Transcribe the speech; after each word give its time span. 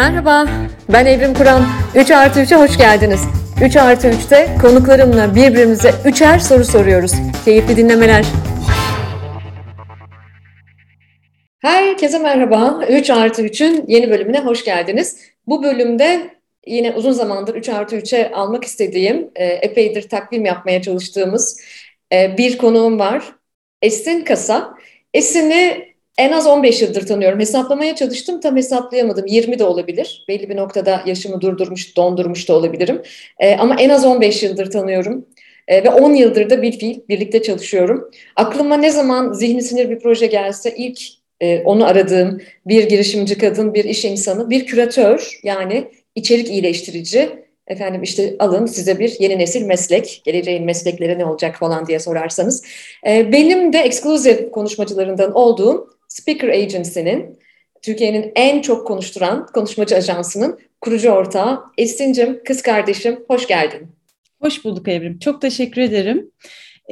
Merhaba, 0.00 0.46
ben 0.92 1.06
Evrim 1.06 1.34
Kur'an. 1.34 1.62
3 1.94 2.10
artı 2.10 2.40
3'e 2.40 2.56
hoş 2.56 2.78
geldiniz. 2.78 3.20
3 3.64 3.76
artı 3.76 4.08
3'te 4.08 4.48
konuklarımla 4.62 5.34
birbirimize 5.34 5.90
üçer 6.04 6.38
soru 6.38 6.64
soruyoruz. 6.64 7.12
Keyifli 7.44 7.76
dinlemeler. 7.76 8.24
Herkese 11.58 12.18
merhaba. 12.18 12.84
3 12.88 13.10
artı 13.10 13.42
3'ün 13.42 13.84
yeni 13.88 14.10
bölümüne 14.10 14.40
hoş 14.40 14.64
geldiniz. 14.64 15.18
Bu 15.46 15.62
bölümde 15.62 16.30
yine 16.66 16.92
uzun 16.92 17.12
zamandır 17.12 17.54
3 17.54 17.68
artı 17.68 17.96
3'e 17.96 18.30
almak 18.32 18.64
istediğim, 18.64 19.30
e, 19.34 19.44
epeydir 19.44 20.08
takvim 20.08 20.44
yapmaya 20.44 20.82
çalıştığımız 20.82 21.60
e, 22.12 22.38
bir 22.38 22.58
konuğum 22.58 22.98
var. 22.98 23.24
Esin 23.82 24.24
Kasa. 24.24 24.74
Esin'i 25.14 25.89
en 26.20 26.32
az 26.32 26.46
15 26.46 26.82
yıldır 26.82 27.06
tanıyorum. 27.06 27.40
Hesaplamaya 27.40 27.94
çalıştım, 27.94 28.40
tam 28.40 28.56
hesaplayamadım. 28.56 29.26
20 29.26 29.58
de 29.58 29.64
olabilir. 29.64 30.24
Belli 30.28 30.48
bir 30.48 30.56
noktada 30.56 31.02
yaşımı 31.06 31.40
durdurmuş, 31.40 31.96
dondurmuş 31.96 32.48
da 32.48 32.54
olabilirim. 32.54 33.02
E, 33.38 33.56
ama 33.56 33.76
en 33.78 33.88
az 33.88 34.04
15 34.04 34.42
yıldır 34.42 34.70
tanıyorum. 34.70 35.26
E, 35.68 35.84
ve 35.84 35.90
10 35.90 36.14
yıldır 36.14 36.50
da 36.50 36.62
bir 36.62 36.72
fiil 36.78 37.00
birlikte 37.08 37.42
çalışıyorum. 37.42 38.10
Aklıma 38.36 38.76
ne 38.76 38.90
zaman 38.90 39.32
zihni 39.32 39.62
sinir 39.62 39.90
bir 39.90 39.98
proje 39.98 40.26
gelse 40.26 40.74
ilk 40.76 41.00
e, 41.40 41.62
onu 41.62 41.86
aradığım 41.86 42.40
bir 42.66 42.88
girişimci 42.88 43.38
kadın, 43.38 43.74
bir 43.74 43.84
iş 43.84 44.04
insanı, 44.04 44.50
bir 44.50 44.66
küratör 44.66 45.40
yani 45.42 45.84
içerik 46.14 46.48
iyileştirici. 46.48 47.28
Efendim 47.66 48.02
işte 48.02 48.36
alın 48.38 48.66
size 48.66 48.98
bir 48.98 49.16
yeni 49.20 49.38
nesil 49.38 49.62
meslek, 49.62 50.22
geleceğin 50.24 50.64
meslekleri 50.64 51.18
ne 51.18 51.24
olacak 51.24 51.56
falan 51.56 51.86
diye 51.86 51.98
sorarsanız. 51.98 52.62
E, 53.06 53.32
benim 53.32 53.72
de 53.72 53.78
eksklusif 53.78 54.50
konuşmacılarından 54.50 55.32
olduğum 55.32 55.99
Speaker 56.10 56.48
Agency'nin, 56.48 57.38
Türkiye'nin 57.82 58.32
en 58.36 58.62
çok 58.62 58.86
konuşturan 58.86 59.46
konuşmacı 59.46 59.96
ajansının 59.96 60.58
kurucu 60.80 61.10
ortağı 61.10 61.60
Esin'cim, 61.78 62.44
kız 62.44 62.62
kardeşim 62.62 63.24
hoş 63.28 63.46
geldin. 63.46 63.88
Hoş 64.40 64.64
bulduk 64.64 64.88
Evrim. 64.88 65.18
Çok 65.18 65.40
teşekkür 65.40 65.82
ederim. 65.82 66.30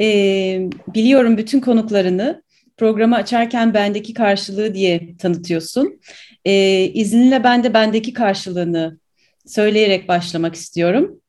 Ee, 0.01 0.61
biliyorum 0.95 1.37
bütün 1.37 1.61
konuklarını 1.61 2.43
programı 2.77 3.17
açarken 3.17 3.75
bendeki 3.75 4.15
karşılığı 4.15 4.75
diye 4.75 5.17
tanıtıyorsun. 5.17 6.01
Ee, 6.45 6.85
izninle 6.95 7.45
ben 7.45 7.65
de 7.65 7.75
bendeki 7.75 8.13
karşılığını 8.13 8.99
söyleyerek 9.47 10.09
başlamak 10.09 10.55
istiyorum. 10.55 11.21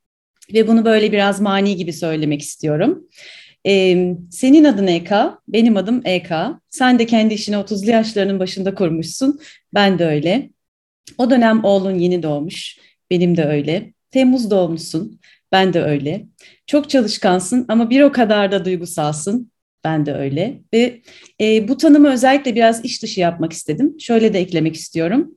Ve 0.54 0.68
bunu 0.68 0.86
böyle 0.86 1.12
biraz 1.12 1.42
mani 1.42 1.76
gibi 1.76 1.94
söylemek 1.94 2.42
istiyorum. 2.42 3.08
Ee, 3.66 4.16
senin 4.32 4.64
adın 4.64 4.88
EK, 4.88 5.12
benim 5.48 5.78
adım 5.78 6.02
EK. 6.06 6.32
Sen 6.70 7.00
de 7.00 7.06
kendi 7.06 7.34
işini 7.34 7.56
30'lu 7.56 7.90
yaşlarının 7.92 8.40
başında 8.40 8.76
kurmuşsun. 8.76 9.40
Ben 9.74 10.00
de 10.00 10.06
öyle. 10.06 10.50
O 11.18 11.30
dönem 11.30 11.64
oğlun 11.64 11.96
yeni 11.96 12.24
doğmuş. 12.24 12.78
Benim 13.12 13.38
de 13.38 13.46
öyle. 13.46 13.94
Temmuz 14.12 14.52
doğmuşsun. 14.52 15.20
Ben 15.52 15.74
de 15.74 15.84
öyle. 15.84 16.26
Çok 16.68 16.90
çalışkansın 16.90 17.66
ama 17.68 17.90
bir 17.90 18.02
o 18.02 18.12
kadar 18.12 18.52
da 18.52 18.66
duygusalsın. 18.66 19.52
Ben 19.84 20.06
de 20.06 20.14
öyle. 20.14 20.62
Ve 20.74 21.02
e, 21.42 21.68
bu 21.68 21.78
tanımı 21.78 22.10
özellikle 22.14 22.56
biraz 22.56 22.86
iş 22.86 23.04
dışı 23.04 23.20
yapmak 23.20 23.54
istedim. 23.54 23.96
Şöyle 24.00 24.34
de 24.34 24.40
eklemek 24.40 24.76
istiyorum. 24.76 25.36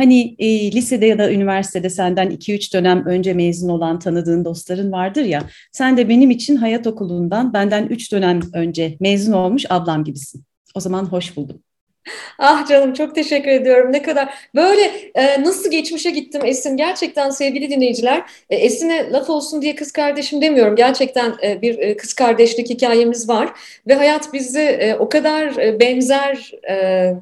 Hani 0.00 0.34
e, 0.38 0.72
lisede 0.72 1.06
ya 1.06 1.18
da 1.18 1.32
üniversitede 1.32 1.90
senden 1.90 2.30
2-3 2.30 2.74
dönem 2.74 3.06
önce 3.06 3.34
mezun 3.34 3.68
olan 3.68 3.98
tanıdığın 3.98 4.44
dostların 4.44 4.92
vardır 4.92 5.24
ya. 5.24 5.42
Sen 5.72 5.96
de 5.96 6.08
benim 6.08 6.30
için 6.30 6.56
hayat 6.56 6.86
okulundan 6.86 7.52
benden 7.52 7.86
3 7.86 8.12
dönem 8.12 8.40
önce 8.54 8.96
mezun 9.00 9.32
olmuş 9.32 9.64
ablam 9.70 10.04
gibisin. 10.04 10.44
O 10.74 10.80
zaman 10.80 11.04
hoş 11.04 11.36
buldum. 11.36 11.62
Ah 12.38 12.68
canım 12.68 12.92
çok 12.92 13.14
teşekkür 13.14 13.50
ediyorum. 13.50 13.92
Ne 13.92 14.02
kadar 14.02 14.34
böyle 14.54 14.82
e, 15.14 15.42
nasıl 15.42 15.70
geçmişe 15.70 16.10
gittim 16.10 16.42
Esin. 16.44 16.76
Gerçekten 16.76 17.30
sevgili 17.30 17.70
dinleyiciler 17.70 18.22
e, 18.50 18.56
Esin'e 18.56 19.10
laf 19.10 19.30
olsun 19.30 19.62
diye 19.62 19.74
kız 19.74 19.92
kardeşim 19.92 20.42
demiyorum. 20.42 20.76
Gerçekten 20.76 21.34
e, 21.42 21.62
bir 21.62 21.78
e, 21.78 21.96
kız 21.96 22.14
kardeşlik 22.14 22.70
hikayemiz 22.70 23.28
var. 23.28 23.50
Ve 23.88 23.94
hayat 23.94 24.32
bizi 24.32 24.60
e, 24.60 24.94
o 24.94 25.08
kadar 25.08 25.56
e, 25.56 25.80
benzer... 25.80 26.52
E, 26.70 27.14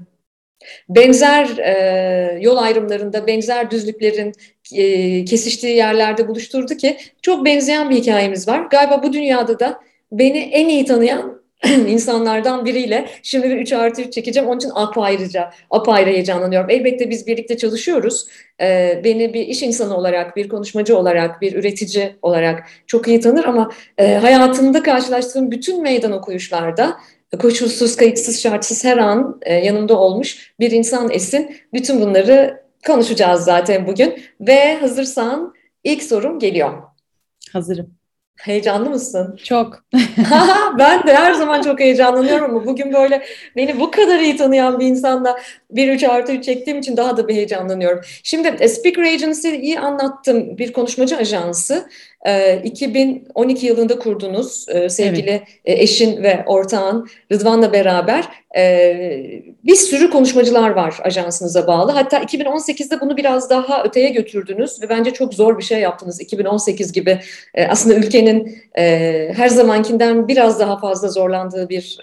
benzer 0.88 1.56
e, 1.58 2.38
yol 2.40 2.56
ayrımlarında, 2.56 3.26
benzer 3.26 3.70
düzlüklerin 3.70 4.32
e, 4.74 5.24
kesiştiği 5.24 5.76
yerlerde 5.76 6.28
buluşturdu 6.28 6.74
ki 6.74 6.96
çok 7.22 7.44
benzeyen 7.44 7.90
bir 7.90 7.96
hikayemiz 7.96 8.48
var. 8.48 8.66
Galiba 8.70 9.02
bu 9.02 9.12
dünyada 9.12 9.60
da 9.60 9.80
beni 10.12 10.38
en 10.38 10.68
iyi 10.68 10.84
tanıyan 10.84 11.38
insanlardan 11.88 12.64
biriyle 12.64 13.08
şimdi 13.22 13.50
bir 13.50 13.56
3 13.56 13.72
artı 13.72 14.02
3 14.02 14.12
çekeceğim. 14.12 14.48
Onun 14.48 14.58
için 14.58 14.70
apayrıca, 14.74 15.50
apayrı 15.70 16.10
heyecanlanıyorum. 16.10 16.70
Elbette 16.70 17.10
biz 17.10 17.26
birlikte 17.26 17.56
çalışıyoruz. 17.56 18.26
Ee, 18.60 19.00
beni 19.04 19.34
bir 19.34 19.46
iş 19.46 19.62
insanı 19.62 19.96
olarak, 19.96 20.36
bir 20.36 20.48
konuşmacı 20.48 20.98
olarak, 20.98 21.40
bir 21.40 21.54
üretici 21.54 22.16
olarak 22.22 22.66
çok 22.86 23.08
iyi 23.08 23.20
tanır 23.20 23.44
ama 23.44 23.70
e, 23.98 24.14
hayatımda 24.14 24.82
karşılaştığım 24.82 25.50
bütün 25.50 25.82
meydan 25.82 26.12
okuyuşlarda 26.12 26.96
koşulsuz, 27.36 27.96
kayıtsız, 27.96 28.42
şartsız 28.42 28.84
her 28.84 28.98
an 28.98 29.40
e, 29.42 29.54
yanımda 29.54 29.98
olmuş 29.98 30.52
bir 30.60 30.70
insan 30.70 31.10
Esin. 31.10 31.56
Bütün 31.72 32.00
bunları 32.00 32.62
konuşacağız 32.86 33.44
zaten 33.44 33.86
bugün. 33.86 34.22
Ve 34.40 34.76
hazırsan 34.76 35.54
ilk 35.84 36.02
sorum 36.02 36.38
geliyor. 36.38 36.82
Hazırım. 37.52 37.98
Heyecanlı 38.36 38.90
mısın? 38.90 39.36
Çok. 39.44 39.84
ben 40.78 41.06
de 41.06 41.14
her 41.14 41.34
zaman 41.34 41.62
çok 41.62 41.80
heyecanlanıyorum 41.80 42.50
ama 42.50 42.66
bugün 42.66 42.92
böyle 42.92 43.24
beni 43.56 43.80
bu 43.80 43.90
kadar 43.90 44.18
iyi 44.18 44.36
tanıyan 44.36 44.80
bir 44.80 44.86
insanla 44.86 45.38
bir 45.70 45.92
3 45.92 46.04
artı 46.04 46.32
3 46.32 46.44
çektiğim 46.44 46.78
için 46.78 46.96
daha 46.96 47.16
da 47.16 47.28
bir 47.28 47.34
heyecanlanıyorum. 47.34 48.00
Şimdi 48.22 48.48
e, 48.60 48.68
Speaker 48.68 49.02
Agency'yi 49.02 49.80
anlattım. 49.80 50.58
Bir 50.58 50.72
konuşmacı 50.72 51.16
ajansı. 51.16 51.88
2012 52.64 53.66
ee, 53.66 53.68
yılında 53.68 53.98
kurdunuz 53.98 54.66
e, 54.68 54.88
sevgili 54.88 55.30
evet. 55.30 55.42
E, 55.64 55.82
eşin 55.82 56.22
ve 56.22 56.44
ortağın 56.46 57.08
Rıdvan'la 57.32 57.72
beraber 57.72 58.24
e, 58.56 59.42
bir 59.64 59.74
sürü 59.74 60.10
konuşmacılar 60.10 60.70
var 60.70 60.94
ajansınıza 61.02 61.66
bağlı. 61.66 61.92
Hatta 61.92 62.18
2018'de 62.18 63.00
bunu 63.00 63.16
biraz 63.16 63.50
daha 63.50 63.84
öteye 63.84 64.08
götürdünüz 64.08 64.82
ve 64.82 64.88
bence 64.88 65.10
çok 65.10 65.34
zor 65.34 65.58
bir 65.58 65.64
şey 65.64 65.80
yaptınız 65.80 66.20
2018 66.20 66.92
gibi. 66.92 67.18
Aslında 67.68 67.96
ülkenin 67.96 68.58
her 69.36 69.48
zamankinden 69.48 70.28
biraz 70.28 70.60
daha 70.60 70.78
fazla 70.78 71.08
zorlandığı 71.08 71.68
bir 71.68 71.98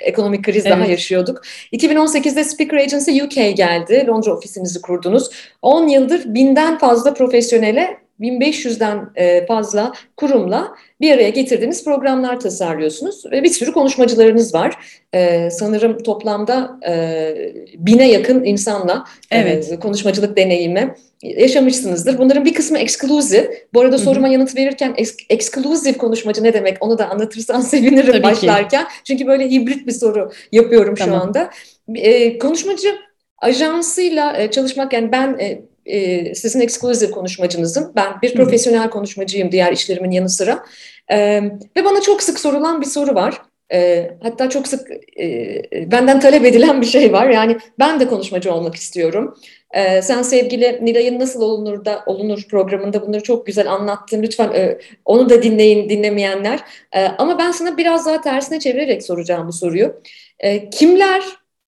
ekonomik 0.00 0.44
kriz 0.44 0.66
evet. 0.66 0.76
daha 0.76 0.86
yaşıyorduk. 0.86 1.42
2018'de 1.72 2.44
Speaker 2.44 2.76
Agency 2.76 3.01
UK 3.08 3.56
geldi. 3.56 4.04
Londra 4.08 4.34
ofisinizi 4.36 4.80
kurdunuz. 4.80 5.30
10 5.62 5.88
yıldır 5.88 6.34
binden 6.34 6.78
fazla 6.78 7.14
profesyonele 7.14 8.02
1500'den 8.20 9.10
e, 9.16 9.46
fazla 9.46 9.92
kurumla 10.16 10.74
bir 11.00 11.12
araya 11.12 11.28
getirdiğiniz 11.28 11.84
programlar 11.84 12.40
tasarlıyorsunuz 12.40 13.24
ve 13.32 13.42
bir 13.42 13.48
sürü 13.48 13.72
konuşmacılarınız 13.72 14.54
var. 14.54 14.76
Ee, 15.14 15.48
sanırım 15.50 16.02
toplamda 16.02 16.78
e, 16.88 17.34
bine 17.74 18.10
yakın 18.10 18.44
insanla 18.44 19.04
e, 19.30 19.38
evet. 19.38 19.72
e, 19.72 19.78
konuşmacılık 19.78 20.36
deneyimi 20.36 20.94
yaşamışsınızdır. 21.22 22.18
Bunların 22.18 22.44
bir 22.44 22.54
kısmı 22.54 22.78
exclusive. 22.78 23.66
Bu 23.74 23.80
arada 23.80 23.98
soruma 23.98 24.28
yanıt 24.28 24.56
verirken 24.56 24.94
exclusive 25.28 25.98
konuşmacı 25.98 26.42
ne 26.42 26.54
demek 26.54 26.76
onu 26.80 26.98
da 26.98 27.10
anlatırsan 27.10 27.60
sevinirim 27.72 28.12
Tabii 28.12 28.22
başlarken. 28.22 28.84
Ki. 28.84 28.90
Çünkü 29.04 29.26
böyle 29.26 29.50
hibrit 29.50 29.86
bir 29.86 29.92
soru 29.92 30.32
yapıyorum 30.52 30.94
tamam. 30.94 31.20
şu 31.20 31.26
anda. 31.26 31.50
E, 31.94 32.38
konuşmacı 32.38 32.98
ajansıyla 33.38 34.36
e, 34.36 34.50
çalışmak 34.50 34.92
yani 34.92 35.12
ben 35.12 35.38
e, 35.38 35.62
e, 35.86 36.34
sizin 36.34 36.60
ekskluziv 36.60 37.10
konuşmacınızım. 37.10 37.92
Ben 37.96 38.12
bir 38.22 38.34
profesyonel 38.34 38.90
konuşmacıyım 38.90 39.52
diğer 39.52 39.72
işlerimin 39.72 40.10
yanı 40.10 40.28
sıra. 40.28 40.64
E, 41.08 41.42
ve 41.76 41.84
bana 41.84 42.00
çok 42.00 42.22
sık 42.22 42.40
sorulan 42.40 42.80
bir 42.80 42.86
soru 42.86 43.14
var. 43.14 43.42
E, 43.72 44.10
hatta 44.22 44.50
çok 44.50 44.68
sık 44.68 44.90
e, 45.20 45.62
benden 45.90 46.20
talep 46.20 46.44
edilen 46.44 46.80
bir 46.80 46.86
şey 46.86 47.12
var. 47.12 47.28
Yani 47.28 47.56
ben 47.78 48.00
de 48.00 48.08
konuşmacı 48.08 48.54
olmak 48.54 48.74
istiyorum. 48.74 49.36
E, 49.70 50.02
sen 50.02 50.22
sevgili 50.22 50.78
Nilay'ın 50.82 51.20
Nasıl 51.20 51.42
Olunur 51.42 51.84
da 51.84 52.02
Olunur 52.06 52.42
programında 52.50 53.06
bunları 53.06 53.22
çok 53.22 53.46
güzel 53.46 53.72
anlattın. 53.72 54.22
Lütfen 54.22 54.52
e, 54.54 54.78
onu 55.04 55.30
da 55.30 55.42
dinleyin 55.42 55.88
dinlemeyenler. 55.88 56.60
E, 56.92 57.04
ama 57.04 57.38
ben 57.38 57.50
sana 57.50 57.76
biraz 57.76 58.06
daha 58.06 58.20
tersine 58.20 58.60
çevirerek 58.60 59.02
soracağım 59.02 59.48
bu 59.48 59.52
soruyu. 59.52 60.02
E, 60.38 60.70
kimler 60.70 61.22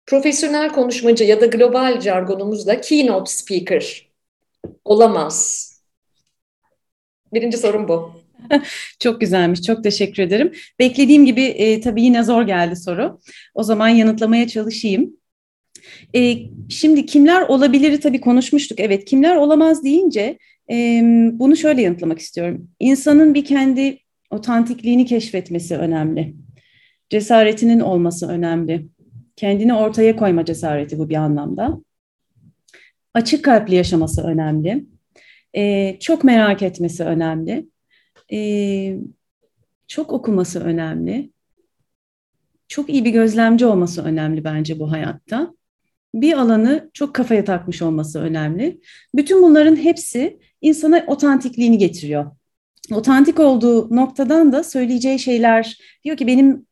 profesyonel 0.06 0.72
konuşmacı 0.72 1.24
ya 1.24 1.40
da 1.40 1.46
global 1.46 2.00
jargonumuzla 2.00 2.80
keynote 2.80 3.32
speaker 3.32 4.10
olamaz? 4.84 5.70
Birinci 7.32 7.56
sorum 7.56 7.88
bu. 7.88 8.12
çok 9.00 9.20
güzelmiş, 9.20 9.62
çok 9.62 9.84
teşekkür 9.84 10.22
ederim. 10.22 10.52
Beklediğim 10.78 11.26
gibi 11.26 11.42
e, 11.42 11.80
tabii 11.80 12.02
yine 12.02 12.22
zor 12.22 12.42
geldi 12.42 12.76
soru. 12.76 13.20
O 13.54 13.62
zaman 13.62 13.88
yanıtlamaya 13.88 14.48
çalışayım. 14.48 15.16
E, 16.14 16.36
şimdi 16.68 17.06
kimler 17.06 17.42
olabilir 17.42 18.00
tabii 18.00 18.20
konuşmuştuk. 18.20 18.80
Evet, 18.80 19.04
kimler 19.04 19.36
olamaz 19.36 19.84
deyince 19.84 20.38
e, 20.70 21.00
bunu 21.32 21.56
şöyle 21.56 21.82
yanıtlamak 21.82 22.18
istiyorum. 22.18 22.68
İnsanın 22.80 23.34
bir 23.34 23.44
kendi 23.44 23.98
otantikliğini 24.30 25.06
keşfetmesi 25.06 25.76
önemli. 25.76 26.34
Cesaretinin 27.10 27.80
olması 27.80 28.28
önemli 28.28 28.86
kendini 29.36 29.74
ortaya 29.74 30.16
koyma 30.16 30.44
cesareti 30.44 30.98
bu 30.98 31.08
bir 31.08 31.14
anlamda. 31.16 31.80
açık 33.14 33.44
kalpli 33.44 33.74
yaşaması 33.74 34.22
önemli. 34.22 34.86
E, 35.56 35.96
çok 36.00 36.24
merak 36.24 36.62
etmesi 36.62 37.04
önemli. 37.04 37.68
E, 38.32 38.38
çok 39.88 40.12
okuması 40.12 40.60
önemli. 40.60 41.30
Çok 42.68 42.90
iyi 42.90 43.04
bir 43.04 43.10
gözlemci 43.10 43.66
olması 43.66 44.04
önemli 44.04 44.44
bence 44.44 44.78
bu 44.78 44.92
hayatta. 44.92 45.54
Bir 46.14 46.32
alanı 46.32 46.90
çok 46.92 47.14
kafaya 47.14 47.44
takmış 47.44 47.82
olması 47.82 48.20
önemli. 48.20 48.80
Bütün 49.14 49.42
bunların 49.42 49.76
hepsi 49.76 50.38
insana 50.60 51.04
otantikliğini 51.06 51.78
getiriyor. 51.78 52.30
Otantik 52.92 53.40
olduğu 53.40 53.96
noktadan 53.96 54.52
da 54.52 54.64
söyleyeceği 54.64 55.18
şeyler 55.18 55.78
diyor 56.04 56.16
ki 56.16 56.26
benim 56.26 56.66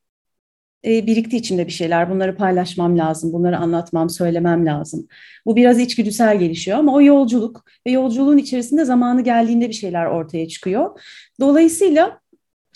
e, 0.84 1.06
birikti 1.06 1.36
içimde 1.36 1.66
bir 1.66 1.72
şeyler. 1.72 2.10
Bunları 2.10 2.36
paylaşmam 2.36 2.98
lazım, 2.98 3.32
bunları 3.32 3.58
anlatmam, 3.58 4.10
söylemem 4.10 4.66
lazım. 4.66 5.06
Bu 5.46 5.56
biraz 5.56 5.78
içgüdüsel 5.78 6.38
gelişiyor 6.38 6.78
ama 6.78 6.94
o 6.94 7.02
yolculuk 7.02 7.64
ve 7.86 7.90
yolculuğun 7.90 8.38
içerisinde 8.38 8.84
zamanı 8.84 9.20
geldiğinde 9.24 9.68
bir 9.68 9.74
şeyler 9.74 10.06
ortaya 10.06 10.48
çıkıyor. 10.48 11.00
Dolayısıyla 11.40 12.20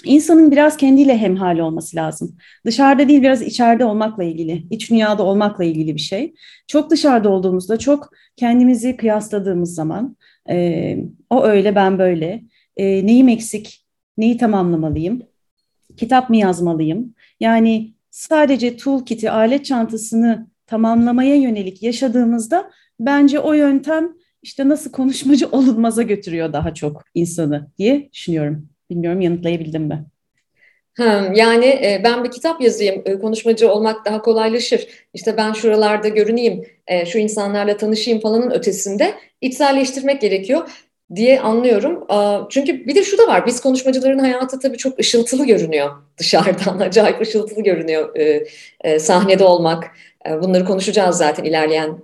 insanın 0.04 0.50
biraz 0.50 0.76
kendiyle 0.76 1.18
hemhal 1.18 1.58
olması 1.58 1.96
lazım. 1.96 2.36
Dışarıda 2.66 3.08
değil 3.08 3.22
biraz 3.22 3.42
içeride 3.42 3.84
olmakla 3.84 4.24
ilgili, 4.24 4.66
iç 4.70 4.90
dünyada 4.90 5.22
olmakla 5.22 5.64
ilgili 5.64 5.94
bir 5.94 6.00
şey. 6.00 6.34
Çok 6.66 6.90
dışarıda 6.90 7.28
olduğumuzda, 7.28 7.78
çok 7.78 8.10
kendimizi 8.36 8.96
kıyasladığımız 8.96 9.74
zaman 9.74 10.16
e, 10.50 10.96
o 11.30 11.44
öyle 11.44 11.74
ben 11.74 11.98
böyle, 11.98 12.44
e, 12.76 13.06
neyim 13.06 13.28
eksik, 13.28 13.86
neyi 14.18 14.36
tamamlamalıyım, 14.36 15.22
kitap 15.96 16.30
mı 16.30 16.36
yazmalıyım? 16.36 17.14
Yani 17.40 17.95
sadece 18.16 18.76
toolkit'i, 18.76 19.30
alet 19.30 19.64
çantasını 19.64 20.46
tamamlamaya 20.66 21.34
yönelik 21.34 21.82
yaşadığımızda 21.82 22.70
bence 23.00 23.38
o 23.38 23.52
yöntem 23.52 24.12
işte 24.42 24.68
nasıl 24.68 24.92
konuşmacı 24.92 25.48
olunmaza 25.52 26.02
götürüyor 26.02 26.52
daha 26.52 26.74
çok 26.74 27.04
insanı 27.14 27.70
diye 27.78 28.08
düşünüyorum. 28.12 28.68
Bilmiyorum 28.90 29.20
yanıtlayabildim 29.20 29.82
mi? 29.82 30.04
yani 31.34 31.66
e, 31.66 32.00
ben 32.04 32.24
bir 32.24 32.30
kitap 32.30 32.60
yazayım, 32.60 33.02
e, 33.04 33.18
konuşmacı 33.18 33.72
olmak 33.72 34.04
daha 34.06 34.22
kolaylaşır. 34.22 34.88
İşte 35.14 35.36
ben 35.36 35.52
şuralarda 35.52 36.08
görüneyim, 36.08 36.64
e, 36.86 37.06
şu 37.06 37.18
insanlarla 37.18 37.76
tanışayım 37.76 38.20
falanın 38.20 38.50
ötesinde 38.50 39.14
içselleştirmek 39.40 40.20
gerekiyor 40.20 40.85
diye 41.14 41.40
anlıyorum. 41.40 42.06
Çünkü 42.50 42.86
bir 42.86 42.94
de 42.94 43.04
şu 43.04 43.18
da 43.18 43.26
var, 43.26 43.46
biz 43.46 43.60
konuşmacıların 43.60 44.18
hayatı 44.18 44.60
tabii 44.60 44.76
çok 44.76 44.98
ışıltılı 44.98 45.46
görünüyor 45.46 45.90
dışarıdan, 46.18 46.78
acayip 46.80 47.20
ışıltılı 47.20 47.62
görünüyor 47.62 48.16
sahnede 48.98 49.44
olmak. 49.44 49.90
Bunları 50.42 50.64
konuşacağız 50.64 51.16
zaten 51.16 51.44
ilerleyen 51.44 51.98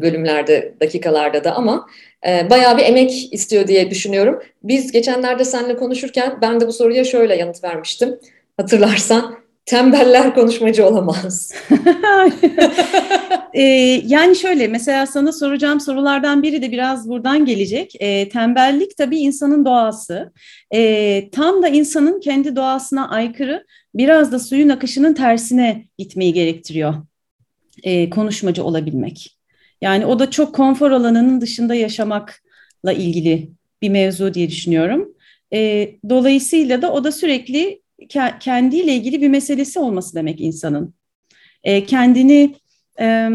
bölümlerde, 0.00 0.74
dakikalarda 0.80 1.44
da 1.44 1.54
ama 1.54 1.86
bayağı 2.24 2.78
bir 2.78 2.82
emek 2.82 3.32
istiyor 3.32 3.66
diye 3.66 3.90
düşünüyorum. 3.90 4.42
Biz 4.62 4.92
geçenlerde 4.92 5.44
seninle 5.44 5.76
konuşurken 5.76 6.38
ben 6.42 6.60
de 6.60 6.66
bu 6.66 6.72
soruya 6.72 7.04
şöyle 7.04 7.36
yanıt 7.36 7.64
vermiştim. 7.64 8.18
Hatırlarsan 8.56 9.43
tembeller 9.66 10.34
konuşmacı 10.34 10.86
olamaz. 10.86 11.54
ee, 13.54 13.62
yani 14.06 14.36
şöyle 14.36 14.68
mesela 14.68 15.06
sana 15.06 15.32
soracağım 15.32 15.80
sorulardan 15.80 16.42
biri 16.42 16.62
de 16.62 16.72
biraz 16.72 17.08
buradan 17.08 17.44
gelecek. 17.44 17.92
Ee, 18.00 18.28
tembellik 18.28 18.96
tabii 18.96 19.18
insanın 19.18 19.64
doğası. 19.64 20.32
Ee, 20.74 21.28
tam 21.32 21.62
da 21.62 21.68
insanın 21.68 22.20
kendi 22.20 22.56
doğasına 22.56 23.08
aykırı 23.08 23.66
biraz 23.94 24.32
da 24.32 24.38
suyun 24.38 24.68
akışının 24.68 25.14
tersine 25.14 25.84
gitmeyi 25.98 26.32
gerektiriyor. 26.32 26.94
Ee, 27.82 28.10
konuşmacı 28.10 28.64
olabilmek. 28.64 29.36
Yani 29.80 30.06
o 30.06 30.18
da 30.18 30.30
çok 30.30 30.54
konfor 30.54 30.90
alanının 30.90 31.40
dışında 31.40 31.74
yaşamakla 31.74 32.92
ilgili 32.92 33.50
bir 33.82 33.88
mevzu 33.88 34.34
diye 34.34 34.48
düşünüyorum. 34.48 35.14
E, 35.52 35.90
dolayısıyla 36.08 36.82
da 36.82 36.92
o 36.92 37.04
da 37.04 37.12
sürekli 37.12 37.83
kendiyle 38.40 38.94
ilgili 38.94 39.22
bir 39.22 39.28
meselesi 39.28 39.78
olması 39.78 40.14
demek 40.14 40.40
insanın. 40.40 40.94
E, 41.64 41.84
kendini 41.84 42.54
e, 43.00 43.28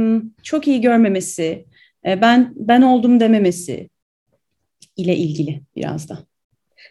çok 0.43 0.67
iyi 0.67 0.81
görmemesi, 0.81 1.65
e, 2.05 2.21
ben 2.21 2.53
ben 2.55 2.81
oldum 2.81 3.19
dememesi 3.19 3.89
ile 4.97 5.15
ilgili 5.15 5.61
biraz 5.75 6.09
da. 6.09 6.17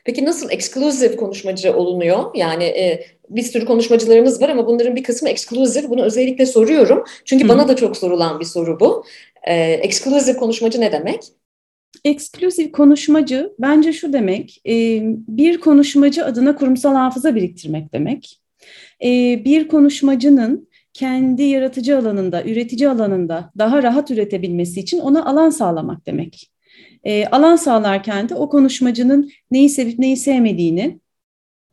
Peki 0.04 0.24
nasıl 0.24 0.50
exclusive 0.50 1.16
konuşmacı 1.16 1.76
olunuyor? 1.76 2.34
Yani 2.34 2.64
e, 2.64 3.06
bir 3.28 3.42
sürü 3.42 3.64
konuşmacılarımız 3.64 4.42
var 4.42 4.48
ama 4.48 4.66
bunların 4.66 4.96
bir 4.96 5.02
kısmı 5.02 5.28
exclusive. 5.28 5.90
Bunu 5.90 6.02
özellikle 6.02 6.46
soruyorum. 6.46 7.04
Çünkü 7.24 7.44
Hı. 7.44 7.48
bana 7.48 7.68
da 7.68 7.76
çok 7.76 7.96
sorulan 7.96 8.40
bir 8.40 8.44
soru 8.44 8.80
bu. 8.80 9.04
E, 9.44 9.54
exclusive 9.72 10.36
konuşmacı 10.36 10.80
ne 10.80 10.92
demek? 10.92 11.20
Eksklusif 12.04 12.72
konuşmacı 12.72 13.52
bence 13.58 13.92
şu 13.92 14.12
demek, 14.12 14.60
e, 14.66 15.00
bir 15.28 15.60
konuşmacı 15.60 16.24
adına 16.24 16.56
kurumsal 16.56 16.94
hafıza 16.94 17.34
biriktirmek 17.34 17.92
demek. 17.92 18.40
E, 19.04 19.42
bir 19.44 19.68
konuşmacının 19.68 20.68
kendi 20.92 21.42
yaratıcı 21.42 21.98
alanında, 21.98 22.44
üretici 22.44 22.88
alanında 22.88 23.52
daha 23.58 23.82
rahat 23.82 24.10
üretebilmesi 24.10 24.80
için 24.80 24.98
ona 24.98 25.26
alan 25.26 25.50
sağlamak 25.50 26.06
demek. 26.06 26.50
E, 27.04 27.26
alan 27.26 27.56
sağlarken 27.56 28.28
de 28.28 28.34
o 28.34 28.48
konuşmacının 28.48 29.30
neyi 29.50 29.68
sevip 29.68 29.98
neyi 29.98 30.16
sevmediğini, 30.16 31.00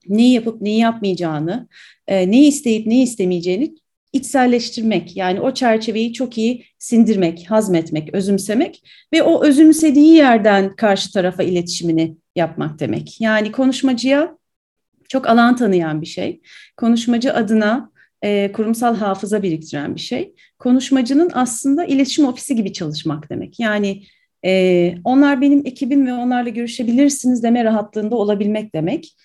neyi 0.08 0.34
yapıp 0.34 0.62
neyi 0.62 0.80
yapmayacağını, 0.80 1.68
neyi 2.10 2.48
isteyip 2.48 2.88
neyi 2.88 3.04
istemeyeceğini 3.04 3.76
içselleştirmek 4.16 5.18
yani 5.18 5.42
o 5.42 5.54
çerçeveyi 5.54 6.14
çok 6.14 6.38
iyi 6.38 6.66
sindirmek, 6.78 7.52
hazmetmek, 7.52 8.14
özümsemek 8.14 8.84
ve 9.14 9.24
o 9.24 9.44
özümsediği 9.46 10.14
yerden 10.16 10.76
karşı 10.76 11.14
tarafa 11.14 11.44
iletişimini 11.44 12.18
yapmak 12.36 12.80
demek. 12.80 13.22
Yani 13.22 13.52
konuşmacıya 13.52 14.38
çok 15.10 15.28
alan 15.28 15.56
tanıyan 15.56 16.02
bir 16.02 16.06
şey. 16.06 16.42
Konuşmacı 16.78 17.34
adına 17.34 17.92
e, 18.22 18.52
kurumsal 18.52 18.96
hafıza 18.96 19.44
biriktiren 19.44 19.96
bir 19.96 20.00
şey. 20.00 20.36
Konuşmacının 20.60 21.32
aslında 21.34 21.86
iletişim 21.86 22.26
ofisi 22.26 22.56
gibi 22.56 22.74
çalışmak 22.74 23.30
demek. 23.30 23.60
Yani 23.60 24.04
e, 24.46 24.94
onlar 25.04 25.42
benim 25.42 25.62
ekibim 25.66 26.08
ve 26.08 26.14
onlarla 26.14 26.50
görüşebilirsiniz 26.50 27.44
deme 27.44 27.64
rahatlığında 27.64 28.16
olabilmek 28.16 28.76
demek. 28.76 29.16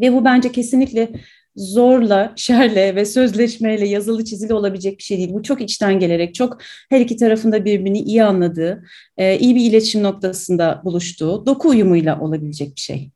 Ve 0.00 0.12
bu 0.12 0.24
bence 0.24 0.52
kesinlikle 0.52 1.08
zorla, 1.56 2.32
şerle 2.36 2.94
ve 2.94 3.04
sözleşmeyle 3.04 3.88
yazılı 3.88 4.24
çizili 4.24 4.54
olabilecek 4.54 4.98
bir 4.98 5.02
şey 5.02 5.18
değil. 5.18 5.32
Bu 5.32 5.42
çok 5.42 5.60
içten 5.60 5.98
gelerek, 5.98 6.34
çok 6.34 6.58
her 6.90 7.00
iki 7.00 7.16
tarafında 7.16 7.64
birbirini 7.64 8.00
iyi 8.00 8.24
anladığı, 8.24 8.84
e, 9.16 9.38
iyi 9.38 9.56
bir 9.56 9.60
iletişim 9.60 10.02
noktasında 10.02 10.82
buluştuğu, 10.84 11.46
doku 11.46 11.68
uyumuyla 11.68 12.20
olabilecek 12.20 12.76
bir 12.76 12.80
şey. 12.80 13.10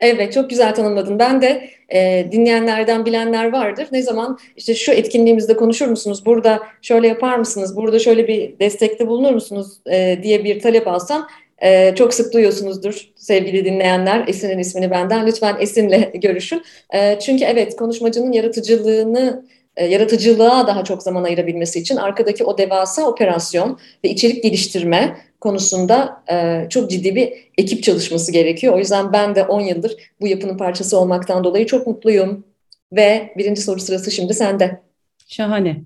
Evet 0.00 0.32
çok 0.32 0.50
güzel 0.50 0.74
tanımladın. 0.74 1.18
Ben 1.18 1.42
de 1.42 1.70
e, 1.94 2.28
dinleyenlerden 2.32 3.06
bilenler 3.06 3.52
vardır. 3.52 3.88
Ne 3.92 4.02
zaman 4.02 4.38
işte 4.56 4.74
şu 4.74 4.92
etkinliğimizde 4.92 5.56
konuşur 5.56 5.86
musunuz? 5.86 6.26
Burada 6.26 6.60
şöyle 6.82 7.08
yapar 7.08 7.38
mısınız? 7.38 7.76
Burada 7.76 7.98
şöyle 7.98 8.28
bir 8.28 8.58
destekte 8.58 9.06
bulunur 9.08 9.30
musunuz? 9.30 9.68
E, 9.90 10.20
diye 10.22 10.44
bir 10.44 10.60
talep 10.60 10.88
alsam 10.88 11.26
ee, 11.62 11.94
çok 11.96 12.14
sık 12.14 12.32
duyuyorsunuzdur 12.32 13.08
sevgili 13.16 13.64
dinleyenler. 13.64 14.28
Esin'in 14.28 14.58
ismini 14.58 14.90
benden. 14.90 15.26
Lütfen 15.26 15.56
Esin'le 15.60 16.10
görüşün. 16.20 16.62
Ee, 16.94 17.18
çünkü 17.20 17.44
evet 17.44 17.76
konuşmacının 17.76 18.32
yaratıcılığını 18.32 19.44
e, 19.76 19.86
yaratıcılığa 19.86 20.66
daha 20.66 20.84
çok 20.84 21.02
zaman 21.02 21.24
ayırabilmesi 21.24 21.78
için 21.78 21.96
arkadaki 21.96 22.44
o 22.44 22.58
devasa 22.58 23.06
operasyon 23.06 23.78
ve 24.04 24.10
içerik 24.10 24.42
geliştirme 24.42 25.16
konusunda 25.40 26.22
e, 26.32 26.66
çok 26.70 26.90
ciddi 26.90 27.14
bir 27.14 27.32
ekip 27.58 27.82
çalışması 27.82 28.32
gerekiyor. 28.32 28.74
O 28.74 28.78
yüzden 28.78 29.12
ben 29.12 29.34
de 29.34 29.44
10 29.44 29.60
yıldır 29.60 29.96
bu 30.20 30.26
yapının 30.26 30.56
parçası 30.56 30.98
olmaktan 30.98 31.44
dolayı 31.44 31.66
çok 31.66 31.86
mutluyum. 31.86 32.44
Ve 32.92 33.32
birinci 33.36 33.62
soru 33.62 33.80
sırası 33.80 34.10
şimdi 34.10 34.34
sende. 34.34 34.80
Şahane. 35.28 35.82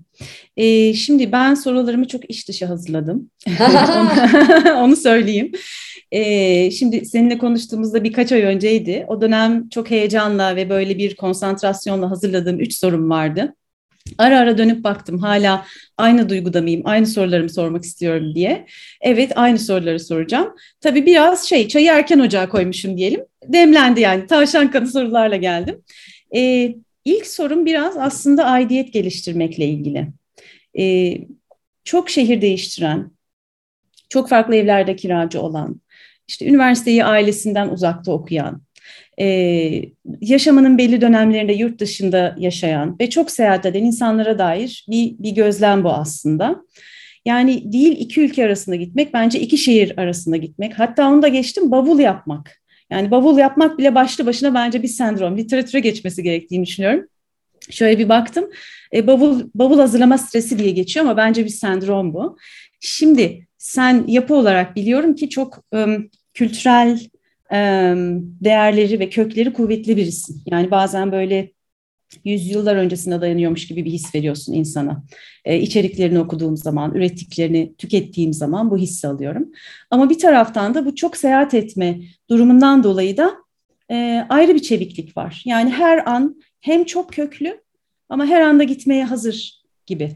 Ee, 0.57 0.93
şimdi 0.93 1.31
ben 1.31 1.53
sorularımı 1.53 2.07
çok 2.07 2.29
iş 2.29 2.47
dışı 2.47 2.65
hazırladım. 2.65 3.29
onu, 4.77 4.95
söyleyeyim. 4.95 5.51
Ee, 6.11 6.71
şimdi 6.71 7.05
seninle 7.05 7.37
konuştuğumuzda 7.37 8.03
birkaç 8.03 8.31
ay 8.31 8.41
önceydi. 8.41 9.05
O 9.07 9.21
dönem 9.21 9.69
çok 9.69 9.91
heyecanla 9.91 10.55
ve 10.55 10.69
böyle 10.69 10.97
bir 10.97 11.15
konsantrasyonla 11.15 12.11
hazırladığım 12.11 12.59
üç 12.59 12.73
sorum 12.73 13.09
vardı. 13.09 13.53
Ara 14.17 14.39
ara 14.39 14.57
dönüp 14.57 14.83
baktım 14.83 15.19
hala 15.19 15.65
aynı 15.97 16.29
duyguda 16.29 16.61
mıyım, 16.61 16.81
aynı 16.85 17.07
sorularımı 17.07 17.49
sormak 17.49 17.83
istiyorum 17.83 18.35
diye. 18.35 18.65
Evet 19.01 19.31
aynı 19.35 19.59
soruları 19.59 19.99
soracağım. 19.99 20.55
Tabii 20.81 21.05
biraz 21.05 21.49
şey 21.49 21.67
çayı 21.67 21.87
erken 21.87 22.19
ocağa 22.19 22.49
koymuşum 22.49 22.97
diyelim. 22.97 23.21
Demlendi 23.47 24.01
yani 24.01 24.27
tavşan 24.27 24.71
kanı 24.71 24.87
sorularla 24.87 25.35
geldim. 25.35 25.81
Ee, 26.35 26.75
İlk 27.05 27.27
sorum 27.27 27.65
biraz 27.65 27.97
aslında 27.97 28.45
aidiyet 28.45 28.93
geliştirmekle 28.93 29.65
ilgili. 29.65 30.07
Ee, 30.79 31.17
çok 31.83 32.09
şehir 32.09 32.41
değiştiren, 32.41 33.11
çok 34.09 34.29
farklı 34.29 34.55
evlerde 34.55 34.95
kiracı 34.95 35.41
olan, 35.41 35.81
işte 36.27 36.45
üniversiteyi 36.45 37.05
ailesinden 37.05 37.69
uzakta 37.69 38.11
okuyan, 38.11 38.61
e, 39.19 39.25
yaşamının 40.21 40.77
belli 40.77 41.01
dönemlerinde 41.01 41.53
yurt 41.53 41.79
dışında 41.79 42.35
yaşayan 42.39 42.99
ve 42.99 43.09
çok 43.09 43.31
seyahat 43.31 43.65
eden 43.65 43.83
insanlara 43.83 44.39
dair 44.39 44.85
bir, 44.89 45.15
bir 45.19 45.31
gözlem 45.31 45.83
bu 45.83 45.89
aslında. 45.89 46.63
Yani 47.25 47.73
değil 47.73 47.97
iki 47.99 48.21
ülke 48.21 48.45
arasında 48.45 48.75
gitmek, 48.75 49.13
bence 49.13 49.39
iki 49.39 49.57
şehir 49.57 49.97
arasında 49.97 50.37
gitmek. 50.37 50.79
Hatta 50.79 51.09
onu 51.09 51.21
da 51.21 51.27
geçtim 51.27 51.71
bavul 51.71 51.99
yapmak. 51.99 52.61
Yani 52.91 53.11
bavul 53.11 53.37
yapmak 53.37 53.77
bile 53.77 53.95
başlı 53.95 54.25
başına 54.25 54.53
bence 54.53 54.83
bir 54.83 54.87
sendrom. 54.87 55.37
Literatüre 55.37 55.79
geçmesi 55.79 56.23
gerektiğini 56.23 56.65
düşünüyorum. 56.65 57.07
Şöyle 57.69 57.99
bir 57.99 58.09
baktım. 58.09 58.49
E, 58.93 59.07
bavul 59.07 59.43
bavul 59.55 59.79
hazırlama 59.79 60.17
stresi 60.17 60.59
diye 60.59 60.71
geçiyor 60.71 61.05
ama 61.05 61.17
bence 61.17 61.45
bir 61.45 61.49
sendrom 61.49 62.13
bu. 62.13 62.37
Şimdi 62.79 63.47
sen 63.57 64.03
yapı 64.07 64.35
olarak 64.35 64.75
biliyorum 64.75 65.15
ki 65.15 65.29
çok 65.29 65.63
um, 65.71 66.09
kültürel 66.33 66.99
değerleri 68.41 68.99
ve 68.99 69.09
kökleri 69.09 69.53
kuvvetli 69.53 69.97
birisin. 69.97 70.41
Yani 70.45 70.71
bazen 70.71 71.11
böyle 71.11 71.51
yüzyıllar 72.25 72.75
öncesine 72.75 73.21
dayanıyormuş 73.21 73.67
gibi 73.67 73.85
bir 73.85 73.91
his 73.91 74.15
veriyorsun 74.15 74.53
insana. 74.53 75.03
E, 75.45 75.59
içeriklerini 75.59 76.19
okuduğum 76.19 76.57
zaman, 76.57 76.95
ürettiklerini 76.95 77.75
tükettiğim 77.77 78.33
zaman 78.33 78.71
bu 78.71 78.77
hissi 78.77 79.07
alıyorum. 79.07 79.51
Ama 79.91 80.09
bir 80.09 80.19
taraftan 80.19 80.73
da 80.73 80.85
bu 80.85 80.95
çok 80.95 81.17
seyahat 81.17 81.53
etme 81.53 81.99
durumundan 82.29 82.83
dolayı 82.83 83.17
da 83.17 83.35
e, 83.91 84.25
ayrı 84.29 84.55
bir 84.55 84.61
çeviklik 84.61 85.17
var. 85.17 85.43
Yani 85.45 85.69
her 85.69 86.09
an 86.09 86.41
hem 86.59 86.83
çok 86.83 87.13
köklü 87.13 87.61
ama 88.09 88.25
her 88.25 88.41
anda 88.41 88.63
gitmeye 88.63 89.05
hazır 89.05 89.63
gibi. 89.85 90.15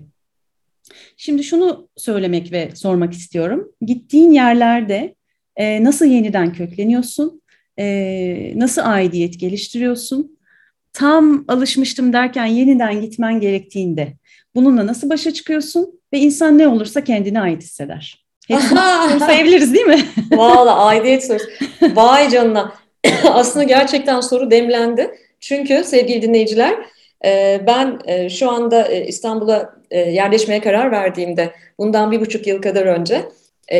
Şimdi 1.18 1.44
şunu 1.44 1.90
söylemek 1.98 2.52
ve 2.52 2.72
sormak 2.76 3.14
istiyorum. 3.14 3.72
Gittiğin 3.82 4.32
yerlerde 4.32 5.16
e, 5.56 5.84
nasıl 5.84 6.06
yeniden 6.06 6.54
kökleniyorsun? 6.54 7.42
E, 7.80 8.54
nasıl 8.56 8.82
aidiyet 8.86 9.40
geliştiriyorsun? 9.40 10.38
Tam 10.94 11.46
alışmıştım 11.48 12.14
derken 12.14 12.46
yeniden 12.46 13.02
gitmen 13.02 13.40
gerektiğinde 13.40 14.14
bununla 14.56 14.88
nasıl 14.88 15.10
başa 15.10 15.34
çıkıyorsun? 15.34 16.00
Ve 16.14 16.20
insan 16.20 16.58
ne 16.58 16.68
olursa 16.68 17.04
kendine 17.04 17.42
ait 17.42 17.64
hisseder. 17.64 18.26
Hepsini 18.48 18.80
sayabiliriz 19.20 19.74
değil 19.74 19.86
mi? 19.86 20.06
Valla 20.32 20.86
aidiyet 20.86 21.28
sorusu. 21.28 21.48
Vay 21.94 22.30
canına. 22.30 22.74
Aslında 23.24 23.64
gerçekten 23.64 24.22
soru 24.22 24.52
demlendi. 24.52 25.12
Çünkü 25.40 25.84
sevgili 25.84 26.22
dinleyiciler 26.22 26.76
e, 27.26 27.62
ben 27.68 28.00
e, 28.06 28.30
şu 28.30 28.52
anda 28.52 28.88
e, 28.88 29.08
İstanbul'a 29.08 29.74
yerleşmeye 29.92 30.62
karar 30.62 30.92
verdiğimde 30.92 31.52
bundan 31.80 32.12
bir 32.12 32.22
buçuk 32.22 32.48
yıl 32.48 32.62
kadar 32.62 32.86
önce 32.86 33.22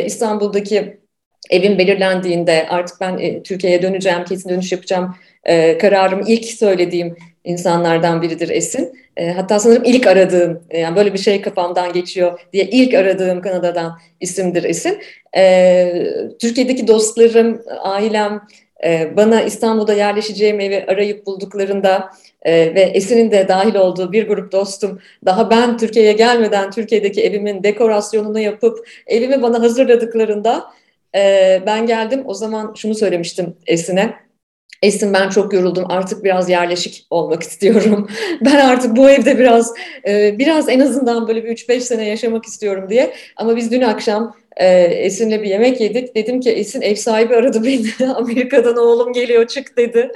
İstanbul'daki 0.04 1.00
evim 1.50 1.78
belirlendiğinde 1.78 2.66
artık 2.70 3.00
ben 3.00 3.42
Türkiye'ye 3.42 3.82
döneceğim, 3.82 4.24
kesin 4.24 4.48
dönüş 4.48 4.72
yapacağım 4.72 5.14
kararımı 5.80 6.22
ilk 6.26 6.44
söylediğim 6.44 7.16
insanlardan 7.44 8.22
biridir 8.22 8.48
Esin. 8.48 8.92
hatta 9.36 9.58
sanırım 9.58 9.84
ilk 9.84 10.06
aradığım, 10.06 10.62
yani 10.72 10.96
böyle 10.96 11.12
bir 11.12 11.18
şey 11.18 11.42
kafamdan 11.42 11.92
geçiyor 11.92 12.40
diye 12.52 12.64
ilk 12.64 12.94
aradığım 12.94 13.40
Kanada'dan 13.40 13.98
isimdir 14.20 14.64
Esin. 14.64 14.98
Türkiye'deki 16.38 16.88
dostlarım, 16.88 17.62
ailem, 17.82 18.40
ee, 18.84 19.16
bana 19.16 19.42
İstanbul'da 19.42 19.94
yerleşeceğim 19.94 20.60
evi 20.60 20.84
arayıp 20.88 21.26
bulduklarında 21.26 22.10
e, 22.42 22.74
ve 22.74 22.80
Esin'in 22.80 23.30
de 23.30 23.48
dahil 23.48 23.74
olduğu 23.74 24.12
bir 24.12 24.28
grup 24.28 24.52
dostum 24.52 25.00
daha 25.24 25.50
ben 25.50 25.78
Türkiye'ye 25.78 26.12
gelmeden 26.12 26.70
Türkiye'deki 26.70 27.24
evimin 27.24 27.62
dekorasyonunu 27.62 28.38
yapıp 28.38 28.88
evimi 29.06 29.42
bana 29.42 29.60
hazırladıklarında 29.60 30.64
e, 31.14 31.62
ben 31.66 31.86
geldim 31.86 32.22
o 32.26 32.34
zaman 32.34 32.74
şunu 32.76 32.94
söylemiştim 32.94 33.56
Esin'e. 33.66 34.23
Esin 34.84 35.12
ben 35.12 35.28
çok 35.28 35.52
yoruldum 35.52 35.84
artık 35.88 36.24
biraz 36.24 36.50
yerleşik 36.50 37.06
olmak 37.10 37.42
istiyorum. 37.50 38.08
Ben 38.40 38.66
artık 38.66 38.96
bu 38.96 39.10
evde 39.10 39.38
biraz 39.38 39.72
e, 40.08 40.38
biraz 40.38 40.68
en 40.68 40.80
azından 40.80 41.28
böyle 41.28 41.44
bir 41.44 41.56
3-5 41.56 41.80
sene 41.80 42.08
yaşamak 42.08 42.44
istiyorum 42.44 42.88
diye. 42.90 43.14
Ama 43.36 43.56
biz 43.56 43.70
dün 43.70 43.82
akşam 43.82 44.36
e, 44.56 44.66
Esin'le 44.82 45.42
bir 45.42 45.48
yemek 45.48 45.80
yedik. 45.80 46.16
Dedim 46.16 46.40
ki 46.40 46.50
Esin 46.50 46.82
ev 46.82 46.94
sahibi 46.94 47.36
aradı 47.36 47.64
beni. 47.64 48.12
Amerika'dan 48.14 48.76
oğlum 48.76 49.12
geliyor 49.12 49.46
çık 49.46 49.76
dedi. 49.76 50.12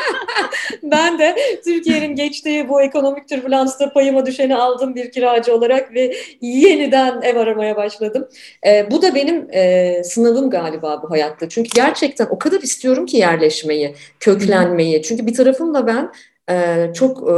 ben 0.82 1.18
de 1.18 1.36
Türkiye'nin 1.64 2.14
geçtiği 2.14 2.68
bu 2.68 2.82
ekonomik 2.82 3.28
türbülansta 3.28 3.92
payıma 3.92 4.26
düşeni 4.26 4.56
aldım 4.56 4.94
bir 4.94 5.10
kiracı 5.10 5.54
olarak 5.54 5.94
ve 5.94 6.14
yeniden 6.40 7.22
ev 7.22 7.36
aramaya 7.36 7.76
başladım. 7.76 8.28
E, 8.66 8.90
bu 8.90 9.02
da 9.02 9.14
benim 9.14 9.48
e, 9.52 10.02
sınavım 10.04 10.50
galiba 10.50 11.02
bu 11.02 11.10
hayatta. 11.10 11.48
Çünkü 11.48 11.70
gerçekten 11.74 12.26
o 12.30 12.38
kadar 12.38 12.60
istiyorum 12.60 13.06
ki 13.06 13.16
yerleşmeyi, 13.16 13.94
köklenmeyi. 14.20 15.02
Çünkü 15.02 15.26
bir 15.26 15.34
tarafımla 15.34 15.86
ben 15.86 16.12
çok 16.94 17.30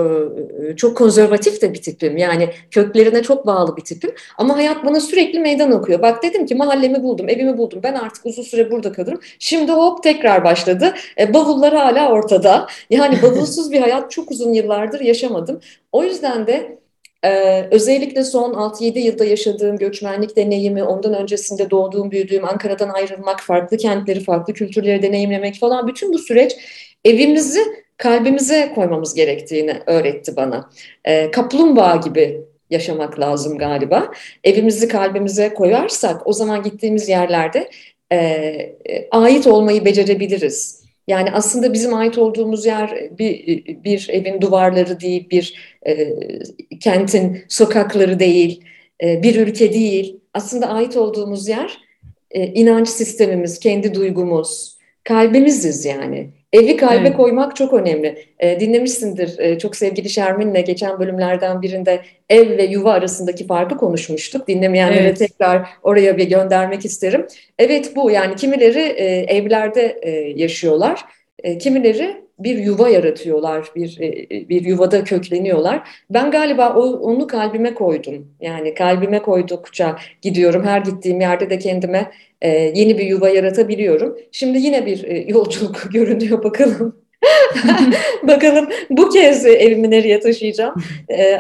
çok 0.77 0.97
konservatif 0.97 1.63
de 1.63 1.73
bir 1.73 1.83
tipim. 1.83 2.17
Yani 2.17 2.49
köklerine 2.71 3.23
çok 3.23 3.47
bağlı 3.47 3.77
bir 3.77 3.83
tipim. 3.83 4.11
Ama 4.39 4.57
hayat 4.57 4.85
bana 4.85 5.01
sürekli 5.01 5.39
meydan 5.39 5.73
okuyor. 5.73 6.03
Bak 6.03 6.23
dedim 6.23 6.47
ki 6.47 6.55
mahallemi 6.55 7.03
buldum, 7.03 7.29
evimi 7.29 7.59
buldum. 7.59 7.81
Ben 7.83 7.95
artık 7.95 8.27
uzun 8.27 8.43
süre 8.43 8.71
burada 8.71 8.93
kalırım. 8.93 9.21
Şimdi 9.39 9.73
hop 9.73 10.03
tekrar 10.03 10.45
başladı. 10.45 10.95
E, 11.19 11.35
bavullar 11.35 11.75
hala 11.75 12.13
ortada. 12.13 12.67
Yani 12.91 13.19
bavulsuz 13.23 13.73
bir 13.73 13.81
hayat 13.81 14.11
çok 14.11 14.31
uzun 14.31 14.53
yıllardır 14.53 15.01
yaşamadım. 15.01 15.61
O 15.93 16.05
yüzden 16.05 16.47
de 16.47 16.81
ee, 17.25 17.69
özellikle 17.71 18.25
son 18.25 18.53
6-7 18.55 18.99
yılda 18.99 19.25
yaşadığım 19.25 19.77
göçmenlik 19.77 20.37
deneyimi, 20.37 20.83
ondan 20.83 21.15
öncesinde 21.15 21.71
doğduğum, 21.71 22.11
büyüdüğüm 22.11 22.45
Ankara'dan 22.45 22.89
ayrılmak, 22.89 23.41
farklı 23.41 23.77
kentleri, 23.77 24.21
farklı 24.21 24.55
kültürleri 24.55 25.03
deneyimlemek 25.03 25.59
falan 25.61 25.89
bütün 25.89 26.13
bu 26.13 26.19
süreç 26.19 26.57
evimizi 27.05 27.61
kalbimize 28.01 28.73
koymamız 28.75 29.15
gerektiğini 29.15 29.75
öğretti 29.87 30.37
bana. 30.37 30.71
E, 31.05 31.31
kaplumbağa 31.31 31.97
gibi 31.97 32.41
yaşamak 32.71 33.21
lazım 33.21 33.59
galiba. 33.59 34.13
Evimizi 34.45 34.89
kalbimize 34.89 35.55
koyarsak 35.55 36.27
o 36.27 36.33
zaman 36.33 36.63
gittiğimiz 36.63 37.09
yerlerde 37.09 37.71
e, 38.13 38.17
e, 38.17 39.09
ait 39.11 39.47
olmayı 39.47 39.85
becerebiliriz. 39.85 40.81
Yani 41.09 41.31
aslında 41.33 41.73
bizim 41.73 41.95
ait 41.95 42.19
olduğumuz 42.19 42.67
yer 42.67 43.11
bir, 43.19 43.65
bir 43.85 44.09
evin 44.11 44.41
duvarları 44.41 45.01
değil, 45.01 45.31
bir 45.31 45.77
e, 45.87 46.09
kentin 46.81 47.45
sokakları 47.49 48.19
değil, 48.19 48.65
e, 49.03 49.23
bir 49.23 49.37
ülke 49.37 49.73
değil. 49.73 50.21
Aslında 50.35 50.69
ait 50.69 50.97
olduğumuz 50.97 51.49
yer 51.49 51.79
e, 52.31 52.47
inanç 52.47 52.89
sistemimiz, 52.89 53.59
kendi 53.59 53.95
duygumuz, 53.95 54.79
kalbimiziz 55.05 55.85
yani. 55.85 56.40
Evi 56.53 56.77
kalbe 56.77 57.09
evet. 57.09 57.17
koymak 57.17 57.57
çok 57.57 57.73
önemli. 57.73 58.25
E, 58.39 58.61
dinlemişsindir 58.61 59.39
e, 59.39 59.59
çok 59.59 59.77
sevgili 59.77 60.11
Şermin'le 60.11 60.65
geçen 60.65 61.01
bölümlerden 61.01 61.63
birinde 61.63 62.01
ev 62.29 62.59
ve 62.59 62.65
yuva 62.65 62.93
arasındaki 62.93 63.47
farkı 63.47 63.77
konuşmuştuk. 63.77 64.49
Dinlemeyenlere 64.49 65.01
evet. 65.01 65.19
tekrar 65.19 65.69
oraya 65.83 66.17
bir 66.17 66.29
göndermek 66.29 66.85
isterim. 66.85 67.27
Evet 67.59 67.97
bu 67.97 68.11
yani 68.11 68.37
kimileri 68.37 68.81
e, 68.81 69.05
evlerde 69.37 69.99
e, 70.03 70.11
yaşıyorlar, 70.37 71.05
e, 71.43 71.59
kimileri 71.59 72.17
bir 72.45 72.59
yuva 72.59 72.89
yaratıyorlar, 72.89 73.67
bir 73.77 74.01
e, 74.01 74.49
bir 74.49 74.65
yuvada 74.65 75.05
kökleniyorlar. 75.05 75.89
Ben 76.11 76.31
galiba 76.31 76.75
onu 76.75 77.27
kalbime 77.27 77.75
koydum. 77.75 78.29
Yani 78.41 78.75
kalbime 78.75 79.23
koydukça 79.23 79.97
gidiyorum. 80.23 80.65
Her 80.65 80.81
gittiğim 80.81 81.21
yerde 81.21 81.51
de 81.51 81.59
kendime 81.59 82.11
e, 82.43 82.49
yeni 82.49 82.99
bir 82.99 83.05
yuva 83.05 83.29
yaratabiliyorum. 83.29 84.19
Şimdi 84.33 84.59
yine 84.59 84.87
bir 84.87 85.05
e, 85.05 85.25
yolculuk 85.29 85.89
görünüyor 85.93 86.45
bakalım. 86.45 87.01
Bakalım 88.23 88.69
bu 88.91 89.09
kez 89.09 89.47
evimi 89.47 89.91
nereye 89.91 90.21
taşıyacağım. 90.21 90.75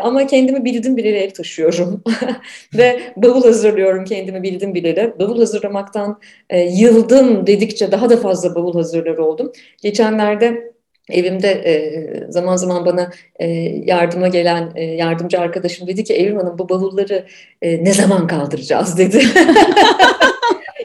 Ama 0.02 0.26
kendimi 0.26 0.64
bildim 0.64 0.96
bileli 0.96 1.16
ev 1.16 1.30
taşıyorum. 1.30 2.02
Ve 2.76 3.00
bavul 3.16 3.42
hazırlıyorum 3.42 4.04
kendimi 4.04 4.42
bildim 4.42 4.74
bileli. 4.74 5.14
Bavul 5.18 5.38
hazırlamaktan 5.38 6.20
e, 6.50 6.60
yıldım 6.60 7.46
dedikçe 7.46 7.92
daha 7.92 8.10
da 8.10 8.16
fazla 8.16 8.54
bavul 8.54 8.74
hazırlar 8.74 9.18
oldum. 9.18 9.52
Geçenlerde 9.82 10.69
Evimde 11.10 11.48
e, 11.48 12.32
zaman 12.32 12.56
zaman 12.56 12.84
bana 12.86 13.10
e, 13.38 13.46
yardıma 13.86 14.28
gelen 14.28 14.72
e, 14.74 14.84
yardımcı 14.84 15.40
arkadaşım 15.40 15.86
dedi 15.86 16.04
ki 16.04 16.14
Evrim 16.14 16.36
Hanım 16.36 16.58
bu 16.58 16.68
bavulları 16.68 17.26
e, 17.62 17.84
ne 17.84 17.92
zaman 17.92 18.26
kaldıracağız 18.26 18.98
dedi. 18.98 19.22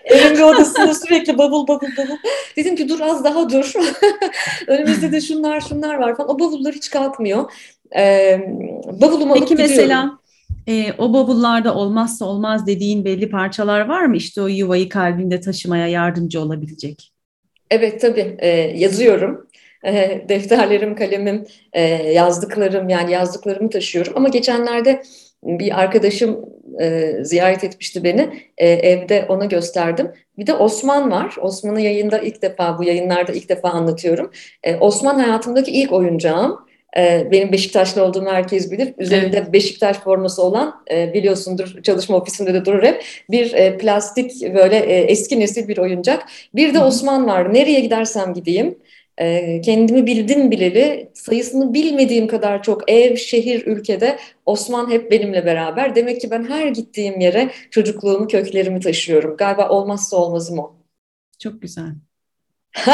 Evin 0.06 0.38
bir 0.38 0.42
odasında 0.42 0.94
sürekli 0.94 1.38
bavul 1.38 1.68
bavul 1.68 1.98
bavul. 1.98 2.18
Dedim 2.58 2.76
ki 2.76 2.90
dur 2.90 3.00
az 3.00 3.24
daha 3.24 3.50
dur. 3.50 3.74
Önümüzde 4.68 5.12
de 5.12 5.22
şunlar 5.22 5.62
şunlar 5.62 5.96
var 5.96 6.18
falan. 6.18 6.30
O 6.30 6.40
bavullar 6.40 6.74
hiç 6.74 6.90
kalkmıyor. 6.90 7.52
E, 7.98 8.40
bavulumu 9.02 9.34
Peki 9.34 9.46
alıp 9.46 9.60
mesela 9.60 10.20
e, 10.68 10.94
o 10.98 11.14
bavullarda 11.14 11.76
olmazsa 11.76 12.26
olmaz 12.26 12.68
dediğin 12.68 13.06
belli 13.06 13.30
parçalar 13.30 13.82
var 13.82 14.06
mı? 14.06 14.18
İşte 14.18 14.42
o 14.42 14.48
yuvayı 14.48 14.90
kalbinde 14.90 15.42
taşımaya 15.42 15.88
yardımcı 15.88 16.42
olabilecek. 16.42 17.12
Evet 17.72 18.02
tabii 18.02 18.36
e, 18.40 18.48
yazıyorum. 18.78 19.48
E, 19.86 20.26
defterlerim, 20.30 20.96
kalemim, 20.96 21.46
e, 21.74 21.82
yazdıklarım 22.12 22.90
yani 22.90 23.12
yazdıklarımı 23.12 23.70
taşıyorum. 23.70 24.14
Ama 24.16 24.30
geçenlerde 24.30 25.02
bir 25.44 25.82
arkadaşım 25.82 26.46
e, 26.82 27.14
ziyaret 27.22 27.64
etmişti 27.64 28.04
beni. 28.04 28.30
E, 28.58 28.70
evde 28.70 29.26
ona 29.30 29.46
gösterdim. 29.46 30.12
Bir 30.38 30.48
de 30.48 30.54
Osman 30.54 31.12
var. 31.12 31.36
Osman'ı 31.42 31.82
yayında 31.82 32.20
ilk 32.20 32.42
defa, 32.42 32.78
bu 32.78 32.84
yayınlarda 32.84 33.32
ilk 33.32 33.50
defa 33.50 33.70
anlatıyorum. 33.70 34.32
E, 34.64 34.76
Osman 34.76 35.20
hayatımdaki 35.20 35.72
ilk 35.72 35.92
oyuncağım. 35.94 36.66
e, 36.98 37.28
benim 37.32 37.52
Beşiktaşlı 37.52 38.04
olduğumu 38.06 38.30
herkes 38.32 38.72
bilir. 38.72 38.94
Üzerinde 38.98 39.38
evet. 39.38 39.54
Beşiktaş 39.54 39.98
forması 39.98 40.44
olan 40.44 40.84
e, 40.92 41.14
biliyorsundur 41.14 41.84
çalışma 41.84 42.18
ofisinde 42.18 42.54
de 42.54 42.66
durur 42.66 42.84
hep. 42.84 43.04
Bir 43.32 43.54
e, 43.54 43.78
plastik 43.78 44.56
böyle 44.56 44.78
e, 44.78 45.00
eski 45.00 45.40
nesil 45.40 45.68
bir 45.68 45.78
oyuncak. 45.78 46.24
Bir 46.56 46.74
de 46.74 46.80
Osman 46.80 47.28
var. 47.28 47.54
Nereye 47.54 47.80
gidersem 47.80 48.34
gideyim. 48.34 48.78
E, 49.18 49.62
kendimi 49.62 50.06
bildim 50.06 50.52
bileli 50.52 51.12
sayısını 51.14 51.74
bilmediğim 51.74 52.28
kadar 52.28 52.64
çok 52.64 52.92
ev, 52.92 53.16
şehir, 53.16 53.66
ülkede 53.66 54.20
Osman 54.46 54.92
hep 54.92 55.12
benimle 55.12 55.46
beraber. 55.46 55.96
Demek 55.96 56.22
ki 56.22 56.32
ben 56.32 56.44
her 56.44 56.68
gittiğim 56.68 57.20
yere 57.20 57.52
çocukluğumu, 57.72 58.28
köklerimi 58.28 58.80
taşıyorum. 58.80 59.38
Galiba 59.38 59.70
olmazsa 59.70 60.18
olmazım 60.18 60.60
o. 60.60 60.76
Çok 61.40 61.62
güzel. 61.62 61.96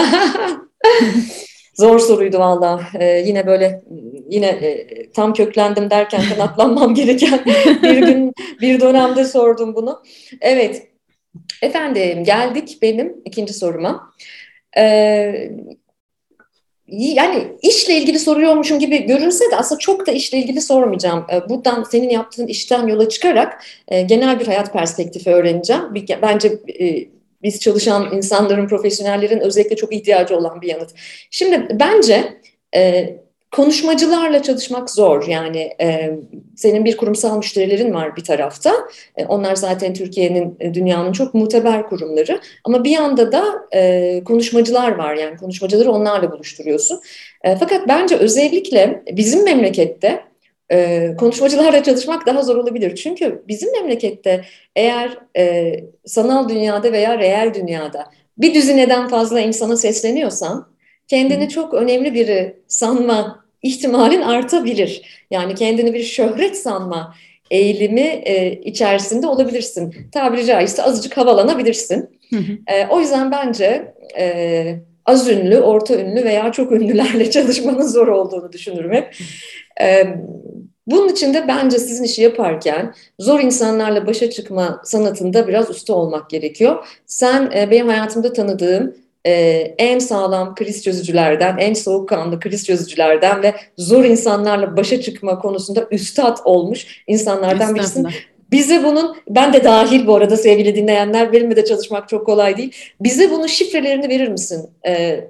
Zor 1.73 1.99
soruydu 1.99 2.39
valla. 2.39 2.81
Ee, 2.99 3.23
yine 3.25 3.47
böyle 3.47 3.81
yine 4.29 4.47
e, 4.47 5.11
tam 5.11 5.33
köklendim 5.33 5.89
derken 5.89 6.21
kanatlanmam 6.29 6.93
gereken 6.95 7.39
bir 7.83 7.97
gün 7.97 8.33
bir 8.61 8.79
dönemde 8.79 9.25
sordum 9.25 9.75
bunu. 9.75 10.03
Evet. 10.41 10.87
Efendim 11.61 12.23
geldik 12.23 12.77
benim 12.81 13.21
ikinci 13.25 13.53
soruma. 13.53 14.13
Ee, 14.77 15.51
yani 16.91 17.47
işle 17.61 17.97
ilgili 17.97 18.19
soruyormuşum 18.19 18.79
gibi 18.79 19.05
görünse 19.05 19.51
de 19.51 19.55
aslında 19.55 19.79
çok 19.79 20.07
da 20.07 20.11
işle 20.11 20.37
ilgili 20.37 20.61
sormayacağım. 20.61 21.25
Buradan 21.49 21.83
senin 21.83 22.09
yaptığın 22.09 22.47
işten 22.47 22.87
yola 22.87 23.09
çıkarak 23.09 23.63
genel 24.05 24.39
bir 24.39 24.45
hayat 24.45 24.73
perspektifi 24.73 25.29
öğreneceğim. 25.29 25.83
Bence 26.21 26.51
biz 27.43 27.59
çalışan 27.59 28.15
insanların, 28.15 28.67
profesyonellerin 28.67 29.39
özellikle 29.39 29.75
çok 29.75 29.93
ihtiyacı 29.93 30.37
olan 30.37 30.61
bir 30.61 30.67
yanıt. 30.67 30.89
Şimdi 31.29 31.79
bence 31.79 32.33
konuşmacılarla 33.51 34.43
çalışmak 34.43 34.89
zor. 34.89 35.27
Yani 35.27 35.73
e, 35.81 36.11
senin 36.55 36.85
bir 36.85 36.97
kurumsal 36.97 37.37
müşterilerin 37.37 37.93
var 37.93 38.15
bir 38.15 38.23
tarafta. 38.23 38.73
E, 39.17 39.25
onlar 39.25 39.55
zaten 39.55 39.93
Türkiye'nin, 39.93 40.57
e, 40.59 40.73
dünyanın 40.73 41.11
çok 41.11 41.33
muteber 41.33 41.89
kurumları. 41.89 42.39
Ama 42.63 42.83
bir 42.83 42.89
yanda 42.89 43.31
da 43.31 43.43
e, 43.73 44.21
konuşmacılar 44.25 44.95
var. 44.95 45.15
Yani 45.15 45.37
konuşmacıları 45.37 45.91
onlarla 45.91 46.31
buluşturuyorsun. 46.31 47.01
E, 47.43 47.55
fakat 47.55 47.87
bence 47.87 48.15
özellikle 48.15 49.03
bizim 49.11 49.43
memlekette 49.43 50.23
e, 50.71 51.09
konuşmacılarla 51.19 51.83
çalışmak 51.83 52.27
daha 52.27 52.43
zor 52.43 52.55
olabilir. 52.55 52.95
Çünkü 52.95 53.43
bizim 53.47 53.71
memlekette 53.71 54.45
eğer 54.75 55.17
e, 55.37 55.75
sanal 56.05 56.49
dünyada 56.49 56.91
veya 56.91 57.19
reel 57.19 57.53
dünyada 57.53 58.05
bir 58.37 58.53
düzineden 58.53 59.07
fazla 59.07 59.39
insana 59.39 59.77
sesleniyorsan 59.77 60.67
kendini 61.07 61.49
çok 61.49 61.73
önemli 61.73 62.13
biri 62.13 62.57
sanma 62.67 63.40
ihtimalin 63.63 64.21
artabilir. 64.21 65.01
Yani 65.31 65.55
kendini 65.55 65.93
bir 65.93 66.03
şöhret 66.03 66.57
sanma 66.57 67.15
eğilimi 67.51 68.01
e, 68.01 68.51
içerisinde 68.51 69.27
olabilirsin. 69.27 69.95
Tabiri 70.11 70.45
caizse 70.45 70.83
azıcık 70.83 71.17
havalanabilirsin. 71.17 72.19
E, 72.67 72.87
o 72.87 72.99
yüzden 72.99 73.31
bence 73.31 73.93
e, 74.17 74.75
az 75.05 75.29
ünlü, 75.29 75.59
orta 75.59 75.95
ünlü 75.95 76.23
veya 76.23 76.51
çok 76.51 76.71
ünlülerle 76.71 77.31
çalışmanın 77.31 77.87
zor 77.87 78.07
olduğunu 78.07 78.51
düşünürüm 78.51 78.91
hep. 78.91 79.15
E, 79.81 80.07
bunun 80.87 81.09
için 81.09 81.33
de 81.33 81.47
bence 81.47 81.79
sizin 81.79 82.03
işi 82.03 82.21
yaparken 82.21 82.93
zor 83.19 83.39
insanlarla 83.39 84.07
başa 84.07 84.29
çıkma 84.29 84.81
sanatında 84.83 85.47
biraz 85.47 85.69
usta 85.69 85.93
olmak 85.93 86.29
gerekiyor. 86.29 86.87
Sen 87.05 87.51
e, 87.55 87.71
benim 87.71 87.87
hayatımda 87.87 88.33
tanıdığım 88.33 88.95
e, 89.27 89.31
en 89.77 89.99
sağlam 89.99 90.55
kriz 90.55 90.83
çözücülerden, 90.83 91.57
en 91.57 91.73
soğukkanlı 91.73 92.39
kriz 92.39 92.65
çözücülerden 92.65 93.43
ve 93.43 93.55
zor 93.77 94.03
insanlarla 94.03 94.77
başa 94.77 95.01
çıkma 95.01 95.39
konusunda 95.39 95.87
üstad 95.91 96.37
olmuş 96.45 97.03
insanlardan 97.07 97.75
birisin. 97.75 98.07
Bize 98.51 98.83
bunun, 98.83 99.15
ben 99.29 99.53
de 99.53 99.63
dahil 99.63 100.07
bu 100.07 100.15
arada 100.15 100.37
sevgili 100.37 100.75
dinleyenler, 100.75 101.33
benimle 101.33 101.55
de 101.55 101.65
çalışmak 101.65 102.09
çok 102.09 102.25
kolay 102.25 102.57
değil. 102.57 102.75
Bize 103.01 103.31
bunun 103.31 103.47
şifrelerini 103.47 104.09
verir 104.09 104.27
misin? 104.27 104.69
E, 104.87 105.23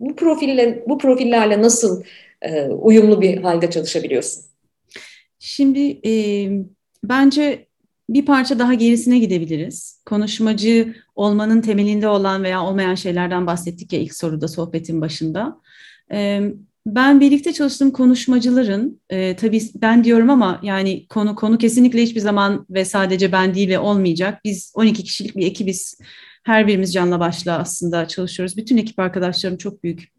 bu 0.00 0.16
profille, 0.16 0.84
bu 0.88 0.98
profillerle 0.98 1.62
nasıl 1.62 2.02
e, 2.42 2.62
uyumlu 2.66 3.20
bir 3.20 3.42
halde 3.42 3.70
çalışabiliyorsun? 3.70 4.44
Şimdi 5.38 6.08
e, 6.08 6.12
bence 7.04 7.66
bir 8.08 8.26
parça 8.26 8.58
daha 8.58 8.74
gerisine 8.74 9.18
gidebiliriz. 9.18 10.02
Konuşmacı 10.06 10.94
olmanın 11.16 11.60
temelinde 11.60 12.08
olan 12.08 12.42
veya 12.42 12.64
olmayan 12.64 12.94
şeylerden 12.94 13.46
bahsettik 13.46 13.92
ya 13.92 14.00
ilk 14.00 14.14
soruda 14.14 14.48
sohbetin 14.48 15.00
başında. 15.00 15.60
Ben 16.86 17.20
birlikte 17.20 17.52
çalıştığım 17.52 17.90
konuşmacıların, 17.90 19.00
e, 19.10 19.36
tabii 19.36 19.62
ben 19.74 20.04
diyorum 20.04 20.30
ama 20.30 20.60
yani 20.62 21.06
konu 21.08 21.34
konu 21.34 21.58
kesinlikle 21.58 22.02
hiçbir 22.02 22.20
zaman 22.20 22.66
ve 22.70 22.84
sadece 22.84 23.32
ben 23.32 23.54
değil 23.54 23.68
ve 23.68 23.78
olmayacak. 23.78 24.40
Biz 24.44 24.72
12 24.74 25.04
kişilik 25.04 25.36
bir 25.36 25.46
ekibiz. 25.46 25.98
Her 26.44 26.66
birimiz 26.66 26.92
canla 26.92 27.20
başla 27.20 27.58
aslında 27.58 28.08
çalışıyoruz. 28.08 28.56
Bütün 28.56 28.76
ekip 28.76 28.98
arkadaşlarım 28.98 29.56
çok 29.56 29.82
büyük 29.84 30.12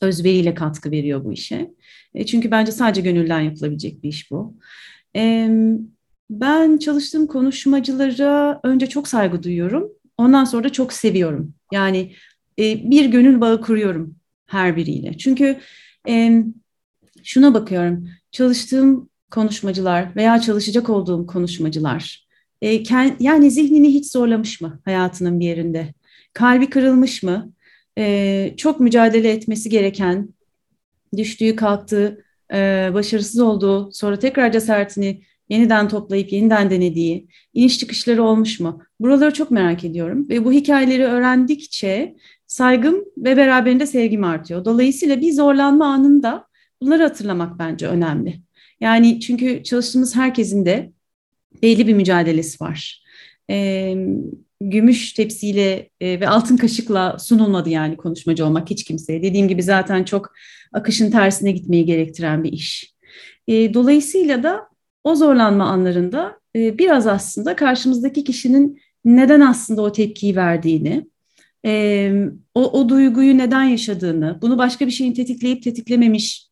özveriyle 0.00 0.54
katkı 0.54 0.90
veriyor 0.90 1.24
bu 1.24 1.32
işe. 1.32 1.70
E, 2.14 2.26
çünkü 2.26 2.50
bence 2.50 2.72
sadece 2.72 3.00
gönülden 3.00 3.40
yapılabilecek 3.40 4.02
bir 4.02 4.08
iş 4.08 4.30
bu. 4.30 4.56
Ben 6.30 6.78
çalıştığım 6.78 7.26
konuşmacılara 7.26 8.60
önce 8.64 8.86
çok 8.86 9.08
saygı 9.08 9.42
duyuyorum. 9.42 9.90
Ondan 10.18 10.44
sonra 10.44 10.64
da 10.64 10.72
çok 10.72 10.92
seviyorum. 10.92 11.54
Yani 11.72 12.12
e, 12.58 12.90
bir 12.90 13.04
gönül 13.04 13.40
bağı 13.40 13.60
kuruyorum 13.60 14.16
her 14.46 14.76
biriyle. 14.76 15.18
Çünkü 15.18 15.60
e, 16.08 16.42
şuna 17.22 17.54
bakıyorum. 17.54 18.08
Çalıştığım 18.30 19.08
konuşmacılar 19.30 20.16
veya 20.16 20.40
çalışacak 20.40 20.90
olduğum 20.90 21.26
konuşmacılar 21.26 22.26
e, 22.62 22.82
kend, 22.82 23.12
yani 23.20 23.50
zihnini 23.50 23.88
hiç 23.88 24.12
zorlamış 24.12 24.60
mı 24.60 24.80
hayatının 24.84 25.40
bir 25.40 25.44
yerinde? 25.44 25.94
Kalbi 26.32 26.70
kırılmış 26.70 27.22
mı? 27.22 27.52
E, 27.98 28.54
çok 28.56 28.80
mücadele 28.80 29.32
etmesi 29.32 29.68
gereken 29.68 30.28
düştüğü, 31.16 31.56
kalktığı, 31.56 32.24
e, 32.52 32.90
başarısız 32.94 33.40
olduğu, 33.40 33.92
sonra 33.92 34.18
tekrar 34.18 34.52
cesaretini 34.52 35.22
yeniden 35.48 35.88
toplayıp 35.88 36.32
yeniden 36.32 36.70
denediği, 36.70 37.28
iniş 37.54 37.78
çıkışları 37.78 38.22
olmuş 38.22 38.60
mu? 38.60 38.82
Buraları 39.00 39.34
çok 39.34 39.50
merak 39.50 39.84
ediyorum 39.84 40.28
ve 40.28 40.44
bu 40.44 40.52
hikayeleri 40.52 41.04
öğrendikçe 41.04 42.16
saygım 42.46 43.04
ve 43.18 43.36
beraberinde 43.36 43.86
sevgim 43.86 44.24
artıyor. 44.24 44.64
Dolayısıyla 44.64 45.20
bir 45.20 45.32
zorlanma 45.32 45.86
anında 45.86 46.46
bunları 46.82 47.02
hatırlamak 47.02 47.58
bence 47.58 47.86
önemli. 47.86 48.40
Yani 48.80 49.20
çünkü 49.20 49.62
çalıştığımız 49.62 50.16
herkesin 50.16 50.66
de 50.66 50.92
belli 51.62 51.86
bir 51.86 51.94
mücadelesi 51.94 52.64
var. 52.64 53.04
Ee, 53.50 53.94
gümüş 54.60 55.12
tepsiyle 55.12 55.90
e, 56.00 56.20
ve 56.20 56.28
altın 56.28 56.56
kaşıkla 56.56 57.18
sunulmadı 57.18 57.68
yani 57.70 57.96
konuşmacı 57.96 58.46
olmak 58.46 58.70
hiç 58.70 58.84
kimseye. 58.84 59.22
Dediğim 59.22 59.48
gibi 59.48 59.62
zaten 59.62 60.04
çok 60.04 60.32
akışın 60.72 61.10
tersine 61.10 61.52
gitmeyi 61.52 61.84
gerektiren 61.84 62.44
bir 62.44 62.52
iş. 62.52 62.94
E, 63.48 63.74
dolayısıyla 63.74 64.42
da 64.42 64.68
o 65.06 65.14
zorlanma 65.14 65.64
anlarında 65.64 66.40
e, 66.56 66.78
biraz 66.78 67.06
aslında 67.06 67.56
karşımızdaki 67.56 68.24
kişinin 68.24 68.80
neden 69.04 69.40
aslında 69.40 69.82
o 69.82 69.92
tepkiyi 69.92 70.36
verdiğini, 70.36 71.06
e, 71.64 72.12
o, 72.54 72.80
o 72.80 72.88
duyguyu 72.88 73.38
neden 73.38 73.62
yaşadığını, 73.62 74.38
bunu 74.42 74.58
başka 74.58 74.86
bir 74.86 74.90
şeyin 74.90 75.12
tetikleyip 75.12 75.62
tetiklememiş 75.62 76.46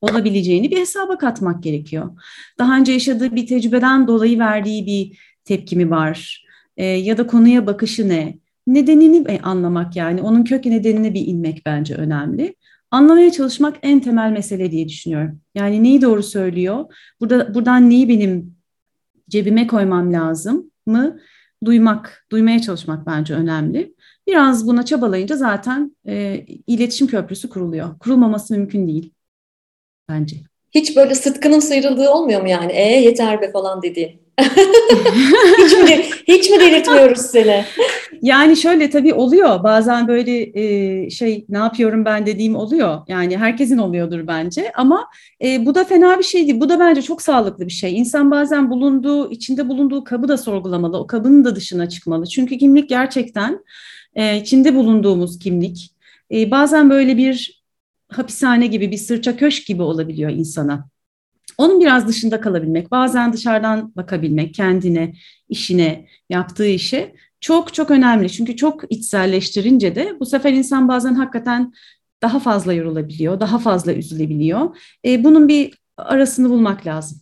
olabileceğini 0.00 0.70
bir 0.70 0.78
hesaba 0.78 1.18
katmak 1.18 1.62
gerekiyor. 1.62 2.10
Daha 2.58 2.76
önce 2.76 2.92
yaşadığı 2.92 3.36
bir 3.36 3.46
tecrübeden 3.46 4.08
dolayı 4.08 4.38
verdiği 4.38 4.86
bir 4.86 5.18
tepki 5.44 5.76
mi 5.76 5.90
var? 5.90 6.44
E, 6.76 6.84
ya 6.84 7.18
da 7.18 7.26
konuya 7.26 7.66
bakışı 7.66 8.08
ne? 8.08 8.38
Nedenini 8.66 9.40
anlamak 9.42 9.96
yani 9.96 10.22
onun 10.22 10.44
kök 10.44 10.66
nedenine 10.66 11.14
bir 11.14 11.26
inmek 11.26 11.62
bence 11.66 11.94
önemli 11.94 12.54
anlamaya 12.90 13.32
çalışmak 13.32 13.76
en 13.82 14.00
temel 14.00 14.30
mesele 14.30 14.70
diye 14.70 14.88
düşünüyorum. 14.88 15.40
Yani 15.54 15.82
neyi 15.82 16.02
doğru 16.02 16.22
söylüyor? 16.22 16.84
Burada 17.20 17.54
buradan 17.54 17.90
neyi 17.90 18.08
benim 18.08 18.56
cebime 19.28 19.66
koymam 19.66 20.12
lazım 20.12 20.70
mı? 20.86 21.20
Duymak, 21.64 22.26
duymaya 22.32 22.60
çalışmak 22.60 23.06
bence 23.06 23.34
önemli. 23.34 23.94
Biraz 24.26 24.66
buna 24.66 24.84
çabalayınca 24.84 25.36
zaten 25.36 25.96
e, 26.06 26.44
iletişim 26.66 27.06
köprüsü 27.06 27.48
kuruluyor. 27.48 27.98
Kurulmaması 27.98 28.54
mümkün 28.54 28.88
değil 28.88 29.12
bence. 30.08 30.36
Hiç 30.70 30.96
böyle 30.96 31.14
sıtkının 31.14 31.60
sıyrıldığı 31.60 32.10
olmuyor 32.10 32.40
mu 32.42 32.48
yani? 32.48 32.72
E 32.72 33.00
yeter 33.00 33.40
be 33.40 33.52
falan 33.52 33.82
dediğin. 33.82 34.19
Hiç, 35.58 35.72
mi, 35.72 36.04
hiç 36.28 36.50
mi 36.50 36.60
delirtmiyoruz 36.60 37.20
seni? 37.20 37.64
Yani 38.22 38.56
şöyle 38.56 38.90
tabii 38.90 39.14
oluyor. 39.14 39.64
Bazen 39.64 40.08
böyle 40.08 40.50
e, 40.54 41.10
şey 41.10 41.44
ne 41.48 41.58
yapıyorum 41.58 42.04
ben 42.04 42.26
dediğim 42.26 42.56
oluyor. 42.56 42.98
Yani 43.08 43.38
herkesin 43.38 43.78
oluyordur 43.78 44.26
bence. 44.26 44.72
Ama 44.74 45.06
e, 45.44 45.66
bu 45.66 45.74
da 45.74 45.84
fena 45.84 46.18
bir 46.18 46.24
şey 46.24 46.46
değil. 46.46 46.60
Bu 46.60 46.68
da 46.68 46.80
bence 46.80 47.02
çok 47.02 47.22
sağlıklı 47.22 47.66
bir 47.66 47.72
şey. 47.72 47.98
İnsan 47.98 48.30
bazen 48.30 48.70
bulunduğu, 48.70 49.30
içinde 49.30 49.68
bulunduğu 49.68 50.04
kabı 50.04 50.28
da 50.28 50.36
sorgulamalı. 50.36 50.98
O 50.98 51.06
kabının 51.06 51.44
da 51.44 51.56
dışına 51.56 51.88
çıkmalı. 51.88 52.26
Çünkü 52.26 52.58
kimlik 52.58 52.88
gerçekten 52.88 53.64
e, 54.14 54.36
içinde 54.36 54.74
bulunduğumuz 54.74 55.38
kimlik. 55.38 55.90
E, 56.32 56.50
bazen 56.50 56.90
böyle 56.90 57.16
bir 57.16 57.62
hapishane 58.08 58.66
gibi 58.66 58.90
bir 58.90 58.96
sırça 58.96 59.36
köşk 59.36 59.66
gibi 59.66 59.82
olabiliyor 59.82 60.30
insana. 60.30 60.88
Onun 61.60 61.80
biraz 61.80 62.08
dışında 62.08 62.40
kalabilmek, 62.40 62.90
bazen 62.90 63.32
dışarıdan 63.32 63.92
bakabilmek 63.96 64.54
kendine, 64.54 65.14
işine, 65.48 66.06
yaptığı 66.30 66.66
işe 66.66 67.14
çok 67.40 67.74
çok 67.74 67.90
önemli. 67.90 68.32
Çünkü 68.32 68.56
çok 68.56 68.92
içselleştirince 68.92 69.94
de 69.94 70.16
bu 70.20 70.26
sefer 70.26 70.52
insan 70.52 70.88
bazen 70.88 71.14
hakikaten 71.14 71.72
daha 72.22 72.40
fazla 72.40 72.72
yorulabiliyor, 72.72 73.40
daha 73.40 73.58
fazla 73.58 73.92
üzülebiliyor. 73.92 74.76
E, 75.04 75.24
bunun 75.24 75.48
bir 75.48 75.78
arasını 75.96 76.50
bulmak 76.50 76.86
lazım. 76.86 77.20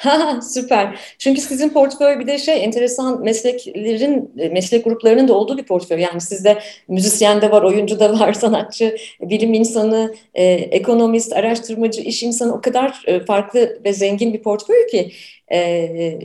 Süper. 0.42 1.00
Çünkü 1.18 1.40
sizin 1.40 1.68
portföy 1.68 2.18
bir 2.18 2.26
de 2.26 2.38
şey 2.38 2.64
enteresan 2.64 3.22
mesleklerin, 3.22 4.32
meslek 4.52 4.84
gruplarının 4.84 5.28
da 5.28 5.34
olduğu 5.34 5.58
bir 5.58 5.62
portföy. 5.62 6.00
Yani 6.00 6.20
sizde 6.20 6.58
müzisyen 6.88 7.42
de 7.42 7.50
var, 7.50 7.62
oyuncu 7.62 8.00
da 8.00 8.20
var, 8.20 8.32
sanatçı, 8.40 8.96
bilim 9.20 9.54
insanı, 9.54 10.14
e, 10.34 10.44
ekonomist, 10.52 11.32
araştırmacı, 11.32 12.00
iş 12.00 12.22
insanı 12.22 12.54
o 12.54 12.60
kadar 12.60 13.02
e, 13.06 13.20
farklı 13.20 13.80
ve 13.84 13.92
zengin 13.92 14.32
bir 14.32 14.42
portföy 14.42 14.86
ki 14.86 15.12
e, 15.52 16.18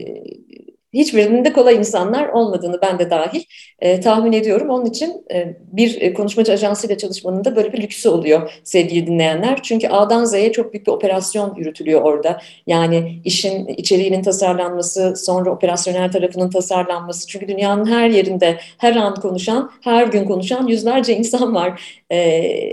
hiçbirinin 1.00 1.44
de 1.44 1.52
kolay 1.52 1.76
insanlar 1.76 2.28
olmadığını 2.28 2.78
ben 2.82 2.98
de 2.98 3.10
dahil 3.10 3.42
e, 3.78 4.00
tahmin 4.00 4.32
ediyorum. 4.32 4.70
Onun 4.70 4.84
için 4.84 5.24
e, 5.32 5.56
bir 5.72 6.14
konuşmacı 6.14 6.52
ajansıyla 6.52 6.98
çalışmanın 6.98 7.44
da 7.44 7.56
böyle 7.56 7.72
bir 7.72 7.82
lüksü 7.82 8.08
oluyor 8.08 8.60
sevgili 8.64 9.06
dinleyenler. 9.06 9.62
Çünkü 9.62 9.88
A'dan 9.88 10.24
Z'ye 10.24 10.52
çok 10.52 10.72
büyük 10.72 10.86
bir 10.86 10.92
operasyon 10.92 11.54
yürütülüyor 11.56 12.02
orada. 12.02 12.40
Yani 12.66 13.20
işin 13.24 13.66
içeriğinin 13.66 14.22
tasarlanması, 14.22 15.14
sonra 15.16 15.50
operasyonel 15.50 16.12
tarafının 16.12 16.50
tasarlanması. 16.50 17.26
Çünkü 17.26 17.48
dünyanın 17.48 17.86
her 17.86 18.10
yerinde 18.10 18.58
her 18.78 18.96
an 18.96 19.14
konuşan, 19.14 19.70
her 19.80 20.06
gün 20.06 20.24
konuşan 20.24 20.66
yüzlerce 20.66 21.16
insan 21.16 21.54
var. 21.54 22.02
E, 22.10 22.18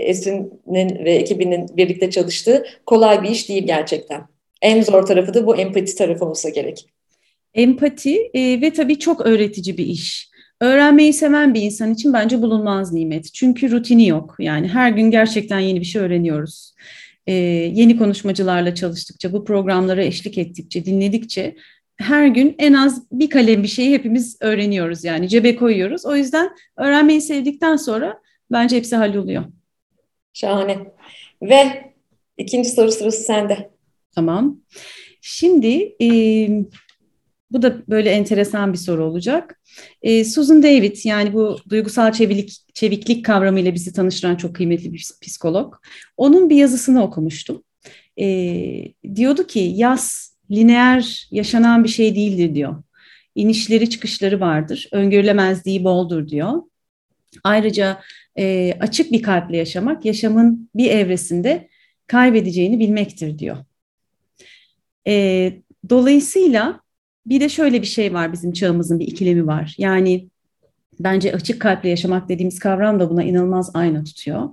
Esin'in 0.08 1.04
ve 1.04 1.12
ekibinin 1.14 1.76
birlikte 1.76 2.10
çalıştığı 2.10 2.66
kolay 2.86 3.22
bir 3.22 3.30
iş 3.30 3.48
değil 3.48 3.66
gerçekten. 3.66 4.22
En 4.62 4.82
zor 4.82 5.02
tarafı 5.06 5.34
da 5.34 5.46
bu 5.46 5.56
empati 5.56 5.96
tarafı 5.96 6.24
olsa 6.24 6.48
gerek. 6.48 6.93
Empati 7.54 8.30
e, 8.34 8.60
ve 8.60 8.72
tabii 8.72 8.98
çok 8.98 9.26
öğretici 9.26 9.78
bir 9.78 9.86
iş. 9.86 10.30
Öğrenmeyi 10.60 11.12
seven 11.12 11.54
bir 11.54 11.62
insan 11.62 11.94
için 11.94 12.12
bence 12.12 12.42
bulunmaz 12.42 12.92
nimet. 12.92 13.34
Çünkü 13.34 13.70
rutini 13.70 14.08
yok. 14.08 14.36
Yani 14.38 14.68
her 14.68 14.90
gün 14.90 15.10
gerçekten 15.10 15.58
yeni 15.58 15.80
bir 15.80 15.84
şey 15.84 16.02
öğreniyoruz. 16.02 16.74
Ee, 17.26 17.32
yeni 17.74 17.98
konuşmacılarla 17.98 18.74
çalıştıkça, 18.74 19.32
bu 19.32 19.44
programlara 19.44 20.02
eşlik 20.02 20.38
ettikçe, 20.38 20.84
dinledikçe 20.84 21.56
her 21.96 22.26
gün 22.26 22.54
en 22.58 22.72
az 22.72 23.06
bir 23.12 23.30
kalem 23.30 23.62
bir 23.62 23.68
şeyi 23.68 23.94
hepimiz 23.94 24.36
öğreniyoruz. 24.40 25.04
Yani 25.04 25.28
cebe 25.28 25.56
koyuyoruz. 25.56 26.06
O 26.06 26.16
yüzden 26.16 26.50
öğrenmeyi 26.76 27.20
sevdikten 27.20 27.76
sonra 27.76 28.20
bence 28.52 28.76
hepsi 28.76 28.96
halloluyor. 28.96 29.44
Şahane. 30.32 30.78
Ve 31.42 31.92
ikinci 32.38 32.68
soru 32.68 32.92
sırası 32.92 33.22
sende. 33.22 33.70
Tamam. 34.14 34.60
Şimdi 35.20 35.96
e, 36.02 36.06
bu 37.54 37.62
da 37.62 37.88
böyle 37.88 38.10
enteresan 38.10 38.72
bir 38.72 38.78
soru 38.78 39.04
olacak. 39.04 39.60
E, 40.02 40.24
Susan 40.24 40.62
David 40.62 40.96
yani 41.04 41.32
bu 41.32 41.58
duygusal 41.68 42.12
çeviklik, 42.12 42.74
çeviklik 42.74 43.24
kavramıyla 43.24 43.74
bizi 43.74 43.92
tanıştıran 43.92 44.36
çok 44.36 44.56
kıymetli 44.56 44.92
bir 44.92 45.10
psikolog. 45.22 45.74
Onun 46.16 46.50
bir 46.50 46.56
yazısını 46.56 47.02
okumuştum. 47.02 47.62
E, 48.20 48.26
diyordu 49.14 49.46
ki 49.46 49.58
yaz 49.58 50.34
lineer 50.50 51.28
yaşanan 51.30 51.84
bir 51.84 51.88
şey 51.88 52.14
değildir 52.14 52.54
diyor. 52.54 52.82
İnişleri 53.34 53.90
çıkışları 53.90 54.40
vardır. 54.40 54.88
Öngörülemezliği 54.92 55.84
boldur 55.84 56.28
diyor. 56.28 56.62
Ayrıca 57.44 58.00
e, 58.38 58.74
açık 58.80 59.12
bir 59.12 59.22
kalple 59.22 59.56
yaşamak 59.56 60.04
yaşamın 60.04 60.70
bir 60.74 60.90
evresinde 60.90 61.68
kaybedeceğini 62.06 62.78
bilmektir 62.78 63.38
diyor. 63.38 63.56
E, 65.06 65.52
dolayısıyla 65.90 66.83
bir 67.26 67.40
de 67.40 67.48
şöyle 67.48 67.82
bir 67.82 67.86
şey 67.86 68.14
var 68.14 68.32
bizim 68.32 68.52
çağımızın 68.52 68.98
bir 68.98 69.06
ikilemi 69.06 69.46
var. 69.46 69.74
Yani 69.78 70.28
bence 71.00 71.32
açık 71.34 71.60
kalple 71.60 71.88
yaşamak 71.88 72.28
dediğimiz 72.28 72.58
kavram 72.58 73.00
da 73.00 73.10
buna 73.10 73.22
inanılmaz 73.22 73.70
ayna 73.74 74.04
tutuyor. 74.04 74.48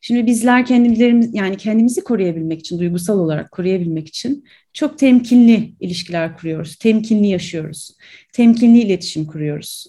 Şimdi 0.00 0.26
bizler 0.26 0.66
kendilerimiz 0.66 1.34
yani 1.34 1.56
kendimizi 1.56 2.04
koruyabilmek 2.04 2.60
için, 2.60 2.78
duygusal 2.78 3.18
olarak 3.18 3.50
koruyabilmek 3.50 4.08
için 4.08 4.44
çok 4.72 4.98
temkinli 4.98 5.74
ilişkiler 5.80 6.36
kuruyoruz. 6.36 6.76
Temkinli 6.76 7.26
yaşıyoruz. 7.26 7.96
Temkinli 8.32 8.78
iletişim 8.78 9.26
kuruyoruz. 9.26 9.86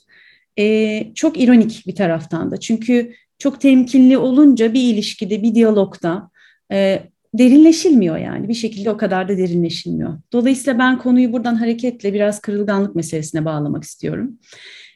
Ee, 0.59 1.11
çok 1.15 1.41
ironik 1.41 1.83
bir 1.87 1.95
taraftan 1.95 2.51
da. 2.51 2.59
Çünkü 2.59 3.13
çok 3.39 3.61
temkinli 3.61 4.17
olunca 4.17 4.73
bir 4.73 4.93
ilişkide, 4.93 5.43
bir 5.43 5.55
diyalogda 5.55 6.29
e, 6.71 7.03
derinleşilmiyor 7.33 8.17
yani 8.17 8.47
bir 8.47 8.53
şekilde 8.53 8.91
o 8.91 8.97
kadar 8.97 9.29
da 9.29 9.37
derinleşilmiyor. 9.37 10.19
Dolayısıyla 10.33 10.79
ben 10.79 10.97
konuyu 10.97 11.33
buradan 11.33 11.55
hareketle 11.55 12.13
biraz 12.13 12.39
kırılganlık 12.39 12.95
meselesine 12.95 13.45
bağlamak 13.45 13.83
istiyorum. 13.83 14.39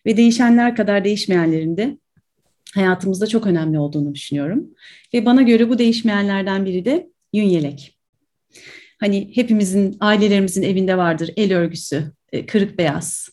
Ve 0.05 0.17
değişenler 0.17 0.75
kadar 0.75 1.03
değişmeyenlerin 1.03 1.77
de 1.77 1.97
hayatımızda 2.73 3.27
çok 3.27 3.47
önemli 3.47 3.79
olduğunu 3.79 4.15
düşünüyorum. 4.15 4.69
Ve 5.13 5.25
bana 5.25 5.41
göre 5.41 5.69
bu 5.69 5.77
değişmeyenlerden 5.77 6.65
biri 6.65 6.85
de 6.85 7.09
yün 7.33 7.43
yelek. 7.43 7.97
Hani 8.99 9.31
hepimizin, 9.35 9.97
ailelerimizin 9.99 10.63
evinde 10.63 10.97
vardır 10.97 11.33
el 11.37 11.55
örgüsü, 11.55 12.11
e, 12.31 12.45
kırık 12.45 12.77
beyaz, 12.77 13.29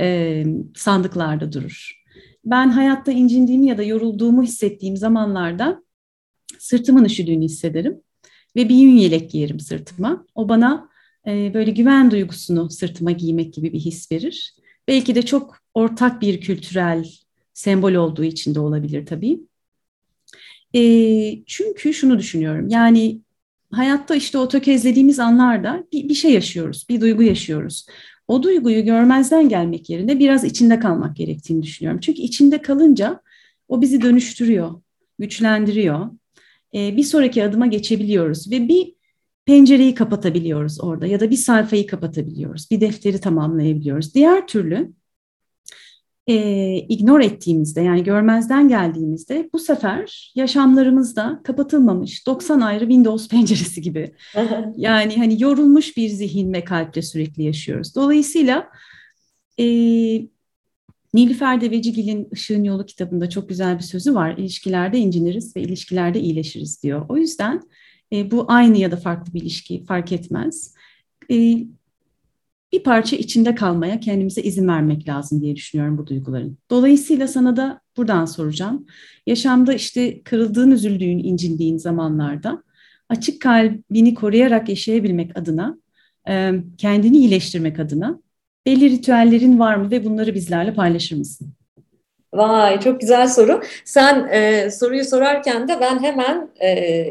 e, 0.00 0.44
sandıklarda 0.76 1.52
durur. 1.52 2.00
Ben 2.44 2.68
hayatta 2.68 3.12
incindiğimi 3.12 3.66
ya 3.66 3.78
da 3.78 3.82
yorulduğumu 3.82 4.42
hissettiğim 4.42 4.96
zamanlarda 4.96 5.82
sırtımın 6.58 7.04
üşüdüğünü 7.04 7.44
hissederim 7.44 8.00
ve 8.56 8.68
bir 8.68 8.74
yün 8.74 8.96
yelek 8.96 9.30
giyerim 9.30 9.60
sırtıma. 9.60 10.26
O 10.34 10.48
bana 10.48 10.88
e, 11.26 11.54
böyle 11.54 11.70
güven 11.70 12.10
duygusunu 12.10 12.70
sırtıma 12.70 13.10
giymek 13.10 13.54
gibi 13.54 13.72
bir 13.72 13.80
his 13.80 14.12
verir. 14.12 14.54
Belki 14.88 15.14
de 15.14 15.22
çok 15.22 15.58
ortak 15.74 16.22
bir 16.22 16.40
kültürel 16.40 17.06
sembol 17.54 17.92
olduğu 17.92 18.24
için 18.24 18.54
de 18.54 18.60
olabilir 18.60 19.06
tabii. 19.06 19.40
E, 20.74 20.82
çünkü 21.46 21.94
şunu 21.94 22.18
düşünüyorum 22.18 22.68
yani 22.68 23.20
hayatta 23.70 24.14
işte 24.14 24.38
o 24.38 24.48
tökezlediğimiz 24.48 25.18
anlarda 25.18 25.84
bir, 25.92 26.08
bir 26.08 26.14
şey 26.14 26.32
yaşıyoruz, 26.32 26.86
bir 26.88 27.00
duygu 27.00 27.22
yaşıyoruz. 27.22 27.86
O 28.28 28.42
duyguyu 28.42 28.84
görmezden 28.84 29.48
gelmek 29.48 29.90
yerine 29.90 30.18
biraz 30.18 30.44
içinde 30.44 30.78
kalmak 30.78 31.16
gerektiğini 31.16 31.62
düşünüyorum. 31.62 32.00
Çünkü 32.00 32.22
içinde 32.22 32.62
kalınca 32.62 33.20
o 33.68 33.80
bizi 33.80 34.02
dönüştürüyor, 34.02 34.82
güçlendiriyor 35.18 36.10
e, 36.74 36.96
bir 36.96 37.02
sonraki 37.02 37.44
adıma 37.44 37.66
geçebiliyoruz 37.66 38.50
ve 38.50 38.68
bir 38.68 38.94
pencereyi 39.46 39.94
kapatabiliyoruz 39.94 40.80
orada 40.80 41.06
ya 41.06 41.20
da 41.20 41.30
bir 41.30 41.36
sayfayı 41.36 41.86
kapatabiliyoruz, 41.86 42.70
bir 42.70 42.80
defteri 42.80 43.20
tamamlayabiliyoruz. 43.20 44.14
Diğer 44.14 44.46
türlü 44.46 44.92
e, 46.26 46.76
ignore 46.76 47.26
ettiğimizde 47.26 47.80
yani 47.80 48.04
görmezden 48.04 48.68
geldiğimizde 48.68 49.50
bu 49.52 49.58
sefer 49.58 50.32
yaşamlarımızda 50.34 51.40
kapatılmamış 51.44 52.26
90 52.26 52.60
ayrı 52.60 52.80
Windows 52.80 53.28
penceresi 53.30 53.82
gibi. 53.82 54.14
yani 54.76 55.16
hani 55.16 55.42
yorulmuş 55.42 55.96
bir 55.96 56.08
zihin 56.08 56.52
ve 56.52 56.64
kalple 56.64 57.02
sürekli 57.02 57.42
yaşıyoruz. 57.42 57.94
Dolayısıyla 57.94 58.68
e, 59.58 59.64
Nilüfer 61.14 61.60
Devecigil'in 61.60 62.28
Işığın 62.32 62.64
Yolu 62.64 62.86
kitabında 62.86 63.30
çok 63.30 63.48
güzel 63.48 63.78
bir 63.78 63.82
sözü 63.82 64.14
var. 64.14 64.34
İlişkilerde 64.38 64.98
inciniriz 64.98 65.56
ve 65.56 65.62
ilişkilerde 65.62 66.20
iyileşiriz 66.20 66.82
diyor. 66.82 67.06
O 67.08 67.16
yüzden 67.16 67.62
e, 68.12 68.30
bu 68.30 68.44
aynı 68.48 68.78
ya 68.78 68.90
da 68.90 68.96
farklı 68.96 69.34
bir 69.34 69.42
ilişki 69.42 69.84
fark 69.84 70.12
etmez. 70.12 70.74
E, 71.30 71.34
bir 72.72 72.82
parça 72.84 73.16
içinde 73.16 73.54
kalmaya 73.54 74.00
kendimize 74.00 74.42
izin 74.42 74.68
vermek 74.68 75.08
lazım 75.08 75.42
diye 75.42 75.56
düşünüyorum 75.56 75.98
bu 75.98 76.06
duyguların. 76.06 76.58
Dolayısıyla 76.70 77.28
sana 77.28 77.56
da 77.56 77.80
buradan 77.96 78.24
soracağım. 78.24 78.86
Yaşamda 79.26 79.74
işte 79.74 80.22
kırıldığın, 80.22 80.70
üzüldüğün, 80.70 81.18
incindiğin 81.18 81.76
zamanlarda 81.76 82.62
açık 83.08 83.42
kalbini 83.42 84.14
koruyarak 84.14 84.68
yaşayabilmek 84.68 85.38
adına, 85.38 85.78
e, 86.28 86.52
kendini 86.78 87.18
iyileştirmek 87.18 87.80
adına 87.80 88.20
belli 88.66 88.90
ritüellerin 88.90 89.58
var 89.58 89.74
mı 89.74 89.90
ve 89.90 90.04
bunları 90.04 90.34
bizlerle 90.34 90.74
paylaşır 90.74 91.16
mısın? 91.16 91.54
Vay 92.34 92.80
çok 92.80 93.00
güzel 93.00 93.28
soru. 93.28 93.62
Sen 93.84 94.28
e, 94.32 94.70
soruyu 94.70 95.04
sorarken 95.04 95.68
de 95.68 95.80
ben 95.80 96.02
hemen 96.02 96.50
e, 96.62 97.04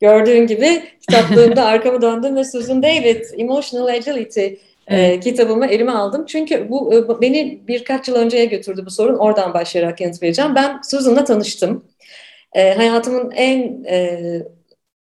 gördüğün 0.00 0.46
gibi 0.46 0.82
kitaplığımda 1.00 1.64
arkamı 1.66 2.02
döndüm 2.02 2.36
ve 2.36 2.44
Susan 2.44 2.82
David 2.82 3.24
Emotional 3.38 3.86
Agility 3.86 4.46
e, 4.88 5.20
kitabımı 5.20 5.66
elime 5.66 5.92
aldım. 5.92 6.24
Çünkü 6.26 6.70
bu 6.70 6.94
e, 6.94 7.20
beni 7.20 7.62
birkaç 7.68 8.08
yıl 8.08 8.14
önceye 8.14 8.44
götürdü 8.44 8.82
bu 8.86 8.90
sorun. 8.90 9.18
Oradan 9.18 9.54
başlayarak 9.54 10.00
yanıt 10.00 10.22
vereceğim. 10.22 10.54
Ben 10.54 10.80
Susan'la 10.90 11.24
tanıştım. 11.24 11.84
E, 12.52 12.74
hayatımın 12.74 13.30
en 13.30 13.84
e, 13.84 14.18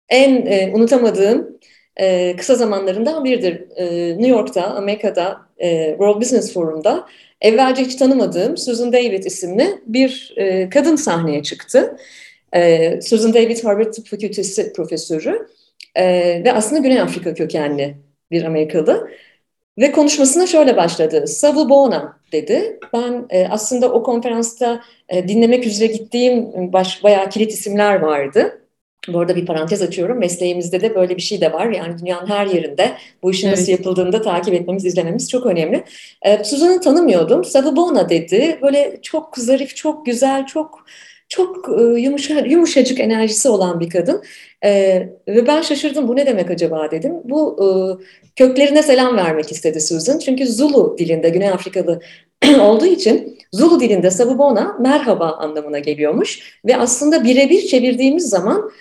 en 0.10 0.46
e, 0.46 0.72
unutamadığım 0.74 1.60
e, 1.98 2.36
kısa 2.36 2.56
zamanlarından 2.56 3.24
biridir. 3.24 3.64
E, 3.76 4.10
New 4.10 4.28
York'ta, 4.28 4.64
Amerika'da, 4.64 5.42
e, 5.58 5.90
World 5.90 6.22
Business 6.22 6.54
Forum'da 6.54 7.08
evvelce 7.42 7.84
hiç 7.84 7.96
tanımadığım 7.96 8.58
Susan 8.58 8.94
David 8.94 9.24
isimli 9.24 9.82
bir 9.86 10.34
e, 10.38 10.70
kadın 10.70 10.96
sahneye 10.96 11.44
çıktı. 11.44 11.98
E, 12.54 13.02
Susan 13.02 13.34
David 13.34 13.64
Harvard 13.64 13.94
Tıp 13.94 14.08
Fakültesi 14.08 14.74
profesörü 14.74 15.48
e, 15.96 16.06
ve 16.44 16.54
aslında 16.54 16.82
Güney 16.82 17.02
Afrika 17.02 17.34
kökenli 17.34 17.96
bir 18.32 18.44
Amerikalı. 18.44 19.10
Ve 19.78 19.92
konuşmasına 19.92 20.48
şöyle 20.48 20.78
başladı. 20.78 21.28
Savubona 21.28 22.18
dedi. 22.32 22.80
Ben 22.94 23.26
e, 23.30 23.48
aslında 23.48 23.94
o 23.94 24.04
konferansta 24.04 24.82
e, 25.10 25.28
dinlemek 25.28 25.68
üzere 25.68 25.88
gittiğim 25.88 26.74
baş, 26.74 27.04
bayağı 27.04 27.30
kilit 27.30 27.52
isimler 27.52 28.00
vardı. 28.00 28.63
Bu 29.08 29.20
arada 29.20 29.36
bir 29.36 29.46
parantez 29.46 29.82
açıyorum. 29.82 30.20
Mesleğimizde 30.20 30.82
de 30.82 30.96
böyle 30.96 31.18
bir 31.18 31.22
şey 31.22 31.42
de 31.42 31.54
var. 31.54 31.72
Yani 31.72 32.00
dünyanın 32.00 32.28
her 32.28 32.46
yerinde 32.46 32.92
bu 33.24 33.32
işin 33.32 33.48
evet. 33.48 33.58
nasıl 33.58 33.72
yapıldığını 33.72 34.12
da 34.12 34.22
takip 34.22 34.54
etmemiz, 34.54 34.86
izlememiz 34.86 35.30
çok 35.30 35.46
önemli. 35.46 35.84
Ee, 36.26 36.44
Suzan'ı 36.44 36.82
tanımıyordum. 36.82 37.44
Savubona 37.44 38.10
dedi. 38.10 38.60
Böyle 38.62 39.00
çok 39.02 39.38
zarif, 39.38 39.76
çok 39.76 40.06
güzel, 40.06 40.46
çok 40.46 40.86
çok 41.30 41.70
e, 41.80 42.02
yumuşa, 42.02 42.40
yumuşacık 42.40 43.00
enerjisi 43.00 43.50
olan 43.50 43.80
bir 43.80 43.90
kadın. 43.90 44.24
Ee, 44.66 45.10
ve 45.28 45.48
ben 45.48 45.62
şaşırdım. 45.62 46.08
Bu 46.08 46.16
ne 46.16 46.26
demek 46.26 46.52
acaba 46.52 46.92
dedim. 46.92 47.14
Bu 47.24 47.58
e, 47.64 47.68
köklerine 48.36 48.84
selam 48.84 49.18
vermek 49.18 49.52
istedi 49.52 49.82
Susan. 49.82 50.20
Çünkü 50.20 50.48
Zulu 50.48 50.96
dilinde, 50.98 51.30
Güney 51.30 51.50
Afrikalı 51.50 52.00
olduğu 52.60 52.86
için 52.86 53.40
Zulu 53.52 53.80
dilinde 53.80 54.12
Savubona 54.12 54.78
merhaba 54.80 55.32
anlamına 55.32 55.80
geliyormuş. 55.80 56.60
Ve 56.66 56.78
aslında 56.78 57.24
birebir 57.24 57.62
çevirdiğimiz 57.62 58.30
zaman 58.30 58.72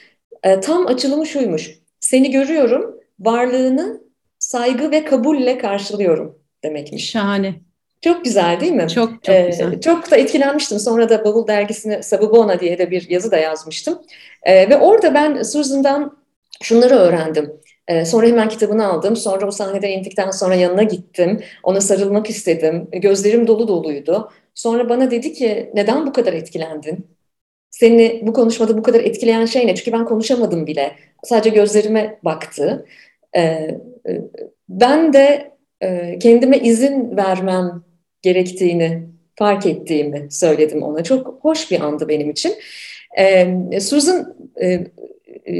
e, 0.42 0.60
tam 0.60 0.86
açılımı 0.86 1.26
şuymuş. 1.26 1.78
Seni 2.00 2.30
görüyorum, 2.30 3.00
varlığını 3.20 4.00
saygı 4.38 4.90
ve 4.90 5.04
kabulle 5.04 5.58
karşılıyorum 5.58 6.38
demekmiş. 6.64 7.10
Şahane. 7.10 7.54
Çok 8.02 8.24
güzel 8.24 8.60
değil 8.60 8.72
mi? 8.72 8.88
Çok 8.88 9.24
çok 9.24 9.34
ee, 9.34 9.46
güzel. 9.50 9.80
Çok 9.80 10.10
da 10.10 10.16
etkilenmiştim. 10.16 10.78
Sonra 10.78 11.08
da 11.08 11.24
Bavul 11.24 11.46
dergisine 11.46 12.02
Sabubona 12.02 12.60
diye 12.60 12.78
de 12.78 12.90
bir 12.90 13.10
yazı 13.10 13.30
da 13.30 13.36
yazmıştım. 13.36 14.02
Ee, 14.42 14.70
ve 14.70 14.76
orada 14.76 15.14
ben 15.14 15.42
Susan'dan 15.42 16.18
şunları 16.62 16.94
öğrendim. 16.94 17.52
Ee, 17.88 18.04
sonra 18.04 18.26
hemen 18.26 18.48
kitabını 18.48 18.86
aldım. 18.86 19.16
Sonra 19.16 19.46
o 19.46 19.50
sahnede 19.50 19.90
indikten 19.90 20.30
sonra 20.30 20.54
yanına 20.54 20.82
gittim. 20.82 21.40
Ona 21.62 21.80
sarılmak 21.80 22.30
istedim. 22.30 22.88
Gözlerim 22.92 23.46
dolu 23.46 23.68
doluydu. 23.68 24.30
Sonra 24.54 24.88
bana 24.88 25.10
dedi 25.10 25.32
ki 25.32 25.70
neden 25.74 26.06
bu 26.06 26.12
kadar 26.12 26.32
etkilendin? 26.32 27.06
Seni 27.82 28.20
bu 28.22 28.32
konuşmada 28.32 28.78
bu 28.78 28.82
kadar 28.82 29.00
etkileyen 29.00 29.44
şey 29.44 29.66
ne? 29.66 29.74
Çünkü 29.74 29.92
ben 29.92 30.04
konuşamadım 30.04 30.66
bile. 30.66 30.92
Sadece 31.24 31.50
gözlerime 31.50 32.18
baktı. 32.24 32.86
Ee, 33.36 33.40
e, 33.40 33.78
ben 34.68 35.12
de 35.12 35.52
e, 35.80 36.18
kendime 36.18 36.58
izin 36.58 37.16
vermem 37.16 37.84
gerektiğini 38.22 39.02
fark 39.36 39.66
ettiğimi 39.66 40.26
söyledim 40.30 40.82
ona. 40.82 41.04
Çok 41.04 41.38
hoş 41.40 41.70
bir 41.70 41.80
andı 41.80 42.08
benim 42.08 42.30
için. 42.30 42.52
Ee, 43.18 43.80
Susan 43.80 44.36
e, 44.62 44.86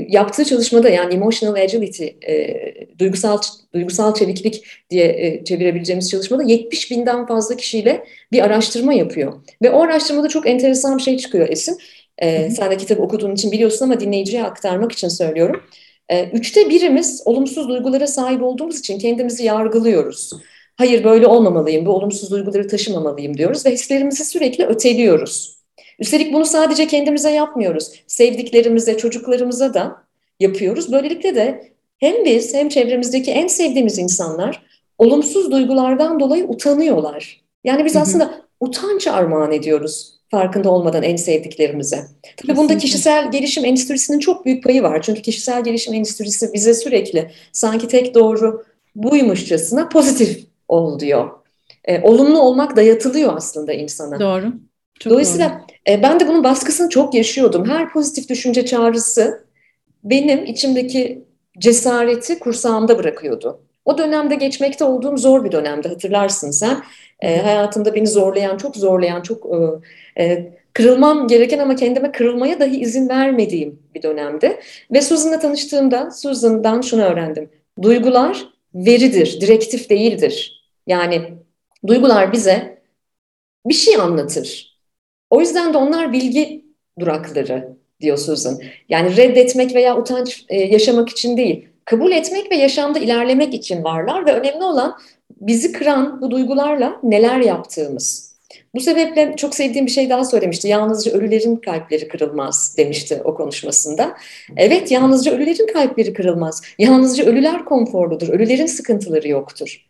yaptığı 0.08 0.44
çalışmada 0.44 0.88
yani 0.88 1.14
emotional 1.14 1.54
agility, 1.54 2.06
duygusal 2.98 3.38
duygusal 3.74 4.14
çeviklik 4.14 4.64
diye 4.90 5.42
çevirebileceğimiz 5.44 6.10
çalışmada 6.10 6.42
70 6.42 6.90
binden 6.90 7.26
fazla 7.26 7.56
kişiyle 7.56 8.04
bir 8.32 8.44
araştırma 8.44 8.94
yapıyor. 8.94 9.32
Ve 9.62 9.70
o 9.70 9.82
araştırmada 9.82 10.28
çok 10.28 10.48
enteresan 10.48 10.98
bir 10.98 11.02
şey 11.02 11.18
çıkıyor 11.18 11.48
Esin. 11.48 11.78
E, 12.18 12.50
sen 12.50 12.70
de 12.70 12.76
kitap 12.76 13.00
okuduğun 13.00 13.34
için 13.34 13.52
biliyorsun 13.52 13.84
ama 13.84 14.00
dinleyiciye 14.00 14.44
aktarmak 14.44 14.92
için 14.92 15.08
söylüyorum. 15.08 15.62
E, 16.08 16.28
üçte 16.28 16.70
birimiz 16.70 17.22
olumsuz 17.24 17.68
duygulara 17.68 18.06
sahip 18.06 18.42
olduğumuz 18.42 18.78
için 18.78 18.98
kendimizi 18.98 19.44
yargılıyoruz. 19.44 20.32
Hayır 20.76 21.04
böyle 21.04 21.26
olmamalıyım, 21.26 21.86
bu 21.86 21.90
olumsuz 21.90 22.30
duyguları 22.30 22.68
taşımamalıyım 22.68 23.36
diyoruz 23.36 23.66
ve 23.66 23.70
hislerimizi 23.70 24.24
sürekli 24.24 24.66
öteliyoruz. 24.66 25.62
Üstelik 25.98 26.32
bunu 26.32 26.44
sadece 26.44 26.86
kendimize 26.86 27.30
yapmıyoruz. 27.30 27.92
Sevdiklerimize, 28.06 28.96
çocuklarımıza 28.96 29.74
da 29.74 29.96
yapıyoruz. 30.40 30.92
Böylelikle 30.92 31.34
de 31.34 31.72
hem 31.98 32.24
biz 32.24 32.54
hem 32.54 32.68
çevremizdeki 32.68 33.30
en 33.30 33.46
sevdiğimiz 33.46 33.98
insanlar 33.98 34.62
olumsuz 34.98 35.50
duygulardan 35.50 36.20
dolayı 36.20 36.44
utanıyorlar. 36.48 37.42
Yani 37.64 37.84
biz 37.84 37.96
aslında 37.96 38.34
utanç 38.60 39.06
armağan 39.06 39.52
ediyoruz 39.52 40.21
farkında 40.32 40.70
olmadan 40.70 41.02
en 41.02 41.16
sevdiklerimize. 41.16 42.06
Tabii 42.36 42.56
bunda 42.56 42.78
kişisel 42.78 43.30
gelişim 43.30 43.64
endüstrisinin 43.64 44.18
çok 44.18 44.46
büyük 44.46 44.64
payı 44.64 44.82
var. 44.82 45.02
Çünkü 45.02 45.22
kişisel 45.22 45.64
gelişim 45.64 45.94
endüstrisi 45.94 46.52
bize 46.52 46.74
sürekli 46.74 47.30
sanki 47.52 47.88
tek 47.88 48.14
doğru 48.14 48.64
buymuşçasına 48.96 49.88
pozitif 49.88 50.44
ol 50.68 50.98
diyor. 50.98 51.30
E, 51.84 52.00
olumlu 52.02 52.38
olmak 52.38 52.76
dayatılıyor 52.76 53.36
aslında 53.36 53.72
insana. 53.72 54.20
Doğru. 54.20 54.52
Çok 55.00 55.10
Dolayısıyla 55.10 55.48
doğru. 55.48 55.94
E, 55.94 56.02
ben 56.02 56.20
de 56.20 56.28
bunun 56.28 56.44
baskısını 56.44 56.88
çok 56.88 57.14
yaşıyordum. 57.14 57.68
Her 57.68 57.92
pozitif 57.92 58.28
düşünce 58.28 58.66
çağrısı 58.66 59.44
benim 60.04 60.44
içimdeki 60.44 61.24
cesareti 61.58 62.38
kursağımda 62.38 62.98
bırakıyordu. 62.98 63.60
O 63.84 63.98
dönemde 63.98 64.34
geçmekte 64.34 64.84
olduğum 64.84 65.16
zor 65.16 65.44
bir 65.44 65.52
dönemde 65.52 65.88
hatırlarsın 65.88 66.50
sen. 66.50 66.82
E, 67.22 67.38
hayatımda 67.38 67.94
beni 67.94 68.06
zorlayan, 68.06 68.56
çok 68.56 68.76
zorlayan, 68.76 69.22
çok 69.22 69.46
e, 70.18 70.52
kırılmam 70.72 71.28
gereken 71.28 71.58
ama 71.58 71.76
kendime 71.76 72.12
kırılmaya 72.12 72.60
dahi 72.60 72.80
izin 72.80 73.08
vermediğim 73.08 73.82
bir 73.94 74.02
dönemde. 74.02 74.60
Ve 74.92 75.02
Susan'la 75.02 75.38
tanıştığımda 75.38 76.10
Susan'dan 76.10 76.80
şunu 76.80 77.02
öğrendim. 77.02 77.50
Duygular 77.82 78.48
veridir, 78.74 79.40
direktif 79.40 79.90
değildir. 79.90 80.62
Yani 80.86 81.22
duygular 81.86 82.32
bize 82.32 82.82
bir 83.66 83.74
şey 83.74 83.96
anlatır. 83.96 84.78
O 85.30 85.40
yüzden 85.40 85.74
de 85.74 85.78
onlar 85.78 86.12
bilgi 86.12 86.64
durakları 86.98 87.76
diyor 88.00 88.18
Susan. 88.18 88.58
Yani 88.88 89.16
reddetmek 89.16 89.74
veya 89.74 89.98
utanç 89.98 90.44
e, 90.48 90.60
yaşamak 90.60 91.08
için 91.08 91.36
değil, 91.36 91.68
kabul 91.84 92.12
etmek 92.12 92.50
ve 92.50 92.56
yaşamda 92.56 92.98
ilerlemek 92.98 93.54
için 93.54 93.84
varlar 93.84 94.26
ve 94.26 94.32
önemli 94.32 94.64
olan 94.64 94.98
bizi 95.42 95.72
kıran 95.72 96.20
bu 96.20 96.30
duygularla 96.30 97.00
neler 97.02 97.40
yaptığımız. 97.40 98.32
Bu 98.74 98.80
sebeple 98.80 99.34
çok 99.36 99.54
sevdiğim 99.54 99.86
bir 99.86 99.90
şey 99.90 100.10
daha 100.10 100.24
söylemişti. 100.24 100.68
Yalnızca 100.68 101.12
ölülerin 101.12 101.56
kalpleri 101.56 102.08
kırılmaz 102.08 102.74
demişti 102.78 103.20
o 103.24 103.34
konuşmasında. 103.34 104.16
Evet 104.56 104.90
yalnızca 104.90 105.32
ölülerin 105.32 105.72
kalpleri 105.72 106.12
kırılmaz. 106.12 106.62
Yalnızca 106.78 107.24
ölüler 107.24 107.64
konforludur. 107.64 108.28
Ölülerin 108.28 108.66
sıkıntıları 108.66 109.28
yoktur. 109.28 109.86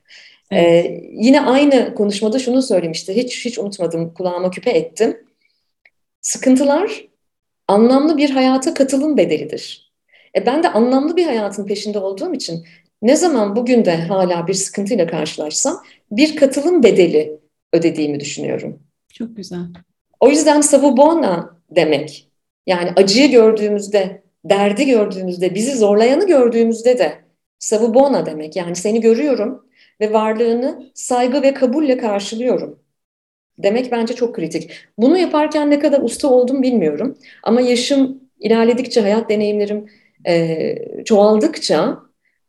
Evet. 0.50 0.86
Ee, 0.86 1.00
yine 1.12 1.40
aynı 1.40 1.94
konuşmada 1.94 2.38
şunu 2.38 2.62
söylemişti. 2.62 3.16
Hiç 3.16 3.44
hiç 3.44 3.58
unutmadım. 3.58 4.14
Kulağıma 4.14 4.50
küpe 4.50 4.70
ettim. 4.70 5.16
Sıkıntılar 6.20 7.04
anlamlı 7.68 8.16
bir 8.16 8.30
hayata 8.30 8.74
katılım 8.74 9.16
bedelidir. 9.16 9.92
E 10.36 10.46
ben 10.46 10.62
de 10.62 10.68
anlamlı 10.68 11.16
bir 11.16 11.24
hayatın 11.24 11.66
peşinde 11.66 11.98
olduğum 11.98 12.34
için 12.34 12.64
ne 13.02 13.16
zaman 13.16 13.56
bugün 13.56 13.84
de 13.84 13.96
hala 13.96 14.46
bir 14.46 14.54
sıkıntıyla 14.54 15.06
karşılaşsam 15.06 15.82
bir 16.10 16.36
katılım 16.36 16.82
bedeli 16.82 17.40
ödediğimi 17.72 18.20
düşünüyorum. 18.20 18.82
Çok 19.12 19.36
güzel. 19.36 19.64
O 20.20 20.30
yüzden 20.30 20.60
savubona 20.60 21.60
demek. 21.70 22.28
Yani 22.66 22.90
acıyı 22.96 23.30
gördüğümüzde, 23.30 24.22
derdi 24.44 24.86
gördüğümüzde, 24.86 25.54
bizi 25.54 25.76
zorlayanı 25.76 26.26
gördüğümüzde 26.26 26.98
de 26.98 27.12
savubona 27.58 28.26
demek. 28.26 28.56
Yani 28.56 28.76
seni 28.76 29.00
görüyorum 29.00 29.66
ve 30.00 30.12
varlığını 30.12 30.90
saygı 30.94 31.42
ve 31.42 31.54
kabulle 31.54 31.98
karşılıyorum. 31.98 32.78
Demek 33.58 33.92
bence 33.92 34.14
çok 34.14 34.34
kritik. 34.34 34.70
Bunu 34.98 35.18
yaparken 35.18 35.70
ne 35.70 35.78
kadar 35.78 36.00
usta 36.00 36.28
oldum 36.28 36.62
bilmiyorum. 36.62 37.18
Ama 37.42 37.60
yaşım 37.60 38.20
ilerledikçe, 38.40 39.00
hayat 39.00 39.30
deneyimlerim 39.30 39.86
e, 40.26 41.04
çoğaldıkça 41.04 41.98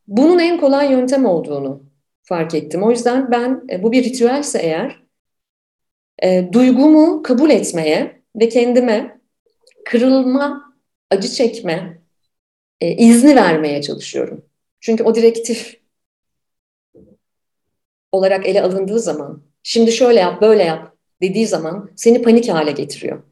bunun 0.08 0.40
en 0.40 0.60
kolay 0.60 0.92
yöntem 0.92 1.26
olduğunu 1.26 1.84
fark 2.24 2.56
ettim. 2.56 2.84
O 2.84 2.92
yüzden 2.92 3.32
ben 3.32 3.64
e, 3.70 3.84
bu 3.84 3.92
bir 3.92 4.04
ritüelse 4.04 4.60
eğer 4.60 5.04
e, 6.24 6.50
duygumu 6.54 7.24
kabul 7.24 7.50
etmeye 7.50 8.22
ve 8.36 8.50
kendime 8.50 9.20
kırılma, 9.86 10.74
acı 11.10 11.30
çekme 11.30 12.02
e, 12.82 12.92
izni 12.92 13.36
vermeye 13.36 13.82
çalışıyorum. 13.82 14.46
Çünkü 14.80 15.04
o 15.04 15.16
direktif 15.16 15.82
olarak 18.12 18.48
ele 18.48 18.62
alındığı 18.62 19.00
zaman, 19.00 19.44
şimdi 19.64 19.92
şöyle 19.92 20.20
yap, 20.20 20.42
böyle 20.42 20.64
yap 20.64 20.96
dediği 21.22 21.48
zaman 21.48 21.90
seni 21.96 22.22
panik 22.22 22.50
hale 22.50 22.72
getiriyor. 22.72 23.24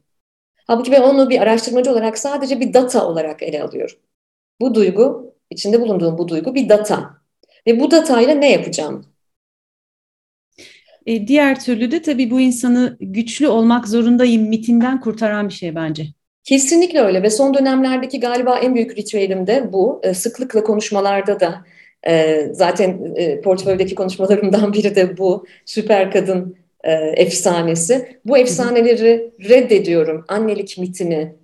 Halbuki 0.66 0.92
ben 0.92 1.02
onu 1.02 1.30
bir 1.30 1.40
araştırmacı 1.40 1.92
olarak 1.92 2.18
sadece 2.18 2.60
bir 2.60 2.74
data 2.74 3.06
olarak 3.06 3.42
ele 3.42 3.62
alıyorum. 3.62 3.96
Bu 4.60 4.74
duygu, 4.74 5.31
içinde 5.52 5.80
bulunduğum 5.80 6.18
bu 6.18 6.28
duygu 6.28 6.54
bir 6.54 6.68
data. 6.68 7.10
Ve 7.66 7.80
bu 7.80 7.90
datayla 7.90 8.34
ne 8.34 8.52
yapacağım? 8.52 9.06
E, 11.06 11.28
diğer 11.28 11.60
türlü 11.60 11.90
de 11.90 12.02
tabii 12.02 12.30
bu 12.30 12.40
insanı 12.40 12.96
güçlü 13.00 13.48
olmak 13.48 13.88
zorundayım 13.88 14.48
mitinden 14.48 15.00
kurtaran 15.00 15.48
bir 15.48 15.54
şey 15.54 15.74
bence. 15.74 16.06
Kesinlikle 16.44 17.00
öyle 17.00 17.22
ve 17.22 17.30
son 17.30 17.54
dönemlerdeki 17.54 18.20
galiba 18.20 18.58
en 18.58 18.74
büyük 18.74 18.98
ritüelim 18.98 19.46
de 19.46 19.72
bu. 19.72 20.00
E, 20.02 20.14
sıklıkla 20.14 20.64
konuşmalarda 20.64 21.40
da 21.40 21.64
e, 22.06 22.46
zaten 22.52 23.14
e, 23.16 23.40
portföydeki 23.40 23.94
konuşmalarımdan 23.94 24.72
biri 24.72 24.94
de 24.94 25.18
bu. 25.18 25.46
Süper 25.64 26.10
kadın 26.10 26.56
e, 26.84 26.92
efsanesi. 26.92 28.18
Bu 28.24 28.38
efsaneleri 28.38 29.32
reddediyorum. 29.48 30.24
Annelik 30.28 30.78
mitini, 30.78 31.34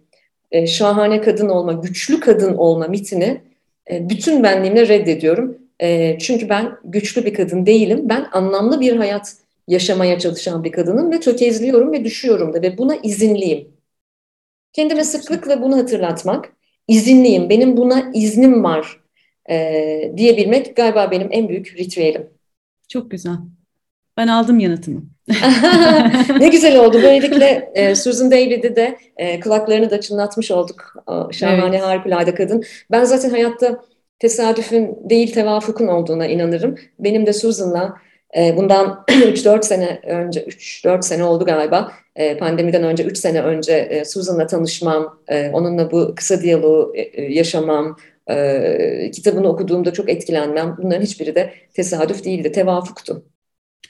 e, 0.51 0.67
şahane 0.67 1.21
kadın 1.21 1.49
olma, 1.49 1.73
güçlü 1.73 2.21
kadın 2.21 2.55
olma 2.55 2.87
mitini 2.87 3.48
e, 3.91 4.11
bütün 4.11 4.43
benliğimle 4.43 4.89
reddediyorum. 4.89 5.59
E, 5.83 6.19
çünkü 6.19 6.49
ben 6.49 6.77
güçlü 6.85 7.25
bir 7.25 7.35
kadın 7.35 7.67
değilim. 7.67 8.01
Ben 8.09 8.29
anlamlı 8.33 8.81
bir 8.81 8.97
hayat 8.97 9.37
yaşamaya 9.69 10.19
çalışan 10.19 10.65
bir 10.65 10.73
kadınım 10.73 11.13
ve 11.13 11.21
tökezliyorum 11.21 11.93
ve 11.93 12.05
düşüyorum 12.05 12.55
da 12.55 12.63
ve 12.63 12.79
buna 12.79 12.97
izinliyim. 12.97 13.69
Kendime 14.73 15.05
sıklıkla 15.05 15.63
bunu 15.63 15.77
hatırlatmak, 15.77 16.53
izinliyim, 16.89 17.51
benim 17.51 17.77
buna 17.77 18.11
iznim 18.15 18.65
var 18.65 19.01
e, 19.51 20.13
diyebilmek 20.17 20.77
galiba 20.77 21.11
benim 21.11 21.29
en 21.31 21.49
büyük 21.49 21.77
ritüelim. 21.79 22.31
Çok 22.89 23.11
güzel. 23.11 23.37
Ben 24.19 24.29
aldım 24.29 24.59
yanıtımı. 24.59 25.03
ne 26.41 26.49
güzel 26.49 26.79
oldu. 26.79 27.03
Böylelikle 27.03 27.71
e, 27.75 27.95
Susan 27.95 28.31
David'i 28.31 28.77
de 28.77 28.99
e, 29.17 29.41
kulaklarını 29.41 29.91
da 29.91 30.01
çınlatmış 30.01 30.51
olduk. 30.51 30.95
O, 31.07 31.33
şahane, 31.33 31.77
evet. 31.77 31.83
harikulade 31.83 32.35
kadın. 32.35 32.65
Ben 32.91 33.05
zaten 33.05 33.31
hayatta 33.31 33.85
tesadüfün 34.19 34.99
değil 35.11 35.33
tevafukun 35.33 35.87
olduğuna 35.87 36.27
inanırım. 36.27 36.75
Benim 36.99 37.27
de 37.27 37.33
Susan'la 37.33 37.97
e, 38.37 38.57
bundan 38.57 39.05
3-4 39.09 39.63
sene 39.63 40.01
önce, 40.07 40.41
3-4 40.41 41.03
sene 41.03 41.25
oldu 41.25 41.45
galiba, 41.45 41.93
e, 42.17 42.37
pandemiden 42.37 42.83
önce 42.83 43.05
3 43.05 43.19
sene 43.19 43.43
önce 43.43 43.73
e, 43.73 44.05
Susan'la 44.05 44.47
tanışmam, 44.47 45.19
e, 45.29 45.51
onunla 45.51 45.91
bu 45.91 46.15
kısa 46.15 46.43
diyaloğu 46.43 46.93
e, 46.97 47.01
e 47.01 47.33
yaşamam, 47.33 47.97
e, 48.31 49.11
kitabını 49.11 49.49
okuduğumda 49.49 49.93
çok 49.93 50.09
etkilenmem. 50.09 50.77
Bunların 50.79 51.03
hiçbiri 51.03 51.35
de 51.35 51.53
tesadüf 51.75 52.25
değildi, 52.25 52.53
tevafuktu. 52.53 53.25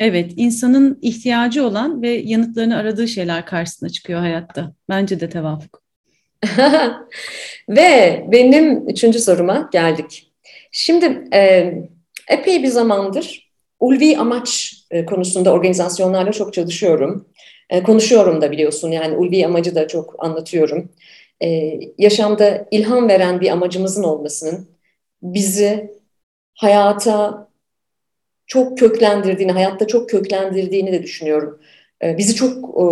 Evet, 0.01 0.33
insanın 0.37 0.98
ihtiyacı 1.03 1.66
olan 1.66 2.03
ve 2.03 2.11
yanıtlarını 2.11 2.77
aradığı 2.77 3.09
şeyler 3.09 3.46
karşısına 3.46 3.88
çıkıyor 3.88 4.20
hayatta. 4.20 4.72
Bence 4.88 5.20
de 5.20 5.29
tevafuk. 5.29 5.83
ve 7.68 8.24
benim 8.33 8.88
üçüncü 8.88 9.18
soruma 9.18 9.68
geldik. 9.72 10.33
Şimdi 10.72 11.24
e, 11.33 11.72
epey 12.29 12.62
bir 12.62 12.68
zamandır 12.68 13.48
ulvi 13.81 14.18
amaç 14.18 14.74
e, 14.90 15.07
konusunda 15.07 15.53
organizasyonlarla 15.53 16.33
çok 16.33 16.53
çalışıyorum. 16.53 17.29
E, 17.70 17.83
konuşuyorum 17.83 18.40
da 18.40 18.51
biliyorsun 18.53 18.90
yani 18.90 19.16
ulvi 19.16 19.46
amacı 19.46 19.74
da 19.74 19.88
çok 19.88 20.24
anlatıyorum. 20.24 20.92
E, 21.42 21.79
yaşamda 21.98 22.68
ilham 22.70 23.09
veren 23.09 23.40
bir 23.40 23.51
amacımızın 23.51 24.03
olmasının 24.03 24.68
bizi 25.22 25.90
hayata 26.55 27.48
çok 28.49 28.79
köklendirdiğini, 28.79 29.53
hayatta 29.53 29.87
çok 29.87 30.11
köklendirdiğini 30.11 30.93
de 30.93 31.03
düşünüyorum. 31.03 31.61
E, 32.05 32.19
bizi 32.19 32.35
çok 32.35 32.81
e, 32.81 32.87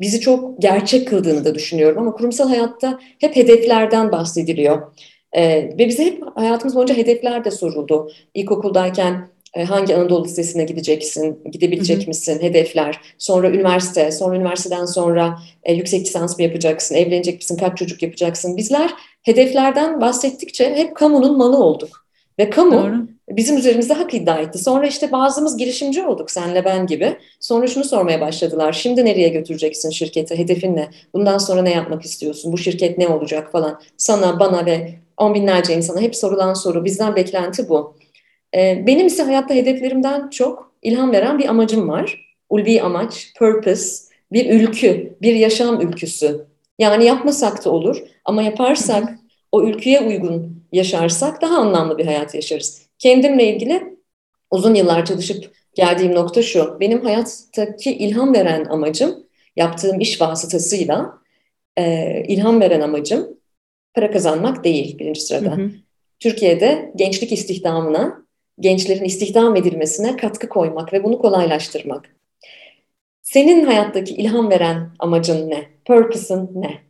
bizi 0.00 0.20
çok 0.20 0.62
gerçek 0.62 1.08
kıldığını 1.08 1.44
da 1.44 1.54
düşünüyorum 1.54 1.98
ama 1.98 2.12
kurumsal 2.12 2.48
hayatta 2.48 3.00
hep 3.18 3.36
hedeflerden 3.36 4.12
bahsediliyor. 4.12 4.92
E, 5.32 5.42
ve 5.78 5.88
bize 5.88 6.04
hep 6.04 6.22
hayatımız 6.34 6.76
boyunca 6.76 6.96
hedefler 6.96 7.44
de 7.44 7.50
soruldu. 7.50 8.10
İlkokuldayken 8.34 9.28
e, 9.54 9.64
hangi 9.64 9.96
Anadolu 9.96 10.24
Lisesi'ne 10.24 10.64
gideceksin, 10.64 11.38
gidebilecek 11.52 11.98
hı 11.98 12.02
hı. 12.02 12.08
misin, 12.08 12.42
hedefler, 12.42 13.00
sonra 13.18 13.50
üniversite, 13.50 14.10
sonra 14.10 14.36
üniversiteden 14.36 14.84
sonra 14.84 15.38
e, 15.62 15.74
yüksek 15.74 16.06
lisans 16.06 16.38
mı 16.38 16.44
yapacaksın, 16.44 16.94
evlenecek 16.94 17.34
misin, 17.34 17.56
kaç 17.56 17.78
çocuk 17.78 18.02
yapacaksın. 18.02 18.56
Bizler 18.56 18.90
hedeflerden 19.22 20.00
bahsettikçe 20.00 20.74
hep 20.74 20.96
kamunun 20.96 21.38
malı 21.38 21.56
olduk. 21.56 22.06
Ve 22.38 22.50
kamu 22.50 22.72
Doğru. 22.72 23.17
Bizim 23.30 23.56
üzerimizde 23.56 23.94
hak 23.94 24.14
iddia 24.14 24.38
etti. 24.38 24.58
Sonra 24.58 24.86
işte 24.86 25.12
bazımız 25.12 25.56
girişimci 25.56 26.02
olduk 26.02 26.30
senle 26.30 26.64
ben 26.64 26.86
gibi. 26.86 27.16
Sonra 27.40 27.66
şunu 27.66 27.84
sormaya 27.84 28.20
başladılar. 28.20 28.72
Şimdi 28.72 29.04
nereye 29.04 29.28
götüreceksin 29.28 29.90
şirketi? 29.90 30.38
Hedefin 30.38 30.76
ne? 30.76 30.88
Bundan 31.14 31.38
sonra 31.38 31.62
ne 31.62 31.70
yapmak 31.70 32.02
istiyorsun? 32.02 32.52
Bu 32.52 32.58
şirket 32.58 32.98
ne 32.98 33.08
olacak 33.08 33.52
falan. 33.52 33.80
Sana, 33.96 34.40
bana 34.40 34.66
ve 34.66 34.94
on 35.16 35.34
binlerce 35.34 35.74
insana 35.74 36.00
hep 36.00 36.16
sorulan 36.16 36.54
soru. 36.54 36.84
Bizden 36.84 37.16
beklenti 37.16 37.68
bu. 37.68 37.96
Ee, 38.54 38.84
benim 38.86 39.06
ise 39.06 39.22
hayatta 39.22 39.54
hedeflerimden 39.54 40.30
çok 40.30 40.72
ilham 40.82 41.12
veren 41.12 41.38
bir 41.38 41.48
amacım 41.48 41.88
var. 41.88 42.34
Ulvi 42.50 42.82
amaç, 42.82 43.32
purpose, 43.38 44.04
bir 44.32 44.50
ülkü, 44.50 45.16
bir 45.22 45.34
yaşam 45.34 45.80
ülküsü. 45.80 46.46
Yani 46.78 47.04
yapmasak 47.04 47.64
da 47.64 47.70
olur 47.70 48.02
ama 48.24 48.42
yaparsak, 48.42 49.18
o 49.52 49.62
ülküye 49.62 50.00
uygun 50.00 50.62
yaşarsak 50.72 51.42
daha 51.42 51.56
anlamlı 51.56 51.98
bir 51.98 52.06
hayat 52.06 52.34
yaşarız. 52.34 52.87
Kendimle 52.98 53.54
ilgili 53.54 53.96
uzun 54.50 54.74
yıllar 54.74 55.04
çalışıp 55.04 55.52
geldiğim 55.74 56.14
nokta 56.14 56.42
şu. 56.42 56.80
Benim 56.80 57.04
hayattaki 57.04 57.92
ilham 57.92 58.34
veren 58.34 58.64
amacım, 58.64 59.26
yaptığım 59.56 60.00
iş 60.00 60.20
vasıtasıyla 60.20 61.18
e, 61.76 62.24
ilham 62.28 62.60
veren 62.60 62.80
amacım 62.80 63.38
para 63.94 64.10
kazanmak 64.10 64.64
değil 64.64 64.98
birinci 64.98 65.20
sırada. 65.20 65.56
Hı 65.56 65.62
hı. 65.62 65.70
Türkiye'de 66.20 66.92
gençlik 66.96 67.32
istihdamına 67.32 68.22
gençlerin 68.60 69.04
istihdam 69.04 69.56
edilmesine 69.56 70.16
katkı 70.16 70.48
koymak 70.48 70.92
ve 70.92 71.04
bunu 71.04 71.18
kolaylaştırmak. 71.18 72.16
Senin 73.22 73.64
hayattaki 73.64 74.14
ilham 74.14 74.50
veren 74.50 74.90
amacın 74.98 75.50
ne? 75.50 75.68
Purpose'ın 75.84 76.50
ne? 76.54 76.87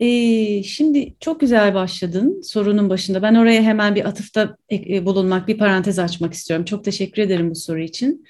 Ee, 0.00 0.62
şimdi 0.62 1.14
çok 1.20 1.40
güzel 1.40 1.74
başladın 1.74 2.42
sorunun 2.42 2.90
başında. 2.90 3.22
Ben 3.22 3.34
oraya 3.34 3.62
hemen 3.62 3.94
bir 3.94 4.04
atıfta 4.04 4.56
e, 4.72 5.06
bulunmak, 5.06 5.48
bir 5.48 5.58
parantez 5.58 5.98
açmak 5.98 6.34
istiyorum. 6.34 6.64
Çok 6.64 6.84
teşekkür 6.84 7.22
ederim 7.22 7.50
bu 7.50 7.54
soru 7.54 7.80
için. 7.80 8.26